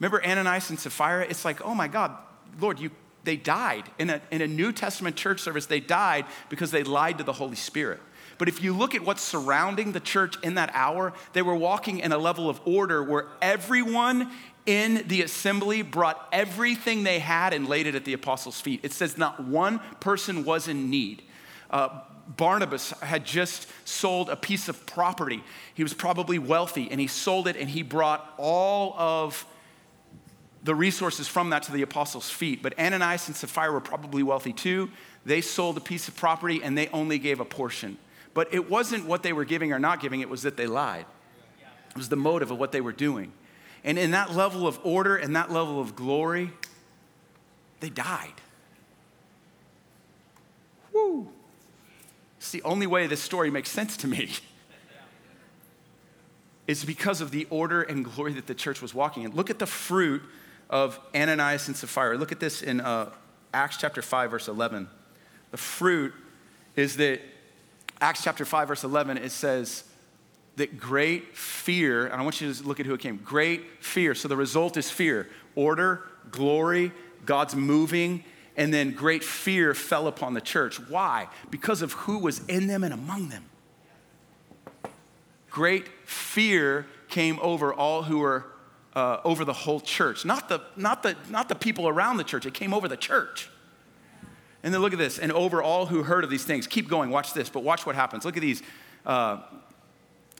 Remember 0.00 0.24
Ananias 0.24 0.70
and 0.70 0.78
Sapphira? 0.78 1.26
It's 1.28 1.44
like, 1.44 1.64
oh 1.64 1.74
my 1.74 1.88
God, 1.88 2.16
Lord, 2.60 2.78
you, 2.80 2.90
they 3.24 3.36
died. 3.36 3.84
In 3.98 4.10
a, 4.10 4.20
in 4.30 4.42
a 4.42 4.46
New 4.46 4.72
Testament 4.72 5.16
church 5.16 5.40
service, 5.40 5.66
they 5.66 5.80
died 5.80 6.26
because 6.48 6.70
they 6.70 6.82
lied 6.82 7.18
to 7.18 7.24
the 7.24 7.32
Holy 7.32 7.56
Spirit. 7.56 8.00
But 8.38 8.48
if 8.48 8.62
you 8.62 8.76
look 8.76 8.94
at 8.94 9.02
what's 9.02 9.22
surrounding 9.22 9.92
the 9.92 10.00
church 10.00 10.36
in 10.42 10.54
that 10.54 10.70
hour, 10.74 11.12
they 11.32 11.42
were 11.42 11.54
walking 11.54 12.00
in 12.00 12.12
a 12.12 12.18
level 12.18 12.48
of 12.48 12.60
order 12.64 13.02
where 13.02 13.26
everyone 13.40 14.30
in 14.66 15.04
the 15.06 15.22
assembly 15.22 15.82
brought 15.82 16.28
everything 16.32 17.04
they 17.04 17.20
had 17.20 17.52
and 17.52 17.68
laid 17.68 17.86
it 17.86 17.94
at 17.94 18.04
the 18.04 18.12
apostles' 18.12 18.60
feet. 18.60 18.80
It 18.82 18.92
says 18.92 19.16
not 19.16 19.42
one 19.42 19.80
person 20.00 20.44
was 20.44 20.68
in 20.68 20.90
need. 20.90 21.22
Uh, 21.70 22.00
Barnabas 22.28 22.90
had 23.00 23.24
just 23.24 23.68
sold 23.86 24.28
a 24.28 24.36
piece 24.36 24.68
of 24.68 24.84
property. 24.84 25.44
He 25.74 25.84
was 25.84 25.94
probably 25.94 26.38
wealthy 26.38 26.90
and 26.90 27.00
he 27.00 27.06
sold 27.06 27.46
it 27.46 27.56
and 27.56 27.70
he 27.70 27.82
brought 27.82 28.34
all 28.36 28.94
of 28.98 29.46
the 30.64 30.74
resources 30.74 31.28
from 31.28 31.50
that 31.50 31.62
to 31.64 31.72
the 31.72 31.82
apostles' 31.82 32.28
feet. 32.28 32.60
But 32.62 32.76
Ananias 32.76 33.28
and 33.28 33.36
Sapphira 33.36 33.70
were 33.70 33.80
probably 33.80 34.24
wealthy 34.24 34.52
too. 34.52 34.90
They 35.24 35.40
sold 35.40 35.76
a 35.76 35.80
piece 35.80 36.08
of 36.08 36.16
property 36.16 36.62
and 36.62 36.76
they 36.76 36.88
only 36.88 37.20
gave 37.20 37.38
a 37.38 37.44
portion. 37.44 37.96
But 38.36 38.52
it 38.52 38.68
wasn't 38.68 39.06
what 39.06 39.22
they 39.22 39.32
were 39.32 39.46
giving 39.46 39.72
or 39.72 39.78
not 39.78 39.98
giving, 39.98 40.20
it 40.20 40.28
was 40.28 40.42
that 40.42 40.58
they 40.58 40.66
lied. 40.66 41.06
It 41.88 41.96
was 41.96 42.10
the 42.10 42.16
motive 42.16 42.50
of 42.50 42.58
what 42.58 42.70
they 42.70 42.82
were 42.82 42.92
doing. 42.92 43.32
And 43.82 43.98
in 43.98 44.10
that 44.10 44.34
level 44.34 44.66
of 44.66 44.78
order 44.84 45.16
and 45.16 45.34
that 45.34 45.50
level 45.50 45.80
of 45.80 45.96
glory, 45.96 46.50
they 47.80 47.88
died. 47.88 48.34
Woo! 50.92 51.30
It's 52.36 52.50
the 52.50 52.62
only 52.62 52.86
way 52.86 53.06
this 53.06 53.22
story 53.22 53.50
makes 53.50 53.70
sense 53.70 53.96
to 53.96 54.06
me. 54.06 54.30
It's 56.66 56.84
because 56.84 57.20
of 57.20 57.30
the 57.30 57.46
order 57.48 57.82
and 57.82 58.04
glory 58.04 58.32
that 58.32 58.48
the 58.48 58.54
church 58.54 58.82
was 58.82 58.92
walking 58.92 59.22
in. 59.22 59.30
Look 59.30 59.50
at 59.50 59.60
the 59.60 59.68
fruit 59.68 60.20
of 60.68 60.98
Ananias 61.14 61.68
and 61.68 61.76
Sapphira. 61.76 62.18
Look 62.18 62.32
at 62.32 62.40
this 62.40 62.60
in 62.60 62.80
uh, 62.80 63.10
Acts 63.54 63.76
chapter 63.76 64.02
5, 64.02 64.32
verse 64.32 64.48
11. 64.48 64.88
The 65.52 65.56
fruit 65.56 66.12
is 66.74 66.96
that, 66.96 67.20
Acts 68.00 68.22
chapter 68.22 68.44
5, 68.44 68.68
verse 68.68 68.84
11, 68.84 69.18
it 69.18 69.32
says 69.32 69.84
that 70.56 70.78
great 70.78 71.36
fear, 71.36 72.06
and 72.06 72.14
I 72.14 72.22
want 72.22 72.40
you 72.40 72.52
to 72.52 72.62
look 72.62 72.80
at 72.80 72.86
who 72.86 72.94
it 72.94 73.00
came 73.00 73.18
great 73.18 73.82
fear. 73.84 74.14
So 74.14 74.28
the 74.28 74.36
result 74.36 74.76
is 74.76 74.90
fear 74.90 75.28
order, 75.54 76.02
glory, 76.30 76.92
God's 77.24 77.56
moving, 77.56 78.24
and 78.56 78.72
then 78.72 78.92
great 78.92 79.24
fear 79.24 79.74
fell 79.74 80.06
upon 80.06 80.34
the 80.34 80.40
church. 80.40 80.78
Why? 80.80 81.28
Because 81.50 81.82
of 81.82 81.92
who 81.92 82.18
was 82.18 82.44
in 82.46 82.66
them 82.66 82.84
and 82.84 82.92
among 82.92 83.28
them. 83.28 83.44
Great 85.50 85.88
fear 86.04 86.86
came 87.08 87.38
over 87.40 87.72
all 87.72 88.02
who 88.02 88.18
were 88.18 88.46
uh, 88.94 89.20
over 89.24 89.44
the 89.44 89.52
whole 89.52 89.80
church, 89.80 90.24
not 90.24 90.48
the, 90.48 90.60
not, 90.74 91.02
the, 91.02 91.16
not 91.28 91.48
the 91.48 91.54
people 91.54 91.86
around 91.86 92.16
the 92.16 92.24
church, 92.24 92.46
it 92.46 92.54
came 92.54 92.72
over 92.72 92.88
the 92.88 92.96
church. 92.96 93.50
And 94.66 94.74
then 94.74 94.82
look 94.82 94.92
at 94.92 94.98
this, 94.98 95.20
and 95.20 95.30
over 95.30 95.62
all 95.62 95.86
who 95.86 96.02
heard 96.02 96.24
of 96.24 96.30
these 96.30 96.42
things. 96.42 96.66
Keep 96.66 96.88
going, 96.88 97.10
watch 97.10 97.32
this, 97.32 97.48
but 97.48 97.62
watch 97.62 97.86
what 97.86 97.94
happens. 97.94 98.24
Look 98.24 98.36
at 98.36 98.40
these. 98.40 98.64
Uh, 99.06 99.42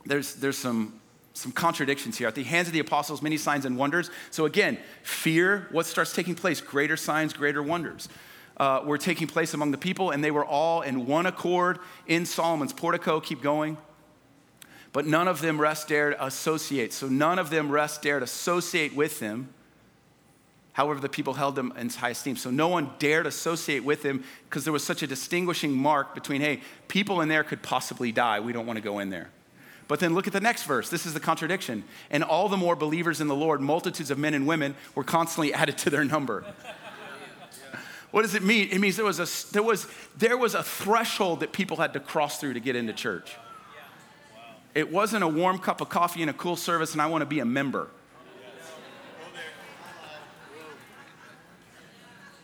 there's, 0.05 0.35
there's 0.35 0.59
some, 0.59 0.99
some 1.33 1.53
contradictions 1.53 2.19
here. 2.19 2.27
At 2.27 2.35
the 2.35 2.43
hands 2.43 2.67
of 2.67 2.73
the 2.73 2.81
apostles, 2.81 3.23
many 3.23 3.37
signs 3.37 3.65
and 3.67 3.79
wonders. 3.79 4.11
So 4.33 4.45
again, 4.45 4.79
fear, 5.05 5.69
what 5.71 5.87
starts 5.87 6.13
taking 6.13 6.35
place? 6.35 6.61
Greater 6.61 6.97
signs, 6.97 7.35
greater 7.35 7.63
wonders. 7.63 8.09
Uh, 8.57 8.83
were 8.85 8.99
taking 8.99 9.29
place 9.29 9.55
among 9.55 9.71
the 9.71 9.79
people, 9.79 10.11
and 10.11 10.25
they 10.25 10.33
were 10.33 10.45
all 10.45 10.83
in 10.83 11.07
one 11.07 11.27
accord 11.27 11.79
in 12.09 12.27
Solomon's 12.27 12.73
portico. 12.73 13.21
Keep 13.21 13.43
going 13.43 13.77
but 14.93 15.07
none 15.07 15.29
of 15.29 15.43
them 15.43 15.61
rest 15.61 15.89
dared 15.89 16.17
associate. 16.19 16.91
So 16.91 17.07
none 17.07 17.39
of 17.39 17.51
them 17.51 17.71
rest 17.71 18.01
dared 18.01 18.23
associate 18.23 18.97
with 18.97 19.21
him. 19.21 19.51
However, 20.77 21.01
the 21.01 21.09
people 21.09 21.33
held 21.33 21.59
him 21.59 21.73
in 21.79 21.89
high 21.89 22.11
esteem. 22.11 22.37
So 22.37 22.51
no 22.51 22.69
one 22.69 22.91
dared 22.99 23.27
associate 23.27 23.83
with 23.83 24.03
him 24.03 24.23
because 24.45 24.65
there 24.65 24.75
was 24.75 24.85
such 24.85 25.03
a 25.03 25.07
distinguishing 25.07 25.73
mark 25.73 26.15
between, 26.15 26.43
hey, 26.43 26.61
people 26.87 27.23
in 27.23 27.31
there 27.31 27.45
could 27.45 27.63
possibly 27.63 28.13
die. 28.13 28.41
We 28.41 28.53
don't 28.53 28.67
want 28.67 28.77
to 28.77 28.83
go 28.83 28.99
in 28.99 29.09
there. 29.09 29.31
But 29.89 30.01
then 30.01 30.13
look 30.13 30.27
at 30.27 30.35
the 30.35 30.41
next 30.41 30.65
verse. 30.65 30.91
This 30.91 31.07
is 31.07 31.15
the 31.15 31.21
contradiction. 31.21 31.83
And 32.11 32.23
all 32.23 32.51
the 32.51 32.59
more 32.59 32.77
believers 32.77 33.23
in 33.23 33.27
the 33.27 33.35
Lord, 33.35 33.63
multitudes 33.63 34.11
of 34.11 34.19
men 34.19 34.35
and 34.35 34.47
women 34.47 34.75
were 34.95 35.03
constantly 35.03 35.55
added 35.55 35.79
to 35.79 35.89
their 35.89 36.05
number. 36.05 36.45
What 38.13 38.23
does 38.23 38.35
it 38.35 38.43
mean? 38.43 38.69
It 38.71 38.79
means 38.79 38.97
there 38.97 39.05
was, 39.05 39.19
a, 39.19 39.53
there, 39.53 39.63
was, 39.63 39.87
there 40.17 40.39
was 40.39 40.55
a 40.55 40.63
threshold 40.63 41.41
that 41.41 41.53
people 41.53 41.77
had 41.77 41.93
to 41.95 42.01
cross 42.01 42.39
through 42.39 42.55
to 42.55 42.61
get 42.61 42.75
into 42.75 42.95
church. 42.95 43.37
It 44.75 44.91
wasn't 44.91 45.25
a 45.25 45.29
warm 45.29 45.59
cup 45.59 45.81
of 45.81 45.91
coffee 45.91 46.23
and 46.23 46.31
a 46.31 46.33
cool 46.33 46.57
service, 46.57 46.93
and 46.93 47.03
I 47.03 47.07
want 47.09 47.23
to 47.23 47.27
be 47.27 47.41
a 47.41 47.45
member. 47.45 47.89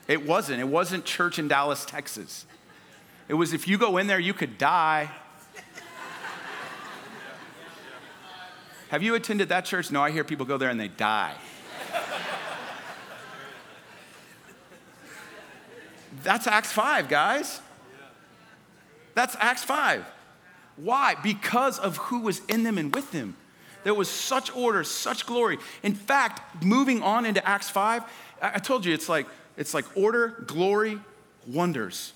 It 0.09 0.27
wasn't. 0.27 0.61
It 0.61 0.69
wasn't 0.69 1.05
church 1.05 1.39
in 1.39 1.49
Dallas, 1.49 1.85
Texas. 1.85 2.47
It 3.29 3.35
was 3.35 3.53
if 3.53 3.69
you 3.69 3.79
go 3.79 3.99
in 3.99 4.07
there, 4.07 4.19
you 4.19 4.35
could 4.35 4.59
die. 4.59 5.11
Have 8.89 9.03
you 9.03 9.15
attended 9.15 9.49
that 9.49 9.65
church? 9.65 9.91
No, 9.91 10.03
I 10.03 10.11
hear 10.11 10.23
people 10.23 10.45
go 10.45 10.59
there 10.59 10.69
and 10.69 10.79
they 10.79 10.89
die. 10.89 11.35
That's 16.23 16.47
Acts 16.47 16.73
5, 16.73 17.09
guys. 17.09 17.61
That's 19.15 19.35
Acts 19.41 19.65
5. 19.65 20.05
Why? 20.77 21.17
Because 21.23 21.79
of 21.79 21.97
who 21.97 22.21
was 22.21 22.43
in 22.47 22.65
them 22.65 22.77
and 22.77 22.95
with 22.95 23.13
them. 23.13 23.37
There 23.85 23.95
was 23.95 24.09
such 24.09 24.55
order, 24.55 24.85
such 24.85 25.27
glory. 25.27 25.59
In 25.83 25.95
fact, 25.95 26.63
moving 26.63 27.03
on 27.03 27.27
into 27.27 27.47
Acts 27.49 27.71
5, 27.71 28.05
I 28.41 28.59
told 28.59 28.85
you 28.85 28.93
it's 28.93 29.09
like 29.09 29.27
it's 29.57 29.75
like 29.75 29.85
order, 29.97 30.45
glory, 30.47 30.99
wonders. 31.47 32.13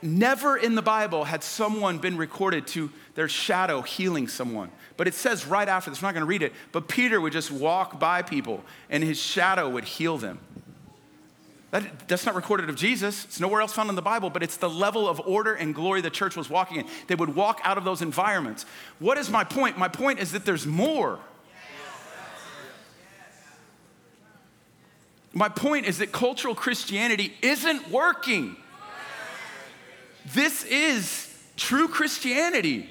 never 0.00 0.56
in 0.56 0.74
the 0.74 0.82
Bible 0.82 1.24
had 1.24 1.42
someone 1.42 1.98
been 1.98 2.16
recorded 2.16 2.66
to 2.68 2.90
their 3.14 3.28
shadow 3.28 3.82
healing 3.82 4.28
someone. 4.28 4.70
But 4.96 5.08
it 5.08 5.14
says 5.14 5.46
right 5.46 5.68
after 5.68 5.90
this, 5.90 6.00
I'm 6.00 6.06
not 6.06 6.14
going 6.14 6.22
to 6.22 6.26
read 6.26 6.42
it, 6.42 6.52
but 6.72 6.88
Peter 6.88 7.20
would 7.20 7.32
just 7.32 7.50
walk 7.50 7.98
by 7.98 8.22
people 8.22 8.62
and 8.90 9.02
his 9.02 9.18
shadow 9.18 9.68
would 9.68 9.84
heal 9.84 10.18
them. 10.18 10.38
That, 11.70 12.08
that's 12.08 12.24
not 12.24 12.34
recorded 12.34 12.70
of 12.70 12.76
Jesus. 12.76 13.24
It's 13.24 13.40
nowhere 13.40 13.60
else 13.60 13.74
found 13.74 13.90
in 13.90 13.96
the 13.96 14.02
Bible, 14.02 14.30
but 14.30 14.42
it's 14.42 14.56
the 14.56 14.70
level 14.70 15.06
of 15.06 15.20
order 15.20 15.54
and 15.54 15.74
glory 15.74 16.00
the 16.00 16.10
church 16.10 16.34
was 16.34 16.48
walking 16.48 16.78
in. 16.78 16.86
They 17.08 17.14
would 17.14 17.34
walk 17.34 17.60
out 17.62 17.76
of 17.76 17.84
those 17.84 18.00
environments. 18.00 18.64
What 19.00 19.18
is 19.18 19.28
my 19.28 19.44
point? 19.44 19.76
My 19.76 19.88
point 19.88 20.18
is 20.18 20.32
that 20.32 20.46
there's 20.46 20.66
more. 20.66 21.18
My 25.38 25.48
point 25.48 25.86
is 25.86 25.98
that 25.98 26.10
cultural 26.10 26.56
Christianity 26.56 27.32
isn't 27.42 27.92
working. 27.92 28.56
This 30.34 30.64
is 30.64 31.32
true 31.56 31.86
Christianity. 31.86 32.88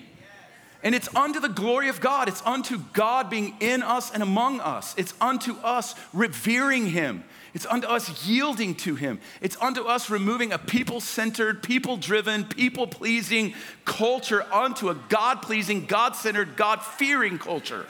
And 0.81 0.95
it's 0.95 1.13
unto 1.13 1.41
the 1.41 1.49
glory 1.49 1.89
of 1.89 1.99
God. 1.99 2.29
It's 2.29 2.41
unto 2.45 2.77
God 2.93 3.29
being 3.29 3.53
in 3.59 3.83
us 3.83 4.13
and 4.13 4.23
among 4.23 4.61
us. 4.61 4.95
It's 4.97 5.13
unto 5.19 5.57
us 5.57 5.93
revering 6.13 6.85
Him. 6.85 7.25
It's 7.53 7.65
unto 7.65 7.85
us 7.85 8.25
yielding 8.25 8.75
to 8.75 8.95
Him. 8.95 9.19
It's 9.41 9.57
unto 9.59 9.81
us 9.83 10.09
removing 10.09 10.53
a 10.53 10.57
people 10.57 11.01
centered, 11.01 11.61
people 11.61 11.97
driven, 11.97 12.45
people 12.45 12.87
pleasing 12.87 13.55
culture 13.83 14.45
unto 14.53 14.87
a 14.87 14.95
God 14.95 15.41
pleasing, 15.41 15.85
God 15.85 16.15
centered, 16.15 16.55
God 16.55 16.81
fearing 16.81 17.39
culture. 17.39 17.85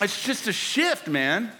It's 0.00 0.24
just 0.24 0.48
a 0.48 0.54
shift, 0.54 1.06
man. 1.06 1.52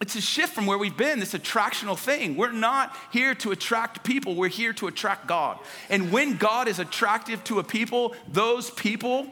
It's 0.00 0.14
a 0.14 0.20
shift 0.20 0.54
from 0.54 0.66
where 0.66 0.78
we've 0.78 0.96
been, 0.96 1.18
this 1.18 1.34
attractional 1.34 1.98
thing. 1.98 2.36
We're 2.36 2.52
not 2.52 2.96
here 3.12 3.34
to 3.36 3.50
attract 3.50 4.04
people, 4.04 4.36
we're 4.36 4.48
here 4.48 4.72
to 4.74 4.86
attract 4.86 5.26
God. 5.26 5.58
And 5.90 6.12
when 6.12 6.36
God 6.36 6.68
is 6.68 6.78
attractive 6.78 7.42
to 7.44 7.58
a 7.58 7.64
people, 7.64 8.14
those 8.28 8.70
people, 8.70 9.26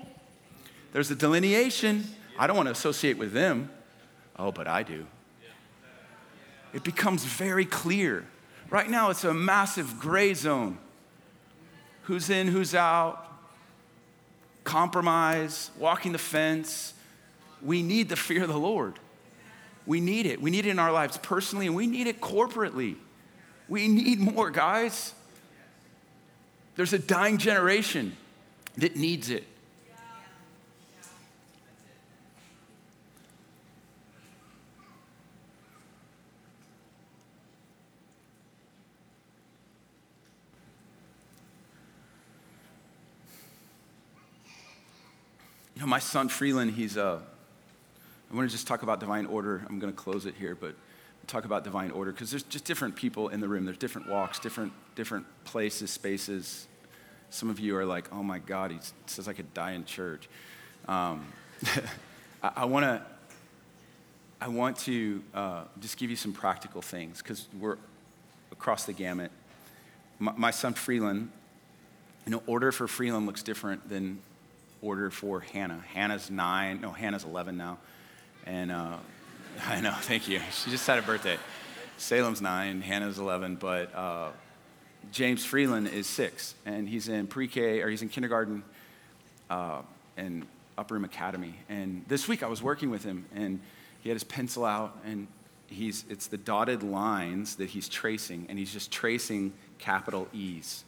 there's 0.93 1.11
a 1.11 1.15
delineation. 1.15 2.05
I 2.39 2.47
don't 2.47 2.57
want 2.57 2.67
to 2.67 2.73
associate 2.73 3.17
with 3.17 3.33
them. 3.33 3.71
Oh, 4.39 4.51
but 4.51 4.67
I 4.67 4.83
do. 4.83 5.07
It 6.73 6.83
becomes 6.83 7.25
very 7.25 7.65
clear. 7.65 8.27
Right 8.69 8.91
now, 8.91 9.11
it's 9.11 9.25
a 9.25 9.33
massive 9.33 9.99
gray 10.01 10.35
zone. 10.35 10.79
Who's 12.03 12.29
in, 12.29 12.49
who's 12.49 12.75
out, 12.75 13.27
compromise, 14.65 15.71
walking 15.79 16.13
the 16.13 16.19
fence. 16.19 16.93
We 17.63 17.83
need 17.83 18.09
the 18.09 18.17
fear 18.17 18.43
of 18.43 18.49
the 18.49 18.59
Lord. 18.59 18.99
We 19.87 20.01
need 20.01 20.27
it. 20.27 20.43
We 20.43 20.51
need 20.51 20.67
it 20.67 20.71
in 20.71 20.79
our 20.79 20.93
lives 20.93 21.17
personally, 21.19 21.67
and 21.67 21.77
we 21.77 21.87
need 21.87 22.09
it 22.09 22.21
corporately. 22.21 22.97
We 23.69 23.89
need 23.89 24.19
more, 24.19 24.51
guys. 24.51 25.15
There's 26.75 26.93
a 26.93 26.99
dying 26.99 27.39
generation 27.39 28.17
that 28.77 28.97
needs 28.97 29.31
it. 29.31 29.45
You 45.75 45.83
know, 45.83 45.87
my 45.89 45.99
son 45.99 46.29
Freeland, 46.29 46.73
he's 46.73 46.97
a 46.97 47.07
uh, 47.07 47.21
want 48.37 48.49
to 48.49 48.55
just 48.55 48.67
talk 48.67 48.83
about 48.83 49.01
divine 49.01 49.27
order. 49.27 49.65
I'm 49.69 49.79
going 49.79 49.93
to 49.93 49.99
close 49.99 50.27
it 50.27 50.35
here, 50.39 50.55
but 50.55 50.75
talk 51.27 51.45
about 51.45 51.65
divine 51.65 51.91
order 51.91 52.13
because 52.13 52.31
there's 52.31 52.45
just 52.45 52.65
different 52.65 52.95
people 52.95 53.29
in 53.29 53.41
the 53.41 53.49
room. 53.49 53.65
There's 53.65 53.79
different 53.79 54.09
walks, 54.09 54.39
different 54.39 54.73
different 54.95 55.27
places, 55.45 55.91
spaces. 55.91 56.69
Some 57.31 57.51
of 57.51 57.59
you 57.59 57.77
are 57.77 57.85
like, 57.85 58.13
"Oh 58.13 58.23
my 58.23 58.39
God, 58.39 58.71
he 58.71 58.79
says 59.07 59.29
I 59.29 59.33
could 59.33 59.53
die 59.55 59.73
in 59.73 59.85
church." 59.85 60.29
Um, 60.87 61.27
I, 62.43 62.53
I 62.57 62.65
want 62.67 62.85
to. 62.85 63.03
I 64.39 64.49
want 64.49 64.77
to 64.81 65.23
uh, 65.33 65.65
just 65.81 65.97
give 65.97 66.11
you 66.11 66.17
some 66.17 66.35
practical 66.35 66.83
things 66.83 67.23
because 67.23 67.49
we're 67.59 67.79
across 68.53 68.85
the 68.85 68.93
gamut. 68.93 69.31
My, 70.19 70.33
my 70.37 70.51
son 70.51 70.75
Freeland, 70.75 71.31
you 72.27 72.33
know, 72.33 72.43
order 72.47 72.71
for 72.71 72.87
Freeland 72.87 73.25
looks 73.25 73.43
different 73.43 73.89
than 73.89 74.21
order 74.83 75.11
for 75.11 75.41
Hannah. 75.41 75.83
Hannah's 75.95 76.31
nine, 76.31 76.83
no, 76.83 76.93
Hannah's 76.93 77.25
11 77.25 77.57
now. 77.57 77.79
And 78.47 78.71
uh, 78.71 78.97
I 79.67 79.81
know, 79.81 79.93
thank 79.93 80.29
you. 80.29 80.41
She 80.53 80.71
just 80.71 80.87
had 80.87 80.99
a 80.99 81.03
birthday. 81.03 81.39
Salem's 81.99 82.41
nine, 82.41 82.83
Hannah's 82.83 83.19
11, 83.19 83.57
but 83.57 83.95
uh, 83.95 84.29
James 85.13 85.45
Freeland 85.45 85.89
is 85.89 86.07
six, 86.07 86.55
and 86.65 86.89
he's 86.89 87.09
in 87.09 87.27
pre 87.27 87.49
K, 87.49 87.81
or 87.81 87.89
he's 87.89 88.03
in 88.03 88.09
kindergarten 88.09 88.63
uh, 89.49 89.81
and 90.17 90.47
Upper 90.77 90.95
Room 90.95 91.05
Academy. 91.05 91.55
And 91.69 92.05
this 92.07 92.29
week 92.29 92.43
I 92.43 92.49
was 92.49 92.63
working 92.63 92.91
with 92.91 93.03
him, 93.03 93.25
and 93.35 93.61
he 94.03 94.11
had 94.11 94.15
his 94.15 94.25
pencil 94.25 94.65
out, 94.65 94.99
and 95.05 95.27
he's, 95.69 96.05
it's 96.09 96.27
the 96.27 96.37
dotted 96.37 96.83
lines 96.83 97.57
that 97.57 97.71
he's 97.71 97.89
tracing, 97.89 98.47
and 98.49 98.59
he's 98.59 98.73
just 98.73 98.91
tracing 98.91 99.53
capital 99.79 100.29
E's. 100.33 100.85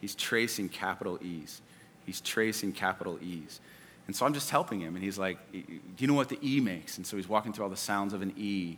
He's 0.00 0.14
tracing 0.14 0.68
capital 0.68 1.18
E's. 1.22 1.60
He's 2.04 2.20
tracing 2.20 2.72
capital 2.72 3.18
E's. 3.22 3.60
And 4.06 4.16
so 4.16 4.26
I'm 4.26 4.34
just 4.34 4.50
helping 4.50 4.80
him. 4.80 4.94
And 4.94 5.04
he's 5.04 5.18
like, 5.18 5.38
Do 5.52 5.60
you 5.98 6.06
know 6.06 6.14
what 6.14 6.28
the 6.28 6.38
E 6.42 6.60
makes? 6.60 6.96
And 6.96 7.06
so 7.06 7.16
he's 7.16 7.28
walking 7.28 7.52
through 7.52 7.64
all 7.64 7.70
the 7.70 7.76
sounds 7.76 8.12
of 8.12 8.22
an 8.22 8.34
E. 8.36 8.76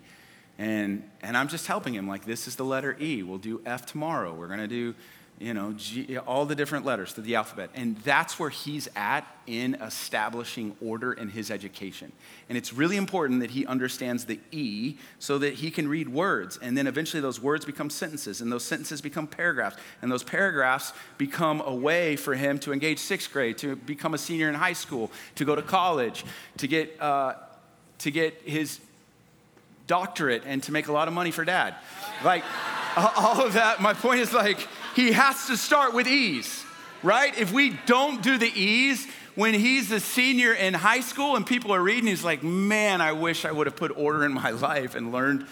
And, 0.59 1.09
and 1.22 1.37
I'm 1.37 1.49
just 1.49 1.66
helping 1.66 1.95
him, 1.95 2.07
like, 2.07 2.25
this 2.25 2.47
is 2.47 2.57
the 2.57 2.64
letter 2.64 2.97
E. 3.01 3.22
We'll 3.22 3.39
do 3.39 3.61
F 3.66 3.87
tomorrow. 3.87 4.33
We're 4.33 4.47
going 4.47 4.61
to 4.61 4.68
do 4.68 4.95
you 5.41 5.53
know, 5.53 5.72
G, 5.72 6.16
all 6.16 6.47
the 6.47 6.55
different 6.55 6.85
letters 6.85 7.12
to 7.14 7.20
the 7.20 7.35
alphabet. 7.35 7.70
And 7.74 7.97
that's 7.99 8.39
where 8.39 8.51
he's 8.51 8.89
at 8.95 9.26
in 9.47 9.74
establishing 9.74 10.76
order 10.80 11.12
in 11.12 11.28
his 11.28 11.51
education. 11.51 12.12
And 12.49 12.57
it's 12.57 12.72
really 12.72 12.97
important 12.97 13.41
that 13.41 13.51
he 13.51 13.66
understands 13.66 14.26
the 14.26 14.39
E 14.53 14.97
so 15.18 15.39
that 15.39 15.55
he 15.55 15.72
can 15.72 15.89
read 15.89 16.09
words. 16.09 16.57
And 16.62 16.78
then 16.78 16.87
eventually 16.87 17.20
those 17.20 17.41
words 17.41 17.64
become 17.64 17.91
sentences, 17.91 18.41
and 18.41 18.51
those 18.51 18.64
sentences 18.64 19.01
become 19.01 19.26
paragraphs. 19.26 19.76
And 20.03 20.11
those 20.11 20.22
paragraphs 20.22 20.93
become 21.18 21.61
a 21.62 21.74
way 21.74 22.14
for 22.14 22.35
him 22.35 22.59
to 22.61 22.72
engage 22.72 23.01
sixth 23.01 23.32
grade, 23.32 23.59
to 23.59 23.74
become 23.74 24.14
a 24.14 24.18
senior 24.18 24.49
in 24.49 24.55
high 24.55 24.72
school, 24.72 25.11
to 25.35 25.45
go 25.45 25.57
to 25.57 25.62
college, 25.62 26.24
to 26.59 26.68
get, 26.68 27.01
uh, 27.03 27.35
to 27.99 28.11
get 28.12 28.41
his 28.45 28.78
doctorate, 29.89 30.45
and 30.47 30.62
to 30.62 30.72
make 30.72 30.87
a 30.87 30.93
lot 30.93 31.09
of 31.09 31.12
money 31.12 31.32
for 31.32 31.45
dad. 31.45 31.74
Like, 32.24 32.45
all 32.97 33.45
of 33.45 33.55
that, 33.55 33.82
my 33.82 33.93
point 33.93 34.20
is 34.20 34.32
like, 34.32 34.68
he 34.95 35.12
has 35.12 35.47
to 35.47 35.57
start 35.57 35.95
with 35.95 36.07
ease, 36.07 36.64
right? 37.03 37.36
If 37.38 37.53
we 37.53 37.78
don't 37.86 38.22
do 38.22 38.38
the 38.38 38.51
ease, 38.53 39.07
when 39.34 39.55
he's 39.55 39.90
a 39.90 40.01
senior 40.01 40.53
in 40.53 40.74
high 40.74 41.01
school 41.01 41.36
and 41.36 41.47
people 41.47 41.72
are 41.72 41.82
reading, 41.82 42.07
he's 42.07 42.24
like, 42.24 42.42
man, 42.42 43.01
I 43.01 43.12
wish 43.12 43.45
I 43.45 43.53
would 43.53 43.66
have 43.66 43.76
put 43.76 43.97
order 43.97 44.24
in 44.24 44.32
my 44.32 44.51
life 44.68 44.95
and 44.95 45.12
learned 45.12 45.47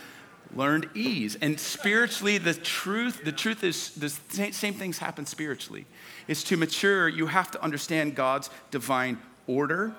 learned 0.55 0.89
ease. 0.95 1.37
And 1.41 1.59
spiritually, 1.59 2.39
the 2.39 2.55
truth, 2.55 3.25
the 3.25 3.33
truth 3.33 3.65
is 3.65 3.91
the 3.93 4.11
same 4.53 4.75
things 4.75 4.99
happen 4.99 5.27
spiritually. 5.27 5.87
Is 6.29 6.45
to 6.45 6.57
mature, 6.57 7.09
you 7.09 7.27
have 7.27 7.51
to 7.53 7.63
understand 7.63 8.15
God's 8.15 8.51
divine 8.71 9.19
order. 9.47 9.95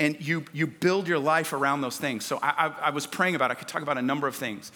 And 0.00 0.16
you, 0.20 0.44
you 0.52 0.68
build 0.68 1.08
your 1.08 1.18
life 1.18 1.52
around 1.52 1.80
those 1.80 1.98
things. 1.98 2.24
So 2.24 2.38
I, 2.40 2.66
I, 2.68 2.86
I 2.86 2.90
was 2.90 3.06
praying 3.06 3.34
about, 3.34 3.50
I 3.50 3.54
could 3.54 3.66
talk 3.66 3.82
about 3.82 3.98
a 3.98 4.02
number 4.02 4.28
of 4.28 4.36
things. 4.36 4.70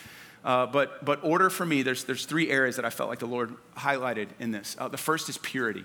Uh, 0.44 0.66
but, 0.66 1.04
but 1.04 1.22
order 1.22 1.50
for 1.50 1.64
me, 1.64 1.82
there's, 1.82 2.04
there's 2.04 2.26
three 2.26 2.50
areas 2.50 2.76
that 2.76 2.84
I 2.84 2.90
felt 2.90 3.08
like 3.08 3.20
the 3.20 3.26
Lord 3.26 3.54
highlighted 3.76 4.28
in 4.40 4.50
this. 4.50 4.76
Uh, 4.78 4.88
the 4.88 4.96
first 4.96 5.28
is 5.28 5.38
purity. 5.38 5.84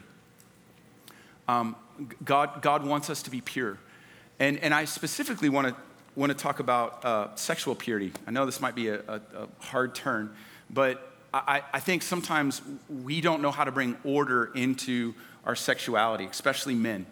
Um, 1.47 1.75
God, 2.23 2.61
God 2.61 2.85
wants 2.85 3.09
us 3.09 3.21
to 3.23 3.31
be 3.31 3.41
pure. 3.41 3.77
And, 4.39 4.57
and 4.59 4.73
I 4.73 4.85
specifically 4.85 5.49
want 5.49 5.67
to 5.67 5.75
want 6.17 6.31
to 6.31 6.37
talk 6.37 6.59
about 6.59 7.05
uh, 7.05 7.35
sexual 7.35 7.75
purity. 7.75 8.11
I 8.25 8.31
know 8.31 8.47
this 8.47 8.59
might 8.59 8.73
be 8.73 8.87
a, 8.87 9.01
a, 9.07 9.21
a 9.35 9.47
hard 9.59 9.93
turn, 9.93 10.33
but 10.67 11.11
I, 11.31 11.61
I, 11.71 11.79
think 11.79 12.01
sometimes 12.01 12.63
we 13.03 13.21
don't 13.21 13.43
know 13.43 13.51
how 13.51 13.65
to 13.65 13.71
bring 13.71 13.95
order 14.03 14.51
into 14.55 15.13
our 15.45 15.55
sexuality, 15.55 16.25
especially 16.25 16.73
men. 16.73 17.05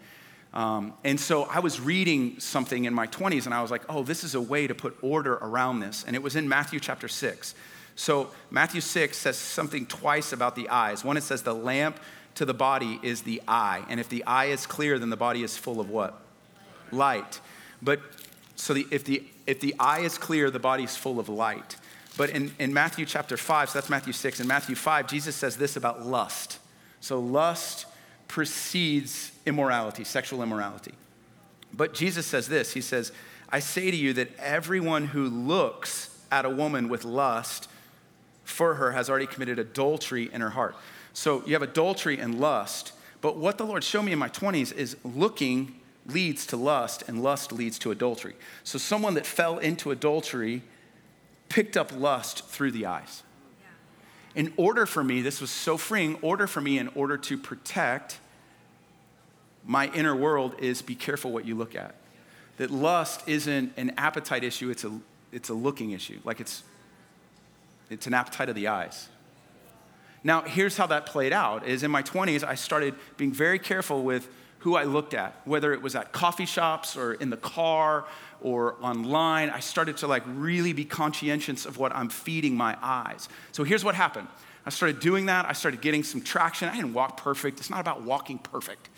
Um, 0.56 0.94
and 1.04 1.20
so 1.20 1.44
I 1.44 1.60
was 1.60 1.82
reading 1.82 2.40
something 2.40 2.86
in 2.86 2.94
my 2.94 3.08
20s 3.08 3.46
and 3.46 3.54
I 3.54 3.62
was 3.62 3.72
like, 3.72 3.84
oh, 3.90 4.04
this 4.04 4.24
is 4.24 4.36
a 4.36 4.42
way 4.42 4.68
to 4.68 4.74
put 4.74 4.98
order 5.02 5.34
around 5.34 5.82
this. 5.82 6.06
And 6.08 6.16
it 6.16 6.24
was 6.24 6.38
in 6.38 6.48
Matthew 6.48 6.80
chapter 6.80 7.10
6. 7.10 7.54
So 7.98 8.32
Matthew 8.50 8.82
6 8.82 9.18
says 9.18 9.38
something 9.38 9.86
twice 9.86 10.32
about 10.32 10.56
the 10.56 10.70
eyes. 10.70 11.04
One, 11.04 11.18
it 11.18 11.24
says 11.24 11.44
the 11.44 11.54
lamp 11.54 12.00
to 12.36 12.46
the 12.46 12.54
body 12.54 13.00
is 13.04 13.24
the 13.24 13.42
eye. 13.48 13.84
And 13.90 14.00
if 14.00 14.08
the 14.08 14.24
eye 14.26 14.46
is 14.46 14.66
clear, 14.66 14.98
then 14.98 15.10
the 15.10 15.18
body 15.18 15.44
is 15.44 15.58
full 15.58 15.82
of 15.82 15.90
what? 15.90 16.22
Light. 16.92 17.42
But 17.82 18.00
so 18.56 18.74
the, 18.74 18.88
if, 18.92 19.04
the, 19.04 19.24
if 19.46 19.60
the 19.60 19.76
eye 19.78 20.00
is 20.00 20.18
clear, 20.18 20.50
the 20.50 20.60
body 20.60 20.84
is 20.84 20.96
full 20.96 21.20
of 21.20 21.28
light. 21.28 21.76
But 22.18 22.30
in, 22.30 22.54
in 22.60 22.74
Matthew 22.74 23.06
chapter 23.06 23.36
5, 23.36 23.70
so 23.70 23.80
that's 23.80 23.90
Matthew 23.90 24.14
6, 24.14 24.40
in 24.40 24.48
Matthew 24.48 24.76
5, 24.76 25.08
Jesus 25.08 25.36
says 25.36 25.58
this 25.58 25.76
about 25.76 26.06
lust. 26.06 26.60
So 27.02 27.20
lust 27.20 27.88
precedes 28.30 29.32
immorality, 29.46 30.04
sexual 30.04 30.42
immorality. 30.42 30.94
But 31.74 31.94
Jesus 31.94 32.26
says 32.26 32.48
this 32.48 32.74
He 32.74 32.82
says, 32.82 33.12
I 33.50 33.60
say 33.60 33.92
to 33.92 33.98
you 33.98 34.14
that 34.14 34.36
everyone 34.40 35.08
who 35.08 35.28
looks 35.28 36.10
at 36.32 36.46
a 36.46 36.50
woman 36.50 36.90
with 36.90 37.06
lust 37.06 37.70
for 38.44 38.76
her 38.76 38.92
has 38.92 39.10
already 39.10 39.28
committed 39.28 39.60
adultery 39.60 40.30
in 40.32 40.42
her 40.42 40.52
heart. 40.52 40.76
So 41.14 41.44
you 41.46 41.54
have 41.54 41.62
adultery 41.62 42.20
and 42.20 42.40
lust. 42.40 42.92
But 43.22 43.38
what 43.38 43.58
the 43.58 43.66
Lord 43.66 43.84
showed 43.84 44.04
me 44.04 44.12
in 44.12 44.20
my 44.20 44.30
20s 44.30 44.74
is 44.74 44.98
looking 45.04 45.80
leads 46.06 46.46
to 46.48 46.58
lust, 46.58 47.04
and 47.08 47.24
lust 47.24 47.52
leads 47.52 47.80
to 47.80 47.92
adultery. 47.92 48.36
So 48.64 48.78
someone 48.78 49.16
that 49.16 49.26
fell 49.26 49.58
into 49.58 49.92
adultery 49.92 50.62
picked 51.50 51.76
up 51.76 51.92
lust 51.96 52.46
through 52.46 52.72
the 52.72 52.86
eyes. 52.86 53.24
In 54.36 54.54
order 54.58 54.86
for 54.86 55.04
me, 55.04 55.22
this 55.22 55.42
was 55.42 55.50
so 55.50 55.78
freeing, 55.78 56.16
order 56.22 56.46
for 56.46 56.62
me 56.62 56.78
in 56.78 56.90
order 56.90 57.18
to 57.18 57.38
protect 57.38 58.20
my 59.66 59.88
inner 59.88 60.16
world 60.16 60.56
is 60.60 60.82
be 60.82 60.96
careful 60.96 61.32
what 61.32 61.46
you 61.46 61.56
look 61.56 61.76
at. 61.76 61.96
That 62.58 62.72
lust 62.72 63.28
isn't 63.28 63.74
an 63.78 63.94
appetite 63.98 64.44
issue, 64.44 64.70
it's 64.70 64.84
a, 64.84 65.00
it's 65.32 65.50
a 65.50 65.54
looking 65.54 65.92
issue. 65.92 66.20
Like 66.24 66.40
it's, 66.40 66.64
it's 67.90 68.08
an 68.08 68.14
appetite 68.14 68.50
of 68.50 68.56
the 68.56 68.68
eyes. 68.68 69.10
Now, 70.24 70.42
here's 70.42 70.78
how 70.78 70.88
that 70.88 71.06
played 71.06 71.34
out 71.34 71.68
is 71.68 71.84
in 71.84 71.92
my 71.92 72.02
20s, 72.02 72.44
I 72.44 72.56
started 72.56 72.96
being 73.18 73.32
very 73.32 73.60
careful 73.60 74.04
with 74.04 74.28
who 74.60 74.76
I 74.76 74.84
looked 74.84 75.14
at, 75.14 75.40
whether 75.46 75.74
it 75.74 75.84
was 75.84 75.96
at 75.96 76.12
coffee 76.12 76.48
shops 76.48 76.98
or 76.98 77.14
in 77.14 77.30
the 77.30 77.38
car 77.38 78.06
or 78.42 78.76
online. 78.82 79.52
I 79.52 79.60
started 79.60 79.98
to 79.98 80.08
like 80.08 80.24
really 80.26 80.74
be 80.74 80.84
conscientious 80.84 81.68
of 81.68 81.78
what 81.78 81.96
I'm 81.96 82.10
feeding 82.10 82.58
my 82.58 82.76
eyes. 82.82 83.30
So 83.52 83.64
here's 83.64 83.84
what 83.84 83.94
happened. 83.94 84.28
I 84.66 84.72
started 84.72 85.00
doing 85.00 85.28
that. 85.28 85.46
I 85.46 85.54
started 85.54 85.82
getting 85.82 86.04
some 86.04 86.22
traction. 86.22 86.68
I 86.70 86.76
didn't 86.76 86.94
walk 86.94 87.18
perfect. 87.18 87.60
It's 87.60 87.70
not 87.70 87.80
about 87.80 88.02
walking 88.02 88.40
perfect. 88.40 88.90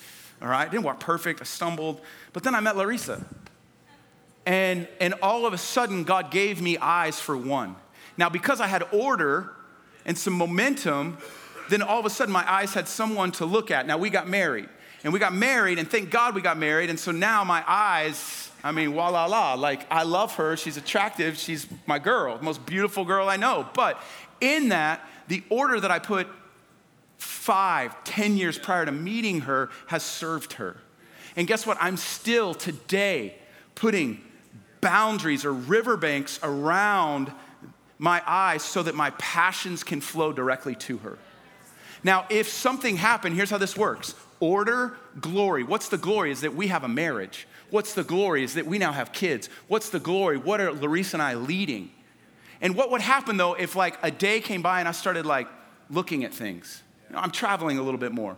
All 0.42 0.48
right? 0.48 0.68
I 0.68 0.72
didn't 0.72 0.84
walk 0.84 1.00
perfect. 1.00 1.42
I 1.42 1.44
stumbled. 1.46 2.02
But 2.34 2.44
then 2.44 2.56
I 2.56 2.60
met 2.60 2.78
Larissa. 2.78 3.26
And, 4.46 4.88
and 5.02 5.14
all 5.22 5.46
of 5.46 5.54
a 5.54 5.58
sudden, 5.58 6.04
God 6.04 6.32
gave 6.32 6.62
me 6.62 6.78
eyes 6.78 7.20
for 7.20 7.36
one. 7.36 7.76
Now, 8.18 8.30
because 8.30 8.62
I 8.62 8.68
had 8.68 8.84
order 8.92 9.52
and 10.06 10.18
some 10.18 10.34
momentum, 10.34 11.18
then 11.70 11.82
all 11.82 12.00
of 12.00 12.06
a 12.06 12.10
sudden 12.10 12.32
my 12.32 12.50
eyes 12.50 12.74
had 12.74 12.88
someone 12.88 13.32
to 13.34 13.46
look 13.46 13.72
at. 13.72 13.86
Now, 13.86 13.98
we 13.98 14.10
got 14.10 14.28
married. 14.28 14.70
And 15.04 15.14
we 15.14 15.20
got 15.20 15.34
married, 15.34 15.78
and 15.80 15.90
thank 15.90 16.10
God 16.10 16.34
we 16.34 16.42
got 16.42 16.58
married. 16.58 16.90
And 16.90 17.00
so 17.00 17.12
now 17.12 17.44
my 17.44 17.64
eyes, 17.68 18.52
I 18.64 18.72
mean, 18.72 18.94
wa 18.94 19.10
la 19.10 19.26
la. 19.26 19.54
Like, 19.54 19.86
I 19.92 20.04
love 20.04 20.36
her. 20.36 20.58
She's 20.58 20.76
attractive. 20.76 21.38
She's 21.38 21.68
my 21.86 22.00
girl, 22.00 22.40
most 22.42 22.66
beautiful 22.66 23.06
girl 23.06 23.30
I 23.30 23.38
know. 23.38 23.70
But 23.74 24.02
in 24.42 24.70
that, 24.70 25.08
the 25.28 25.44
order 25.50 25.80
that 25.80 25.92
I 25.92 26.00
put 26.00 26.28
five, 27.18 28.04
ten 28.04 28.38
years 28.38 28.58
prior 28.58 28.86
to 28.86 28.92
meeting 28.92 29.42
her 29.42 29.70
has 29.88 30.04
served 30.04 30.54
her. 30.54 30.78
And 31.36 31.48
guess 31.48 31.66
what? 31.66 31.78
I'm 31.80 31.98
still 31.98 32.54
today 32.54 33.36
putting 33.76 34.22
boundaries 34.82 35.46
or 35.46 35.54
riverbanks 35.54 36.40
around 36.44 37.32
my 38.00 38.22
eyes 38.26 38.64
so 38.64 38.84
that 38.84 38.96
my 38.96 39.12
passions 39.12 39.84
can 39.84 40.02
flow 40.02 40.32
directly 40.32 40.76
to 40.76 40.98
her. 41.00 41.18
Now, 42.04 42.26
if 42.30 42.48
something 42.48 42.98
happened, 42.98 43.36
here's 43.36 43.50
how 43.50 43.58
this 43.58 43.76
works 43.76 44.16
order, 44.40 44.96
glory. 45.20 45.64
What's 45.64 45.90
the 45.90 45.98
glory? 45.98 46.32
Is 46.32 46.42
that 46.42 46.54
we 46.54 46.68
have 46.68 46.84
a 46.84 46.88
marriage. 46.88 47.48
What's 47.70 47.94
the 47.94 48.04
glory? 48.04 48.44
Is 48.44 48.54
that 48.54 48.66
we 48.66 48.78
now 48.78 48.92
have 48.92 49.12
kids. 49.12 49.50
What's 49.68 49.90
the 49.90 50.00
glory? 50.00 50.38
What 50.38 50.62
are 50.62 50.72
Larissa 50.72 51.16
and 51.16 51.22
I 51.22 51.34
leading? 51.34 51.92
And 52.62 52.76
what 52.76 52.92
would 52.92 53.02
happen 53.02 53.38
though 53.38 53.54
if 53.54 53.76
like 53.76 53.98
a 54.04 54.12
day 54.12 54.40
came 54.40 54.62
by 54.62 54.80
and 54.80 54.88
I 54.88 54.92
started 54.92 55.26
like 55.26 55.48
looking 55.90 56.24
at 56.24 56.34
things? 56.34 56.84
You 57.10 57.16
know, 57.16 57.22
I'm 57.22 57.32
traveling 57.32 57.78
a 57.78 57.82
little 57.82 58.00
bit 58.00 58.12
more. 58.12 58.38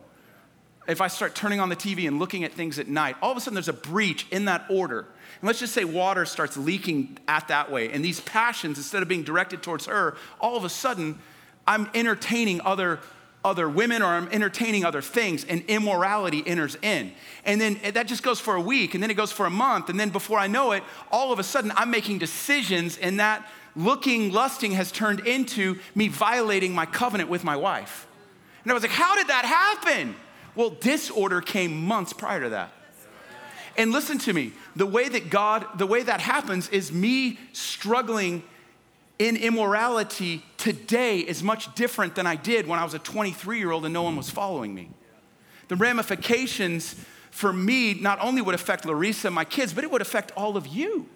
If 0.88 1.02
I 1.02 1.08
start 1.08 1.36
turning 1.36 1.60
on 1.60 1.70
the 1.70 1.76
TV 1.76 2.08
and 2.08 2.18
looking 2.18 2.44
at 2.44 2.54
things 2.54 2.80
at 2.80 2.88
night, 2.88 3.16
all 3.22 3.32
of 3.32 3.38
a 3.38 3.42
sudden 3.42 3.54
there's 3.54 3.68
a 3.68 3.74
breach 3.74 4.26
in 4.32 4.46
that 4.46 4.66
order. 4.70 5.02
And 5.02 5.48
let's 5.48 5.60
just 5.60 5.74
say 5.74 5.86
water 5.86 6.26
starts 6.26 6.58
leaking 6.58 7.20
at 7.28 7.48
that 7.50 7.72
way. 7.72 7.92
And 7.92 8.04
these 8.04 8.20
passions, 8.22 8.78
instead 8.78 9.04
of 9.04 9.08
being 9.08 9.24
directed 9.24 9.62
towards 9.62 9.86
her, 9.86 10.18
all 10.40 10.58
of 10.58 10.64
a 10.64 10.70
sudden 10.70 11.20
I'm 11.68 11.90
entertaining 11.94 12.62
other 12.62 13.00
other 13.44 13.70
women 13.70 14.02
or 14.02 14.08
I'm 14.08 14.28
entertaining 14.30 14.84
other 14.84 15.02
things 15.02 15.46
and 15.46 15.64
immorality 15.70 16.44
enters 16.46 16.76
in. 16.82 17.14
And 17.46 17.62
then 17.62 17.80
eh, 17.84 17.92
that 17.92 18.08
just 18.08 18.22
goes 18.22 18.40
for 18.40 18.56
a 18.56 18.62
week 18.62 18.94
and 18.96 19.02
then 19.02 19.10
it 19.10 19.14
goes 19.14 19.32
for 19.32 19.46
a 19.46 19.50
month. 19.50 19.90
And 19.90 19.98
then 19.98 20.10
before 20.10 20.38
I 20.38 20.48
know 20.48 20.74
it, 20.74 20.84
all 21.10 21.32
of 21.32 21.40
a 21.40 21.44
sudden 21.44 21.72
I'm 21.78 21.90
making 21.90 22.20
decisions 22.20 22.98
and 22.98 23.20
that 23.22 23.48
looking, 23.78 24.34
lusting 24.34 24.74
has 24.74 24.92
turned 24.92 25.22
into 25.22 25.80
me 25.96 26.10
violating 26.10 26.76
my 26.76 26.86
covenant 26.86 27.30
with 27.30 27.46
my 27.46 27.56
wife. 27.56 28.08
And 28.70 28.74
I 28.74 28.76
was 28.76 28.84
like, 28.84 28.92
how 28.92 29.16
did 29.16 29.30
that 29.30 29.46
happen? 29.46 30.16
Well, 30.54 30.70
disorder 30.70 31.42
came 31.42 31.88
months 31.88 32.14
prior 32.14 32.44
to 32.44 32.50
that. 32.50 32.72
And 33.76 33.92
listen 33.92 34.20
to 34.20 34.32
me, 34.32 34.54
the 34.76 34.86
way 34.86 35.10
that 35.10 35.32
God, 35.32 35.66
the 35.80 35.88
way 35.88 36.04
that 36.04 36.22
happens 36.22 36.70
is 36.70 36.92
me 36.92 37.40
struggling 37.52 38.44
in 39.18 39.38
immorality 39.38 40.46
today 40.58 41.18
is 41.18 41.42
much 41.42 41.74
different 41.74 42.14
than 42.14 42.28
I 42.28 42.36
did 42.36 42.68
when 42.68 42.78
I 42.78 42.84
was 42.84 42.94
a 42.94 43.00
23 43.00 43.58
year 43.58 43.72
old 43.72 43.86
and 43.86 43.94
no 43.94 44.04
one 44.04 44.16
was 44.16 44.30
following 44.30 44.76
me. 44.76 44.92
The 45.70 45.76
ramifications 45.76 46.94
for 47.32 47.52
me 47.52 47.96
not 47.96 48.20
only 48.22 48.44
would 48.44 48.54
affect 48.54 48.86
Larissa 48.86 49.30
and 49.30 49.36
my 49.36 49.46
kids, 49.46 49.74
but 49.74 49.84
it 49.84 49.90
would 49.90 50.04
affect 50.04 50.32
all 50.38 50.58
of 50.58 50.68
you. 50.68 51.10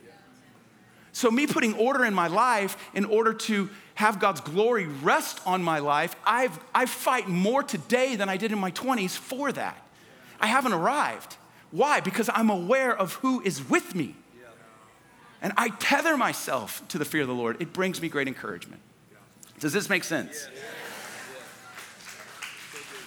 So, 1.14 1.30
me 1.30 1.45
putting 1.45 1.76
order 1.76 2.03
in 2.03 2.14
my 2.14 2.28
life 2.28 2.76
in 2.95 3.05
order 3.05 3.34
to 3.34 3.70
have 3.95 4.20
God's 4.20 4.41
glory 4.41 4.88
rest 4.88 5.39
on 5.45 5.64
my 5.64 5.78
life, 5.78 6.16
I've, 6.26 6.59
I 6.74 6.88
fight 6.88 7.28
more 7.28 7.61
today 7.61 8.16
than 8.16 8.30
I 8.30 8.38
did 8.38 8.51
in 8.51 8.57
my 8.57 8.72
20s 8.72 9.16
for 9.16 9.51
that. 9.51 9.78
I 10.41 10.47
haven't 10.47 10.74
arrived. 10.74 11.38
Why? 11.70 11.99
Because 11.99 12.30
I'm 12.34 12.49
aware 12.49 12.97
of 12.97 13.14
who 13.14 13.41
is 13.41 13.70
with 13.70 13.93
me. 13.93 14.16
And 15.41 15.53
I 15.55 15.70
tether 15.70 16.18
myself 16.18 16.82
to 16.88 16.97
the 16.97 17.05
fear 17.05 17.22
of 17.22 17.28
the 17.28 17.34
Lord. 17.34 17.61
It 17.61 17.74
brings 17.74 18.01
me 18.01 18.09
great 18.09 18.28
encouragement. 18.28 18.82
Does 19.59 19.74
this 19.74 19.89
make 19.89 20.03
sense? 20.03 20.47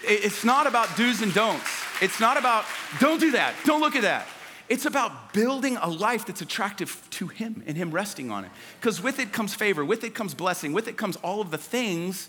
It's 0.05 0.45
not 0.45 0.67
about 0.67 0.97
do's 0.97 1.23
and 1.23 1.35
don'ts. 1.35 1.83
It's 2.01 2.21
not 2.21 2.37
about, 2.37 2.67
don't 3.01 3.19
do 3.19 3.33
that, 3.33 3.55
don't 3.65 3.81
look 3.81 3.97
at 3.97 4.03
that. 4.03 4.29
It's 4.69 4.85
about 4.85 5.33
building 5.33 5.77
a 5.77 5.89
life 5.89 6.27
that's 6.27 6.41
attractive 6.41 7.07
to 7.11 7.29
Him 7.29 7.63
and 7.67 7.77
Him 7.77 7.91
resting 7.91 8.31
on 8.31 8.45
it. 8.45 8.51
Because 8.81 9.01
with 9.01 9.19
it 9.21 9.33
comes 9.33 9.55
favor, 9.55 9.85
with 9.85 10.03
it 10.03 10.15
comes 10.15 10.35
blessing, 10.35 10.73
with 10.73 10.89
it 10.89 10.97
comes 10.97 11.17
all 11.17 11.41
of 11.41 11.51
the 11.51 11.59
things. 11.59 12.29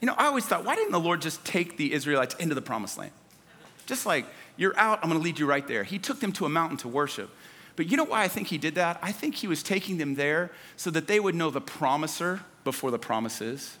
You 0.00 0.06
know, 0.06 0.14
I 0.16 0.26
always 0.26 0.44
thought, 0.44 0.64
why 0.64 0.74
didn't 0.76 0.92
the 0.92 1.00
Lord 1.00 1.22
just 1.22 1.44
take 1.44 1.76
the 1.76 1.92
Israelites 1.92 2.34
into 2.34 2.54
the 2.54 2.62
promised 2.62 2.98
land? 2.98 3.12
Just 3.86 4.04
like, 4.04 4.26
you're 4.56 4.78
out, 4.78 5.00
I'm 5.02 5.08
gonna 5.08 5.20
lead 5.20 5.38
you 5.38 5.46
right 5.46 5.66
there. 5.66 5.82
He 5.82 5.98
took 5.98 6.20
them 6.20 6.32
to 6.32 6.44
a 6.44 6.48
mountain 6.48 6.76
to 6.78 6.88
worship. 6.88 7.30
But 7.74 7.90
you 7.90 7.96
know 7.96 8.04
why 8.04 8.24
I 8.24 8.28
think 8.28 8.48
he 8.48 8.58
did 8.58 8.74
that? 8.74 8.98
I 9.00 9.12
think 9.12 9.36
he 9.36 9.46
was 9.46 9.62
taking 9.62 9.98
them 9.98 10.16
there 10.16 10.50
so 10.76 10.90
that 10.90 11.06
they 11.06 11.20
would 11.20 11.34
know 11.34 11.50
the 11.50 11.60
promiser 11.60 12.40
before 12.64 12.90
the 12.90 12.98
promises. 12.98 13.78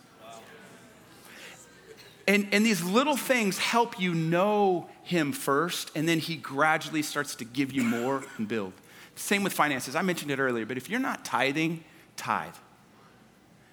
And, 2.28 2.46
and 2.52 2.64
these 2.64 2.82
little 2.84 3.16
things 3.16 3.58
help 3.58 3.98
you 3.98 4.14
know 4.14 4.88
him 5.08 5.32
first, 5.32 5.90
and 5.94 6.06
then 6.06 6.18
he 6.18 6.36
gradually 6.36 7.00
starts 7.00 7.34
to 7.36 7.44
give 7.44 7.72
you 7.72 7.82
more 7.82 8.24
and 8.36 8.46
build. 8.46 8.74
Same 9.14 9.42
with 9.42 9.54
finances. 9.54 9.96
I 9.96 10.02
mentioned 10.02 10.30
it 10.30 10.38
earlier, 10.38 10.66
but 10.66 10.76
if 10.76 10.90
you're 10.90 11.00
not 11.00 11.24
tithing, 11.24 11.82
tithe. 12.16 12.54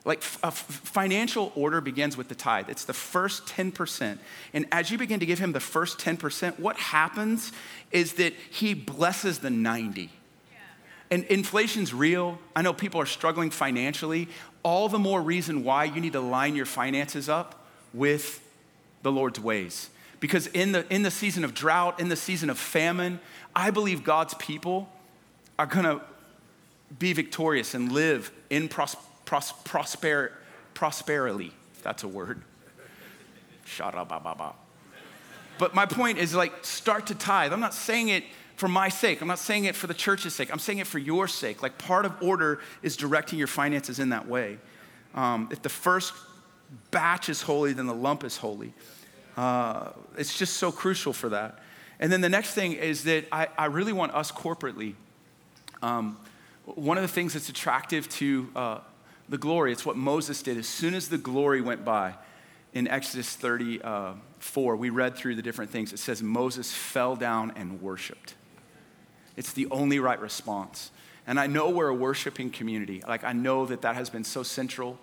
Like 0.06 0.24
a 0.44 0.52
financial 0.52 1.52
order 1.54 1.82
begins 1.82 2.16
with 2.16 2.30
the 2.30 2.36
tithe. 2.36 2.70
It's 2.70 2.86
the 2.86 2.94
first 2.94 3.48
10%. 3.48 4.18
And 4.54 4.66
as 4.72 4.90
you 4.92 4.98
begin 4.98 5.20
to 5.20 5.26
give 5.26 5.40
him 5.40 5.52
the 5.52 5.60
first 5.60 6.00
10%, 6.00 6.58
what 6.58 6.78
happens 6.78 7.52
is 7.92 8.14
that 8.14 8.34
he 8.50 8.74
blesses 8.74 9.40
the 9.40 9.50
90. 9.50 10.10
And 11.12 11.26
inflation's 11.26 11.94
real. 11.94 12.40
I 12.56 12.62
know 12.62 12.72
people 12.72 13.02
are 13.02 13.06
struggling 13.06 13.50
financially. 13.50 14.30
All 14.64 14.88
the 14.88 15.00
more 15.00 15.22
reason 15.22 15.66
why 15.66 15.84
you 15.84 16.00
need 16.00 16.14
to 16.14 16.22
line 16.22 16.56
your 16.56 16.66
finances 16.66 17.28
up 17.28 17.68
with 17.94 18.42
the 19.02 19.12
Lord's 19.12 19.40
ways. 19.40 19.90
Because 20.20 20.48
in 20.48 20.72
the, 20.72 20.92
in 20.94 21.04
the 21.04 21.12
season 21.12 21.44
of 21.44 21.54
drought, 21.54 22.00
in 22.00 22.10
the 22.10 22.16
season 22.16 22.50
of 22.50 22.58
famine, 22.58 23.20
I 23.56 23.72
believe 23.72 24.04
God's 24.04 24.34
people 24.36 24.90
are 25.60 25.66
gonna 25.66 26.02
be 27.00 27.14
victorious 27.14 27.74
and 27.74 27.92
live 27.92 28.32
in 28.50 28.68
prosperity 28.68 29.12
pros, 29.26 29.52
prosper, 29.64 30.32
prosperity, 30.74 31.52
that's 31.84 32.04
a 32.04 32.08
word. 32.08 32.42
But 35.58 35.74
my 35.74 35.86
point 35.86 36.18
is 36.18 36.36
like, 36.36 36.64
start 36.64 37.08
to 37.08 37.16
tithe. 37.16 37.52
I'm 37.54 37.60
not 37.60 37.74
saying 37.74 38.10
it 38.10 38.24
for 38.56 38.68
my 38.68 38.90
sake. 38.90 39.22
I'm 39.22 39.28
not 39.28 39.40
saying 39.40 39.66
it 39.66 39.76
for 39.76 39.88
the 39.88 39.94
church's 39.94 40.36
sake. 40.36 40.52
I'm 40.52 40.60
saying 40.60 40.80
it 40.80 40.88
for 40.88 41.00
your 41.00 41.28
sake. 41.28 41.64
Like, 41.64 41.78
part 41.78 42.06
of 42.06 42.14
order 42.22 42.60
is 42.84 42.96
directing 42.96 43.40
your 43.40 43.48
finances 43.48 44.00
in 44.00 44.10
that 44.10 44.28
way. 44.28 44.60
Um, 45.14 45.48
if 45.52 45.62
the 45.62 45.70
first 45.70 46.14
batch 46.92 47.30
is 47.30 47.42
holy, 47.42 47.74
then 47.74 47.88
the 47.88 47.94
lump 47.94 48.24
is 48.24 48.38
holy. 48.38 48.74
Uh, 49.38 49.92
it's 50.18 50.38
just 50.38 50.58
so 50.58 50.72
crucial 50.72 51.14
for 51.14 51.30
that. 51.30 51.60
And 52.00 52.12
then 52.12 52.22
the 52.22 52.30
next 52.30 52.54
thing 52.54 52.74
is 52.74 53.04
that 53.06 53.26
I, 53.32 53.48
I 53.58 53.66
really 53.66 53.94
want 53.94 54.14
us 54.14 54.32
corporately. 54.32 54.96
Um, 55.82 56.18
one 56.66 56.98
of 56.98 57.04
the 57.04 57.08
things 57.08 57.34
that's 57.34 57.50
attractive 57.50 58.10
to 58.10 58.50
uh, 58.56 58.80
the 59.30 59.38
glory. 59.38 59.72
It's 59.72 59.86
what 59.86 59.98
Moses 59.98 60.42
did. 60.42 60.58
As 60.58 60.68
soon 60.68 60.94
as 60.94 61.10
the 61.10 61.18
glory 61.18 61.62
went 61.62 61.86
by 61.86 62.16
in 62.74 62.88
Exodus 62.88 63.36
34, 63.36 64.76
we 64.76 64.90
read 64.90 65.16
through 65.16 65.36
the 65.36 65.42
different 65.42 65.72
things. 65.72 65.94
It 65.94 66.00
says 66.00 66.22
Moses 66.22 66.72
fell 66.74 67.16
down 67.16 67.54
and 67.56 67.82
worshiped. 67.82 68.36
It's 69.36 69.54
the 69.54 69.68
only 69.68 70.00
right 70.00 70.20
response. 70.20 70.92
And 71.28 71.40
I 71.40 71.48
know 71.48 71.70
we're 71.70 71.88
a 71.88 71.96
worshiping 71.96 72.52
community. 72.52 73.04
Like, 73.08 73.24
I 73.24 73.34
know 73.34 73.66
that 73.66 73.82
that 73.82 73.96
has 73.96 74.10
been 74.10 74.24
so 74.24 74.44
central 74.44 75.00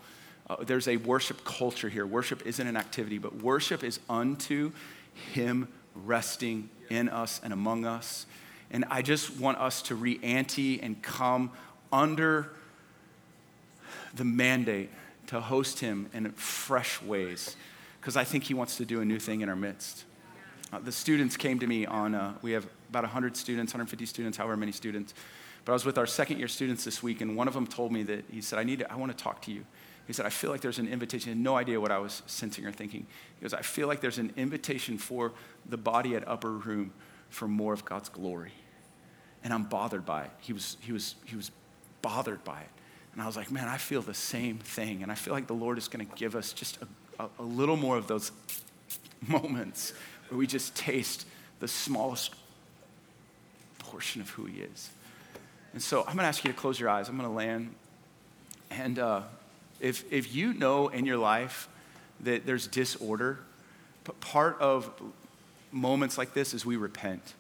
Uh, 0.49 0.57
there's 0.61 0.89
a 0.89 0.97
worship 0.97 1.45
culture 1.45 1.89
here. 1.89 2.07
Worship 2.07 2.47
isn't 2.47 2.67
an 2.67 2.77
activity, 2.77 3.19
but 3.19 3.37
worship 3.37 3.85
is 3.85 4.01
unto 4.09 4.73
Him 5.33 5.69
resting 5.95 6.69
in 6.91 7.09
us 7.09 7.41
and 7.45 7.53
among 7.53 7.85
us. 7.85 8.27
And 8.71 8.85
I 8.91 9.03
just 9.03 9.39
want 9.39 9.59
us 9.59 9.83
to 9.83 9.95
re 9.95 10.19
ante 10.23 10.81
and 10.81 11.01
come 11.03 11.51
under 11.93 12.51
the 14.15 14.25
mandate 14.25 14.91
to 15.29 15.41
host 15.41 15.81
Him 15.81 16.09
in 16.13 16.31
fresh 16.33 17.01
ways, 17.03 17.57
because 18.01 18.17
I 18.17 18.25
think 18.25 18.45
He 18.45 18.55
wants 18.55 18.77
to 18.77 18.85
do 18.85 19.01
a 19.01 19.05
new 19.05 19.19
thing 19.19 19.43
in 19.43 19.49
our 19.49 19.57
midst. 19.57 20.05
Uh, 20.73 20.79
the 20.79 20.93
students 20.93 21.37
came 21.37 21.59
to 21.59 21.67
me 21.67 21.85
on, 21.85 22.15
uh, 22.15 22.33
we 22.41 22.53
have 22.53 22.67
about 22.89 23.05
100 23.05 23.37
students, 23.37 23.75
150 23.75 24.07
students, 24.07 24.39
however 24.39 24.57
many 24.57 24.73
students. 24.73 25.13
But 25.65 25.73
I 25.73 25.75
was 25.75 25.85
with 25.85 25.99
our 25.99 26.07
second 26.07 26.39
year 26.39 26.49
students 26.49 26.85
this 26.85 27.03
week, 27.03 27.21
and 27.21 27.37
one 27.37 27.47
of 27.47 27.55
them 27.55 27.67
told 27.67 27.93
me 27.93 28.03
that 28.05 28.25
he 28.31 28.41
said, 28.41 28.59
I 28.59 28.65
need 28.65 28.81
to, 28.81 28.91
I 28.91 28.97
want 28.97 29.17
to 29.17 29.23
talk 29.23 29.43
to 29.43 29.53
you. 29.53 29.65
He 30.07 30.13
said, 30.13 30.27
I 30.27 30.31
feel 30.31 30.51
like 30.51 30.61
there's 30.61 30.79
an 30.79 30.89
invitation. 30.89 31.33
He 31.33 31.39
had 31.39 31.45
no 31.45 31.57
idea 31.57 31.81
what 31.81 31.93
I 31.93 31.99
was 31.99 32.23
sensing 32.27 32.67
or 32.67 32.73
thinking. 32.73 33.07
He 33.39 33.43
goes, 33.43 33.55
I 33.55 33.63
feel 33.63 33.87
like 33.87 34.01
there's 34.01 34.19
an 34.19 34.33
invitation 34.37 34.99
for 34.99 35.33
the 35.67 35.77
body 35.77 36.17
at 36.17 36.27
Upper 36.27 36.51
Room 36.51 36.93
for 37.31 37.47
more 37.47 37.73
of 37.73 37.85
God's 37.85 38.09
glory. 38.09 38.53
And 39.45 39.53
I'm 39.53 39.65
bothered 39.65 40.05
by 40.05 40.25
it. 40.25 40.31
He 40.41 40.53
was, 40.53 40.77
he 40.81 40.93
was, 40.93 41.15
he 41.25 41.37
was 41.37 41.51
bothered 42.03 42.43
by 42.45 42.61
it. 42.61 42.69
And 43.13 43.23
I 43.23 43.27
was 43.27 43.37
like, 43.37 43.51
man, 43.51 43.69
I 43.69 43.77
feel 43.77 44.03
the 44.03 44.15
same 44.15 44.59
thing. 44.59 45.03
And 45.03 45.13
I 45.13 45.15
feel 45.15 45.35
like 45.35 45.47
the 45.47 45.55
Lord 45.55 45.79
is 45.79 45.89
going 45.89 46.07
to 46.07 46.15
give 46.17 46.35
us 46.35 46.53
just 46.53 46.79
a, 46.83 47.25
a, 47.25 47.29
a 47.39 47.43
little 47.43 47.77
more 47.77 47.97
of 47.97 48.07
those 48.07 48.33
moments 49.29 49.93
where 50.29 50.39
we 50.39 50.47
just 50.47 50.75
taste 50.75 51.27
the 51.61 51.69
smallest 51.69 52.35
portion 53.79 54.21
of 54.21 54.31
who 54.31 54.47
He 54.47 54.63
is. 54.63 54.91
And 55.73 55.83
so 55.83 56.01
I'm 56.01 56.15
going 56.15 56.19
to 56.19 56.25
ask 56.25 56.45
you 56.45 56.53
to 56.53 56.59
close 56.59 56.79
your 56.81 56.89
eyes. 56.89 57.09
I'm 57.09 57.17
going 57.17 57.29
to 57.29 57.35
land. 57.35 57.75
And 58.71 58.99
uh, 58.99 59.23
if, 59.83 60.11
if 60.11 60.35
you 60.35 60.55
know 60.55 60.89
in 60.89 61.05
your 61.05 61.19
life 61.19 61.69
that 62.21 62.47
there's 62.47 62.67
disorder, 62.67 63.41
part 64.21 64.59
of 64.61 64.91
moments 65.73 66.17
like 66.17 66.33
this 66.33 66.55
is 66.55 66.65
we 66.65 66.77
repent. 66.77 67.35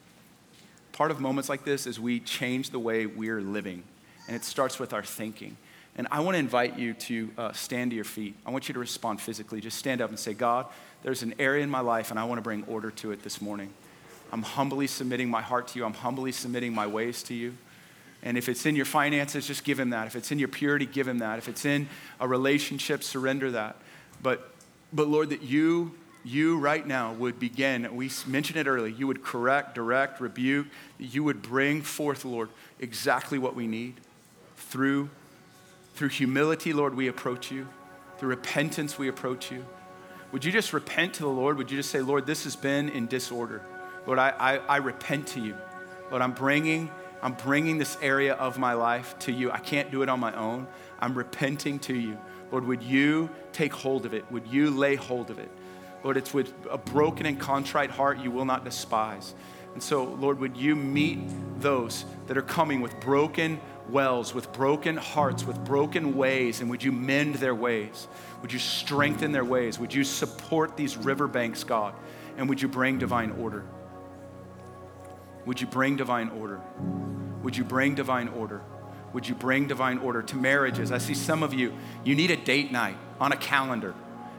Part 0.90 1.11
of 1.11 1.20
moments 1.20 1.49
like 1.49 1.64
this 1.64 1.86
is 1.86 1.99
we 1.99 2.20
change 2.20 2.70
the 2.70 2.78
way 2.78 3.07
we're 3.07 3.40
living. 3.40 3.84
And 4.26 4.36
it 4.36 4.45
starts 4.45 4.78
with 4.78 4.93
our 4.93 5.05
thinking. 5.05 5.57
And 5.97 6.09
I 6.11 6.20
want 6.20 6.34
to 6.34 6.38
invite 6.38 6.78
you 6.78 6.95
to 6.95 7.30
uh, 7.38 7.53
stand 7.53 7.93
to 7.93 7.95
your 7.95 8.05
feet. 8.05 8.34
I 8.45 8.51
want 8.51 8.68
you 8.68 8.74
to 8.74 8.80
respond 8.80 9.20
physically. 9.20 9.61
Just 9.61 9.78
stand 9.78 10.01
up 10.01 10.11
and 10.11 10.18
say, 10.18 10.34
God, 10.34 10.66
there's 11.03 11.22
an 11.22 11.34
area 11.38 11.62
in 11.62 11.70
my 11.70 11.80
life, 11.80 12.11
and 12.11 12.18
I 12.18 12.24
want 12.24 12.38
to 12.38 12.43
bring 12.43 12.64
order 12.64 12.90
to 12.90 13.12
it 13.12 13.22
this 13.22 13.40
morning. 13.40 13.72
I'm 14.32 14.43
humbly 14.43 14.86
submitting 14.86 15.30
my 15.30 15.43
heart 15.43 15.68
to 15.68 15.78
you. 15.78 15.84
I'm 15.84 15.93
humbly 15.93 16.32
submitting 16.32 16.74
my 16.74 16.86
ways 16.86 17.22
to 17.24 17.34
you. 17.34 17.55
And 18.23 18.39
if 18.39 18.49
it's 18.49 18.66
in 18.66 18.77
your 18.77 18.85
finances, 18.85 19.47
just 19.47 19.64
give 19.64 19.81
him 19.81 19.91
that. 19.91 20.07
If 20.07 20.14
it's 20.14 20.31
in 20.31 20.39
your 20.39 20.49
purity, 20.49 20.87
give 20.87 21.09
him 21.09 21.18
that. 21.18 21.39
If 21.39 21.49
it's 21.49 21.64
in 21.64 21.89
a 22.20 22.29
relationship, 22.29 23.03
surrender 23.03 23.51
that. 23.51 23.77
But, 24.23 24.53
but 24.93 25.09
Lord, 25.09 25.31
that 25.31 25.43
you, 25.43 25.93
you 26.25 26.59
right 26.59 26.87
now 26.87 27.12
would 27.14 27.41
begin, 27.41 27.97
we 27.97 28.11
mentioned 28.27 28.59
it 28.59 28.68
earlier, 28.68 28.95
you 28.95 29.09
would 29.09 29.25
correct, 29.25 29.75
direct, 29.75 30.20
rebuke, 30.20 30.68
you 30.99 31.25
would 31.25 31.43
bring 31.43 31.83
forth, 31.83 32.25
Lord, 32.25 32.49
exactly 32.79 33.39
what 33.39 33.57
we 33.57 33.66
need. 33.66 33.95
Through, 34.57 35.11
through 35.95 36.11
humility, 36.11 36.73
Lord, 36.73 36.95
we 36.95 37.09
approach 37.09 37.51
you. 37.51 37.66
Through 38.18 38.31
repentance, 38.31 38.99
we 38.99 39.09
approach 39.09 39.51
you. 39.51 39.66
Would 40.31 40.45
you 40.45 40.53
just 40.53 40.73
repent 40.73 41.14
to 41.14 41.25
the 41.25 41.29
Lord? 41.29 41.59
Would 41.59 41.70
you 41.70 41.77
just 41.77 41.91
say, 41.91 42.01
Lord, 42.01 42.25
this 42.25 42.45
has 42.45 42.55
been 42.55 42.89
in 42.89 43.07
disorder? 43.07 43.62
Lord, 44.07 44.18
I, 44.18 44.31
I, 44.39 44.57
I 44.59 44.77
repent 44.77 45.27
to 45.29 45.41
you. 45.41 45.57
Lord, 46.11 46.23
I'm 46.23 46.33
bringing 46.33 46.91
I'm 47.23 47.35
bringing 47.35 47.79
this 47.79 47.97
area 48.03 48.35
of 48.35 48.59
my 48.59 48.73
life 48.73 49.16
to 49.20 49.33
you. 49.33 49.51
I 49.53 49.59
can't 49.59 49.91
do 49.91 50.03
it 50.03 50.09
on 50.09 50.18
my 50.18 50.35
own. 50.35 50.66
I'm 50.99 51.16
repenting 51.16 51.79
to 51.81 51.95
you. 51.95 52.18
Lord, 52.51 52.66
would 52.66 52.83
you 52.83 53.31
take 53.53 53.73
hold 53.73 54.05
of 54.05 54.12
it? 54.12 54.31
Would 54.31 54.49
you 54.49 54.70
lay 54.70 54.97
hold 54.97 55.31
of 55.31 55.39
it? 55.39 55.51
Lord, 56.03 56.16
it's 56.16 56.35
with 56.35 56.53
a 56.68 56.79
broken 56.79 57.27
and 57.27 57.39
contrite 57.39 57.91
heart 57.91 58.18
you 58.18 58.31
will 58.31 58.45
not 58.45 58.64
despise. 58.64 59.35
And 59.75 59.83
so, 59.83 60.05
Lord, 60.05 60.39
would 60.41 60.57
you 60.57 60.75
meet 60.77 61.20
those 61.61 62.05
that 62.27 62.37
are 62.37 62.43
coming 62.43 62.81
with 62.81 62.99
broken 63.01 63.61
wells, 63.89 64.35
with 64.35 64.53
broken 64.53 64.97
hearts, 64.97 65.45
with 65.45 65.62
broken 65.64 66.16
ways, 66.16 66.61
and 66.61 66.68
would 66.70 66.83
you 66.83 66.93
mend 66.93 67.37
their 67.37 67.55
ways? 67.55 68.09
Would 68.43 68.53
you 68.53 68.59
strengthen 68.59 69.33
their 69.33 69.45
ways? 69.45 69.79
Would 69.79 69.95
you 69.95 70.05
support 70.05 70.77
these 70.77 70.97
riverbanks, 70.97 71.64
God? 71.64 71.95
And 72.37 72.49
would 72.49 72.61
you 72.61 72.68
bring 72.68 72.99
divine 72.99 73.31
order? 73.33 73.64
Would 75.47 75.61
you 75.61 75.66
bring 75.66 75.97
divine 75.97 76.28
order? 76.30 76.61
Would 77.43 77.57
you 77.57 77.64
bring 77.64 77.95
divine 77.95 78.28
order? 78.28 78.62
Would 79.12 79.28
you 79.28 79.34
bring 79.34 79.66
divine 79.66 79.99
order 79.99 80.22
to 80.22 80.36
marriages? 80.36 80.90
I 80.93 80.99
see 80.99 81.14
some 81.14 81.43
of 81.43 81.53
you, 81.53 81.76
you 82.05 82.14
need 82.14 82.30
a 82.30 82.36
date 82.36 82.72
night 82.72 82.97
on 83.20 83.32
a 83.32 83.36
calendar. 83.36 83.95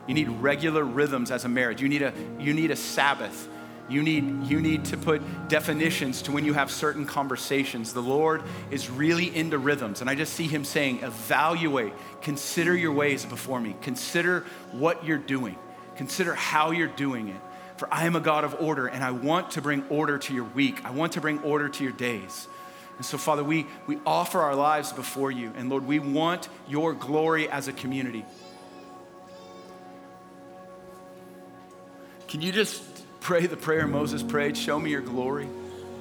You 0.07 0.13
need 0.13 0.29
regular 0.29 0.83
rhythms 0.83 1.31
as 1.31 1.45
a 1.45 1.49
marriage. 1.49 1.81
You 1.81 1.89
need 1.89 2.01
a, 2.01 2.13
you 2.39 2.53
need 2.53 2.71
a 2.71 2.75
Sabbath. 2.75 3.47
You 3.89 4.01
need, 4.01 4.47
you 4.47 4.61
need 4.61 4.85
to 4.85 4.97
put 4.97 5.21
definitions 5.49 6.21
to 6.23 6.31
when 6.31 6.45
you 6.45 6.53
have 6.53 6.71
certain 6.71 7.05
conversations. 7.05 7.93
The 7.93 8.01
Lord 8.01 8.41
is 8.71 8.89
really 8.89 9.35
into 9.35 9.57
rhythms. 9.57 10.01
And 10.01 10.09
I 10.09 10.15
just 10.15 10.33
see 10.33 10.47
Him 10.47 10.63
saying, 10.63 11.03
evaluate, 11.03 11.93
consider 12.21 12.75
your 12.75 12.93
ways 12.93 13.25
before 13.25 13.59
me, 13.59 13.75
consider 13.81 14.45
what 14.71 15.05
you're 15.05 15.17
doing, 15.17 15.57
consider 15.95 16.33
how 16.33 16.71
you're 16.71 16.87
doing 16.87 17.27
it. 17.27 17.41
For 17.83 17.93
I 17.93 18.05
am 18.05 18.15
a 18.15 18.21
God 18.21 18.45
of 18.45 18.55
order, 18.61 18.87
and 18.87 19.03
I 19.03 19.11
want 19.11 19.51
to 19.51 19.61
bring 19.61 19.83
order 19.89 20.17
to 20.17 20.33
your 20.33 20.45
week. 20.45 20.85
I 20.85 20.91
want 20.91 21.11
to 21.13 21.19
bring 21.19 21.39
order 21.39 21.67
to 21.67 21.83
your 21.83 21.91
days. 21.91 22.47
And 22.95 23.05
so, 23.05 23.17
Father, 23.17 23.43
we, 23.43 23.67
we 23.87 23.99
offer 24.05 24.39
our 24.39 24.55
lives 24.55 24.93
before 24.93 25.31
you. 25.31 25.51
And 25.57 25.69
Lord, 25.69 25.85
we 25.85 25.99
want 25.99 26.47
your 26.65 26.93
glory 26.93 27.49
as 27.49 27.67
a 27.67 27.73
community. 27.73 28.23
Can 32.29 32.41
you 32.41 32.53
just 32.53 32.81
pray 33.19 33.47
the 33.47 33.57
prayer 33.57 33.85
Moses 33.85 34.23
prayed? 34.23 34.55
Show 34.55 34.79
me 34.79 34.89
your 34.89 35.01
glory. 35.01 35.49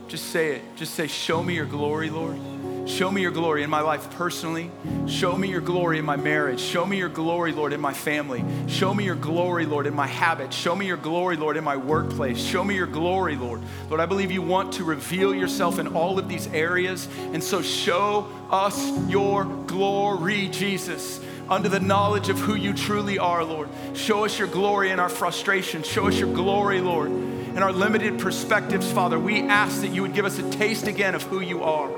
Just 0.07 0.27
say 0.27 0.55
it. 0.55 0.63
Just 0.77 0.95
say, 0.95 1.09
Show 1.09 1.43
me 1.43 1.57
your 1.57 1.67
glory, 1.67 2.11
Lord. 2.11 2.39
Show 2.87 3.11
me 3.11 3.23
your 3.23 3.31
glory 3.31 3.63
in 3.63 3.71
my 3.71 3.81
life 3.81 4.11
personally. 4.17 4.71
Show 5.07 5.37
me 5.37 5.49
your 5.49 5.61
glory 5.61 5.99
in 5.99 6.05
my 6.05 6.17
marriage. 6.17 6.61
Show 6.61 6.85
me 6.85 6.99
your 6.99 7.09
glory, 7.09 7.53
Lord, 7.53 7.73
in 7.73 7.81
my 7.81 7.93
family. 7.93 8.45
Show 8.67 8.93
me 8.93 9.05
your 9.05 9.15
glory, 9.15 9.67
Lord, 9.67 9.87
in 9.87 9.95
my 9.95 10.09
habits. 10.09 10.57
Show 10.57 10.75
me 10.75 10.87
your 10.87 10.97
glory, 10.97 11.37
Lord, 11.37 11.57
in 11.57 11.63
my 11.63 11.77
workplace. 11.77 12.43
Show 12.43 12.65
me 12.65 12.75
your 12.75 12.89
glory, 12.89 13.37
Lord. 13.37 13.63
Lord, 13.89 14.01
I 14.01 14.07
believe 14.07 14.33
you 14.33 14.43
want 14.43 14.73
to 14.75 14.85
reveal 14.85 15.33
yourself 15.33 15.79
in 15.79 15.89
all 15.89 16.19
of 16.19 16.29
these 16.29 16.49
areas. 16.49 17.09
And 17.33 17.43
so 17.43 17.63
show 17.63 18.29
us 18.51 18.91
your 19.09 19.45
glory, 19.45 20.49
Jesus 20.49 21.21
under 21.49 21.69
the 21.69 21.81
knowledge 21.81 22.31
of 22.31 22.39
who 22.39 22.55
you 22.55 22.73
truly 22.73 23.19
are, 23.19 23.45
Lord. 23.45 23.69
Show 23.95 24.25
us 24.25 24.39
your 24.39 24.49
glory 24.49 24.91
in 24.91 24.99
our 24.99 25.11
frustration. 25.11 25.83
Show 25.83 26.09
us 26.09 26.19
your 26.19 26.33
glory, 26.33 26.81
Lord, 26.81 27.11
in 27.11 27.59
our 27.59 27.73
limited 27.73 28.19
perspectives, 28.19 28.91
Father. 28.91 29.19
We 29.19 29.43
ask 29.43 29.83
that 29.83 29.89
you 29.89 30.01
would 30.03 30.15
give 30.15 30.25
us 30.25 30.39
a 30.39 30.51
taste 30.51 30.87
again 30.87 31.15
of 31.15 31.23
who 31.25 31.41
you 31.41 31.63
are. 31.63 31.91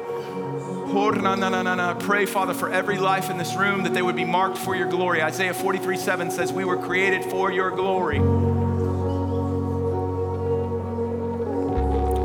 Pray, 2.04 2.26
Father, 2.26 2.54
for 2.54 2.70
every 2.70 2.98
life 2.98 3.30
in 3.30 3.38
this 3.38 3.56
room 3.56 3.82
that 3.82 3.94
they 3.94 4.02
would 4.02 4.14
be 4.14 4.24
marked 4.24 4.56
for 4.56 4.76
your 4.76 4.86
glory. 4.86 5.20
Isaiah 5.20 5.52
43 5.52 5.96
7 5.96 6.30
says, 6.30 6.52
We 6.52 6.64
were 6.64 6.76
created 6.76 7.24
for 7.24 7.50
your 7.50 7.70
glory. 7.70 8.18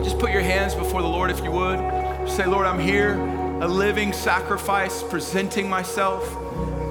Just 0.04 0.20
put 0.20 0.32
your 0.32 0.42
hands 0.42 0.76
before 0.76 1.02
the 1.02 1.08
Lord 1.08 1.32
if 1.32 1.44
you 1.44 1.52
would. 1.52 1.80
say, 2.30 2.46
Lord, 2.46 2.68
I'm 2.68 2.80
here, 2.80 3.14
a 3.62 3.68
living 3.68 4.14
sacrifice, 4.14 5.02
presenting 5.02 5.68
myself. 5.68 6.24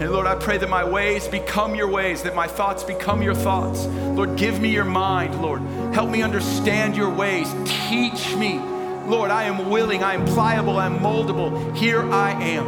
And 0.01 0.11
Lord, 0.11 0.27
I 0.27 0.35
pray 0.35 0.59
that 0.59 0.69
my 0.69 0.85
ways 0.85 1.29
become 1.29 1.75
your 1.75 1.89
ways, 1.89 2.23
that 2.25 2.35
my 2.35 2.49
thoughts 2.49 2.83
become 2.83 3.23
your 3.23 3.35
thoughts. 3.35 3.87
Lord, 3.87 4.37
give 4.37 4.61
me 4.61 4.71
your 4.71 4.85
mind, 4.85 5.41
Lord. 5.41 5.63
Help 5.95 6.11
me 6.11 6.23
understand 6.23 6.97
your 6.97 7.11
ways. 7.11 7.55
Teach 7.65 8.35
me 8.35 8.61
Lord, 9.09 9.31
I 9.31 9.45
am 9.45 9.71
willing, 9.71 10.03
I 10.05 10.13
am 10.13 10.27
pliable, 10.27 10.77
I 10.77 10.85
am 10.85 10.99
moldable. 10.99 11.75
Here 11.75 12.03
I 12.13 12.33
am. 12.33 12.67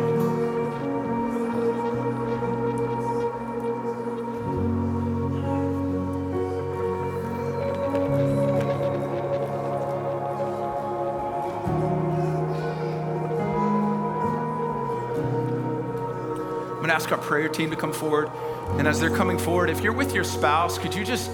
I'm 16.70 16.76
going 16.76 16.88
to 16.88 16.94
ask 16.94 17.12
our 17.12 17.18
prayer 17.18 17.50
team 17.50 17.68
to 17.68 17.76
come 17.76 17.92
forward. 17.92 18.30
And 18.78 18.88
as 18.88 18.98
they're 18.98 19.14
coming 19.14 19.36
forward, 19.36 19.68
if 19.68 19.82
you're 19.82 19.92
with 19.92 20.14
your 20.14 20.24
spouse, 20.24 20.78
could 20.78 20.94
you 20.94 21.04
just 21.04 21.30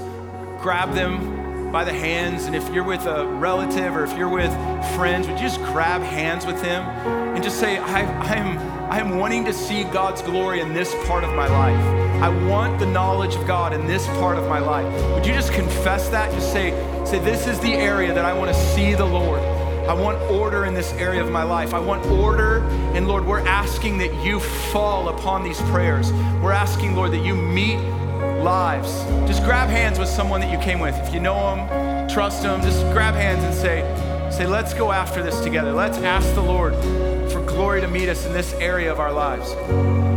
grab 0.60 0.94
them 0.94 1.45
by 1.72 1.84
the 1.84 1.92
hands. 1.92 2.44
And 2.44 2.54
if 2.54 2.72
you're 2.72 2.84
with 2.84 3.06
a 3.06 3.26
relative 3.26 3.96
or 3.96 4.04
if 4.04 4.16
you're 4.16 4.28
with 4.28 4.52
friends, 4.94 5.26
would 5.28 5.38
you 5.38 5.46
just 5.46 5.60
grab 5.60 6.02
hands 6.02 6.46
with 6.46 6.60
them 6.62 6.82
and 7.34 7.42
just 7.42 7.58
say, 7.60 7.78
I, 7.78 8.00
I, 8.00 8.34
am, 8.34 8.58
I 8.90 9.00
am 9.00 9.18
wanting 9.18 9.44
to 9.44 9.52
see 9.52 9.84
God's 9.84 10.22
glory 10.22 10.60
in 10.60 10.72
this 10.72 10.94
part 11.06 11.24
of 11.24 11.30
my 11.34 11.46
life. 11.46 12.06
I 12.22 12.28
want 12.46 12.78
the 12.78 12.86
knowledge 12.86 13.34
of 13.34 13.46
God 13.46 13.72
in 13.72 13.86
this 13.86 14.06
part 14.06 14.38
of 14.38 14.48
my 14.48 14.58
life. 14.58 14.86
Would 15.14 15.26
you 15.26 15.34
just 15.34 15.52
confess 15.52 16.08
that? 16.08 16.32
Just 16.32 16.52
say, 16.52 16.70
say, 17.04 17.18
this 17.18 17.46
is 17.46 17.60
the 17.60 17.74
area 17.74 18.14
that 18.14 18.24
I 18.24 18.32
want 18.32 18.54
to 18.54 18.60
see 18.74 18.94
the 18.94 19.04
Lord. 19.04 19.40
I 19.86 19.92
want 19.92 20.20
order 20.22 20.64
in 20.64 20.74
this 20.74 20.92
area 20.94 21.22
of 21.22 21.30
my 21.30 21.44
life. 21.44 21.72
I 21.72 21.78
want 21.78 22.04
order. 22.06 22.64
And 22.94 23.06
Lord, 23.06 23.24
we're 23.24 23.46
asking 23.46 23.98
that 23.98 24.12
you 24.24 24.40
fall 24.40 25.08
upon 25.10 25.44
these 25.44 25.60
prayers. 25.62 26.12
We're 26.42 26.52
asking, 26.52 26.96
Lord, 26.96 27.12
that 27.12 27.24
you 27.24 27.36
meet 27.36 27.78
lives. 28.46 29.02
Just 29.28 29.42
grab 29.42 29.68
hands 29.68 29.98
with 29.98 30.08
someone 30.08 30.40
that 30.40 30.52
you 30.52 30.58
came 30.58 30.78
with. 30.78 30.96
If 31.04 31.12
you 31.12 31.18
know 31.18 31.34
them, 31.34 32.08
trust 32.08 32.44
them, 32.44 32.62
just 32.62 32.80
grab 32.92 33.14
hands 33.14 33.42
and 33.42 33.52
say, 33.52 33.82
say, 34.30 34.46
let's 34.46 34.72
go 34.72 34.92
after 34.92 35.20
this 35.20 35.40
together. 35.40 35.72
Let's 35.72 35.98
ask 35.98 36.32
the 36.36 36.42
Lord 36.42 36.72
for 37.32 37.44
glory 37.44 37.80
to 37.80 37.88
meet 37.88 38.08
us 38.08 38.24
in 38.24 38.32
this 38.32 38.52
area 38.54 38.92
of 38.92 39.00
our 39.00 39.12
lives. 39.12 40.15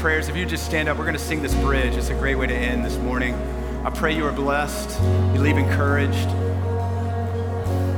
Prayers, 0.00 0.30
if 0.30 0.36
you 0.36 0.46
just 0.46 0.64
stand 0.64 0.88
up, 0.88 0.96
we're 0.96 1.04
going 1.04 1.12
to 1.12 1.22
sing 1.22 1.42
this 1.42 1.54
bridge. 1.56 1.94
It's 1.94 2.08
a 2.08 2.14
great 2.14 2.34
way 2.34 2.46
to 2.46 2.54
end 2.54 2.86
this 2.86 2.96
morning. 2.96 3.34
I 3.84 3.90
pray 3.90 4.16
you 4.16 4.24
are 4.24 4.32
blessed, 4.32 4.98
you 5.34 5.40
leave 5.42 5.58
encouraged. 5.58 6.26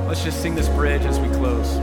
Let's 0.09 0.25
just 0.25 0.43
sing 0.43 0.57
this 0.57 0.69
bridge 0.69 1.03
as 1.03 1.21
we 1.21 1.29
close. 1.29 1.77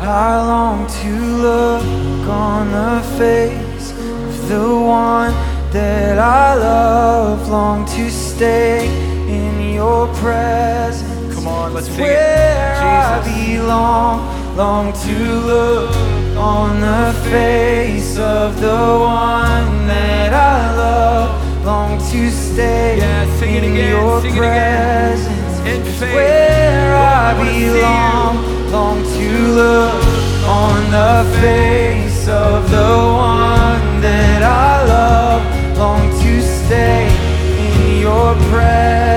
I 0.00 0.36
long 0.44 0.88
to 0.88 1.10
look 1.36 2.28
on 2.28 2.72
the 2.72 3.00
face 3.16 3.92
of 3.92 4.48
the 4.48 4.74
one 4.74 5.32
that 5.72 6.18
I 6.18 6.54
love, 6.56 7.48
long 7.48 7.86
to 7.86 8.10
stay 8.10 8.88
in 9.28 9.72
your 9.74 10.08
presence 10.14 11.05
let's 11.76 11.88
sing 11.88 12.06
it. 12.06 12.08
Jesus. 12.08 13.16
I 13.16 13.22
belong, 13.24 14.56
long 14.56 14.92
to 15.04 15.16
look 15.50 15.94
on 16.36 16.80
the 16.80 17.12
face 17.30 18.16
of 18.18 18.58
the 18.60 18.82
one 18.98 19.86
that 19.86 20.32
I 20.32 20.74
love, 20.74 21.64
long 21.64 21.98
to 21.98 22.30
stay 22.30 22.98
yeah, 22.98 23.38
sing 23.38 23.56
in 23.56 23.64
it 23.64 23.72
again, 23.72 23.90
your 23.90 24.20
sing 24.22 24.36
presence. 24.36 25.58
It 25.60 25.62
again. 25.62 25.80
In 25.80 25.84
faith. 26.00 26.14
Where 26.14 26.96
I, 26.96 27.32
I 27.32 27.44
belong, 27.44 28.34
long 28.72 29.02
to 29.02 29.28
look 29.60 30.04
on 30.48 30.78
the 30.98 31.14
face 31.40 32.26
of 32.28 32.70
the 32.70 32.92
one 33.12 34.00
that 34.00 34.42
I 34.42 34.84
love, 34.94 35.78
long 35.78 36.08
to 36.22 36.40
stay 36.40 37.04
in 37.66 38.00
your 38.00 38.34
presence. 38.50 39.15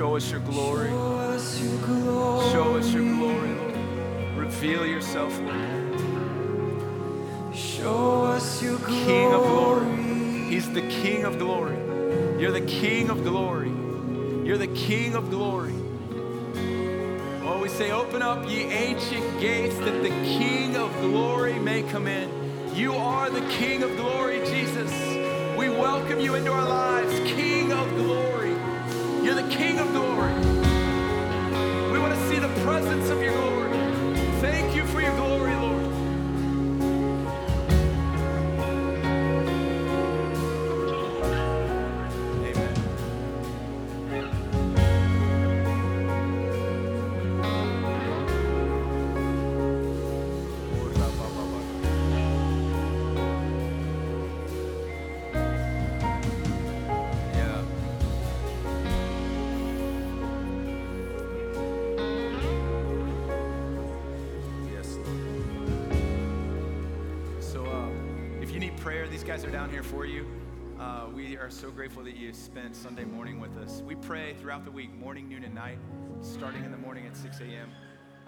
Show 0.00 0.16
us 0.16 0.30
your 0.30 0.40
glory. 0.40 0.88
Show 0.88 1.16
us 1.18 1.60
your 1.60 1.78
glory. 1.82 2.50
Show 2.52 2.76
us 2.78 2.94
your 2.94 3.04
glory, 3.04 3.52
Lord. 3.52 3.76
Reveal 4.34 4.86
yourself, 4.86 5.38
Lord. 5.40 6.00
Show 7.54 8.24
us 8.24 8.62
your 8.62 8.78
glory. 8.78 9.04
King 9.04 9.34
of 9.34 9.42
glory. 9.42 10.44
He's 10.48 10.72
the 10.72 10.80
King 10.88 11.24
of 11.24 11.38
glory. 11.38 11.76
You're 12.40 12.50
the 12.50 12.62
King 12.62 13.10
of 13.10 13.24
glory. 13.24 13.68
You're 14.42 14.56
the 14.56 14.68
King 14.68 15.16
of 15.16 15.28
glory. 15.28 15.74
Oh, 17.44 17.60
we 17.60 17.68
say, 17.68 17.90
Open 17.90 18.22
up, 18.22 18.48
ye 18.48 18.62
ancient 18.62 19.38
gates, 19.38 19.76
that 19.80 20.02
the 20.02 20.08
King 20.08 20.76
of 20.76 20.90
glory 21.02 21.58
may 21.58 21.82
come 21.82 22.06
in. 22.06 22.74
You 22.74 22.94
are 22.94 23.28
the 23.28 23.46
King 23.50 23.82
of 23.82 23.94
glory, 23.98 24.38
Jesus. 24.46 24.90
We 25.58 25.68
welcome 25.68 26.20
you 26.20 26.36
into 26.36 26.50
our 26.50 26.66
lives, 26.66 27.12
King 27.30 27.70
of 27.70 27.86
glory. 27.96 28.29
You're 29.30 29.42
the 29.42 29.54
King 29.54 29.78
of 29.78 29.88
glory. 29.92 30.32
We 31.92 32.00
want 32.00 32.12
to 32.12 32.28
see 32.28 32.40
the 32.40 32.48
presence 32.64 33.10
of 33.10 33.22
your 33.22 33.32
glory. 33.32 33.49
Guys 69.30 69.44
are 69.44 69.50
down 69.52 69.70
here 69.70 69.84
for 69.84 70.04
you. 70.04 70.26
Uh, 70.80 71.06
we 71.14 71.36
are 71.36 71.50
so 71.50 71.70
grateful 71.70 72.02
that 72.02 72.16
you 72.16 72.32
spent 72.32 72.74
Sunday 72.74 73.04
morning 73.04 73.38
with 73.38 73.56
us. 73.58 73.80
We 73.86 73.94
pray 73.94 74.34
throughout 74.34 74.64
the 74.64 74.72
week, 74.72 74.92
morning, 74.98 75.28
noon, 75.28 75.44
and 75.44 75.54
night, 75.54 75.78
starting 76.20 76.64
in 76.64 76.72
the 76.72 76.76
morning 76.76 77.06
at 77.06 77.16
6 77.16 77.38
a.m. 77.38 77.70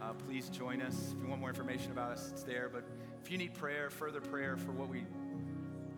Uh, 0.00 0.12
please 0.12 0.48
join 0.48 0.80
us. 0.80 1.12
If 1.12 1.20
you 1.20 1.28
want 1.28 1.40
more 1.40 1.48
information 1.48 1.90
about 1.90 2.12
us, 2.12 2.30
it's 2.30 2.44
there. 2.44 2.70
But 2.72 2.84
if 3.20 3.32
you 3.32 3.36
need 3.36 3.52
prayer, 3.52 3.90
further 3.90 4.20
prayer 4.20 4.56
for 4.56 4.70
what 4.70 4.88
we 4.88 5.04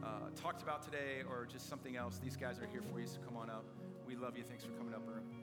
uh, 0.03 0.31
talked 0.37 0.63
about 0.63 0.83
today 0.83 1.23
or 1.29 1.47
just 1.53 1.69
something 1.69 1.97
else, 1.97 2.19
these 2.19 2.39
guys 2.39 2.59
are 2.59 2.67
here 2.73 2.81
for 2.91 2.99
you, 2.99 3.07
so 3.07 3.19
come 3.27 3.37
on 3.37 3.51
up. 3.51 3.67
We 4.07 4.17
love 4.17 4.39
you. 4.39 4.43
Thanks 4.43 4.65
for 4.65 4.71
coming 4.71 4.95
up, 4.95 5.07
room. 5.07 5.34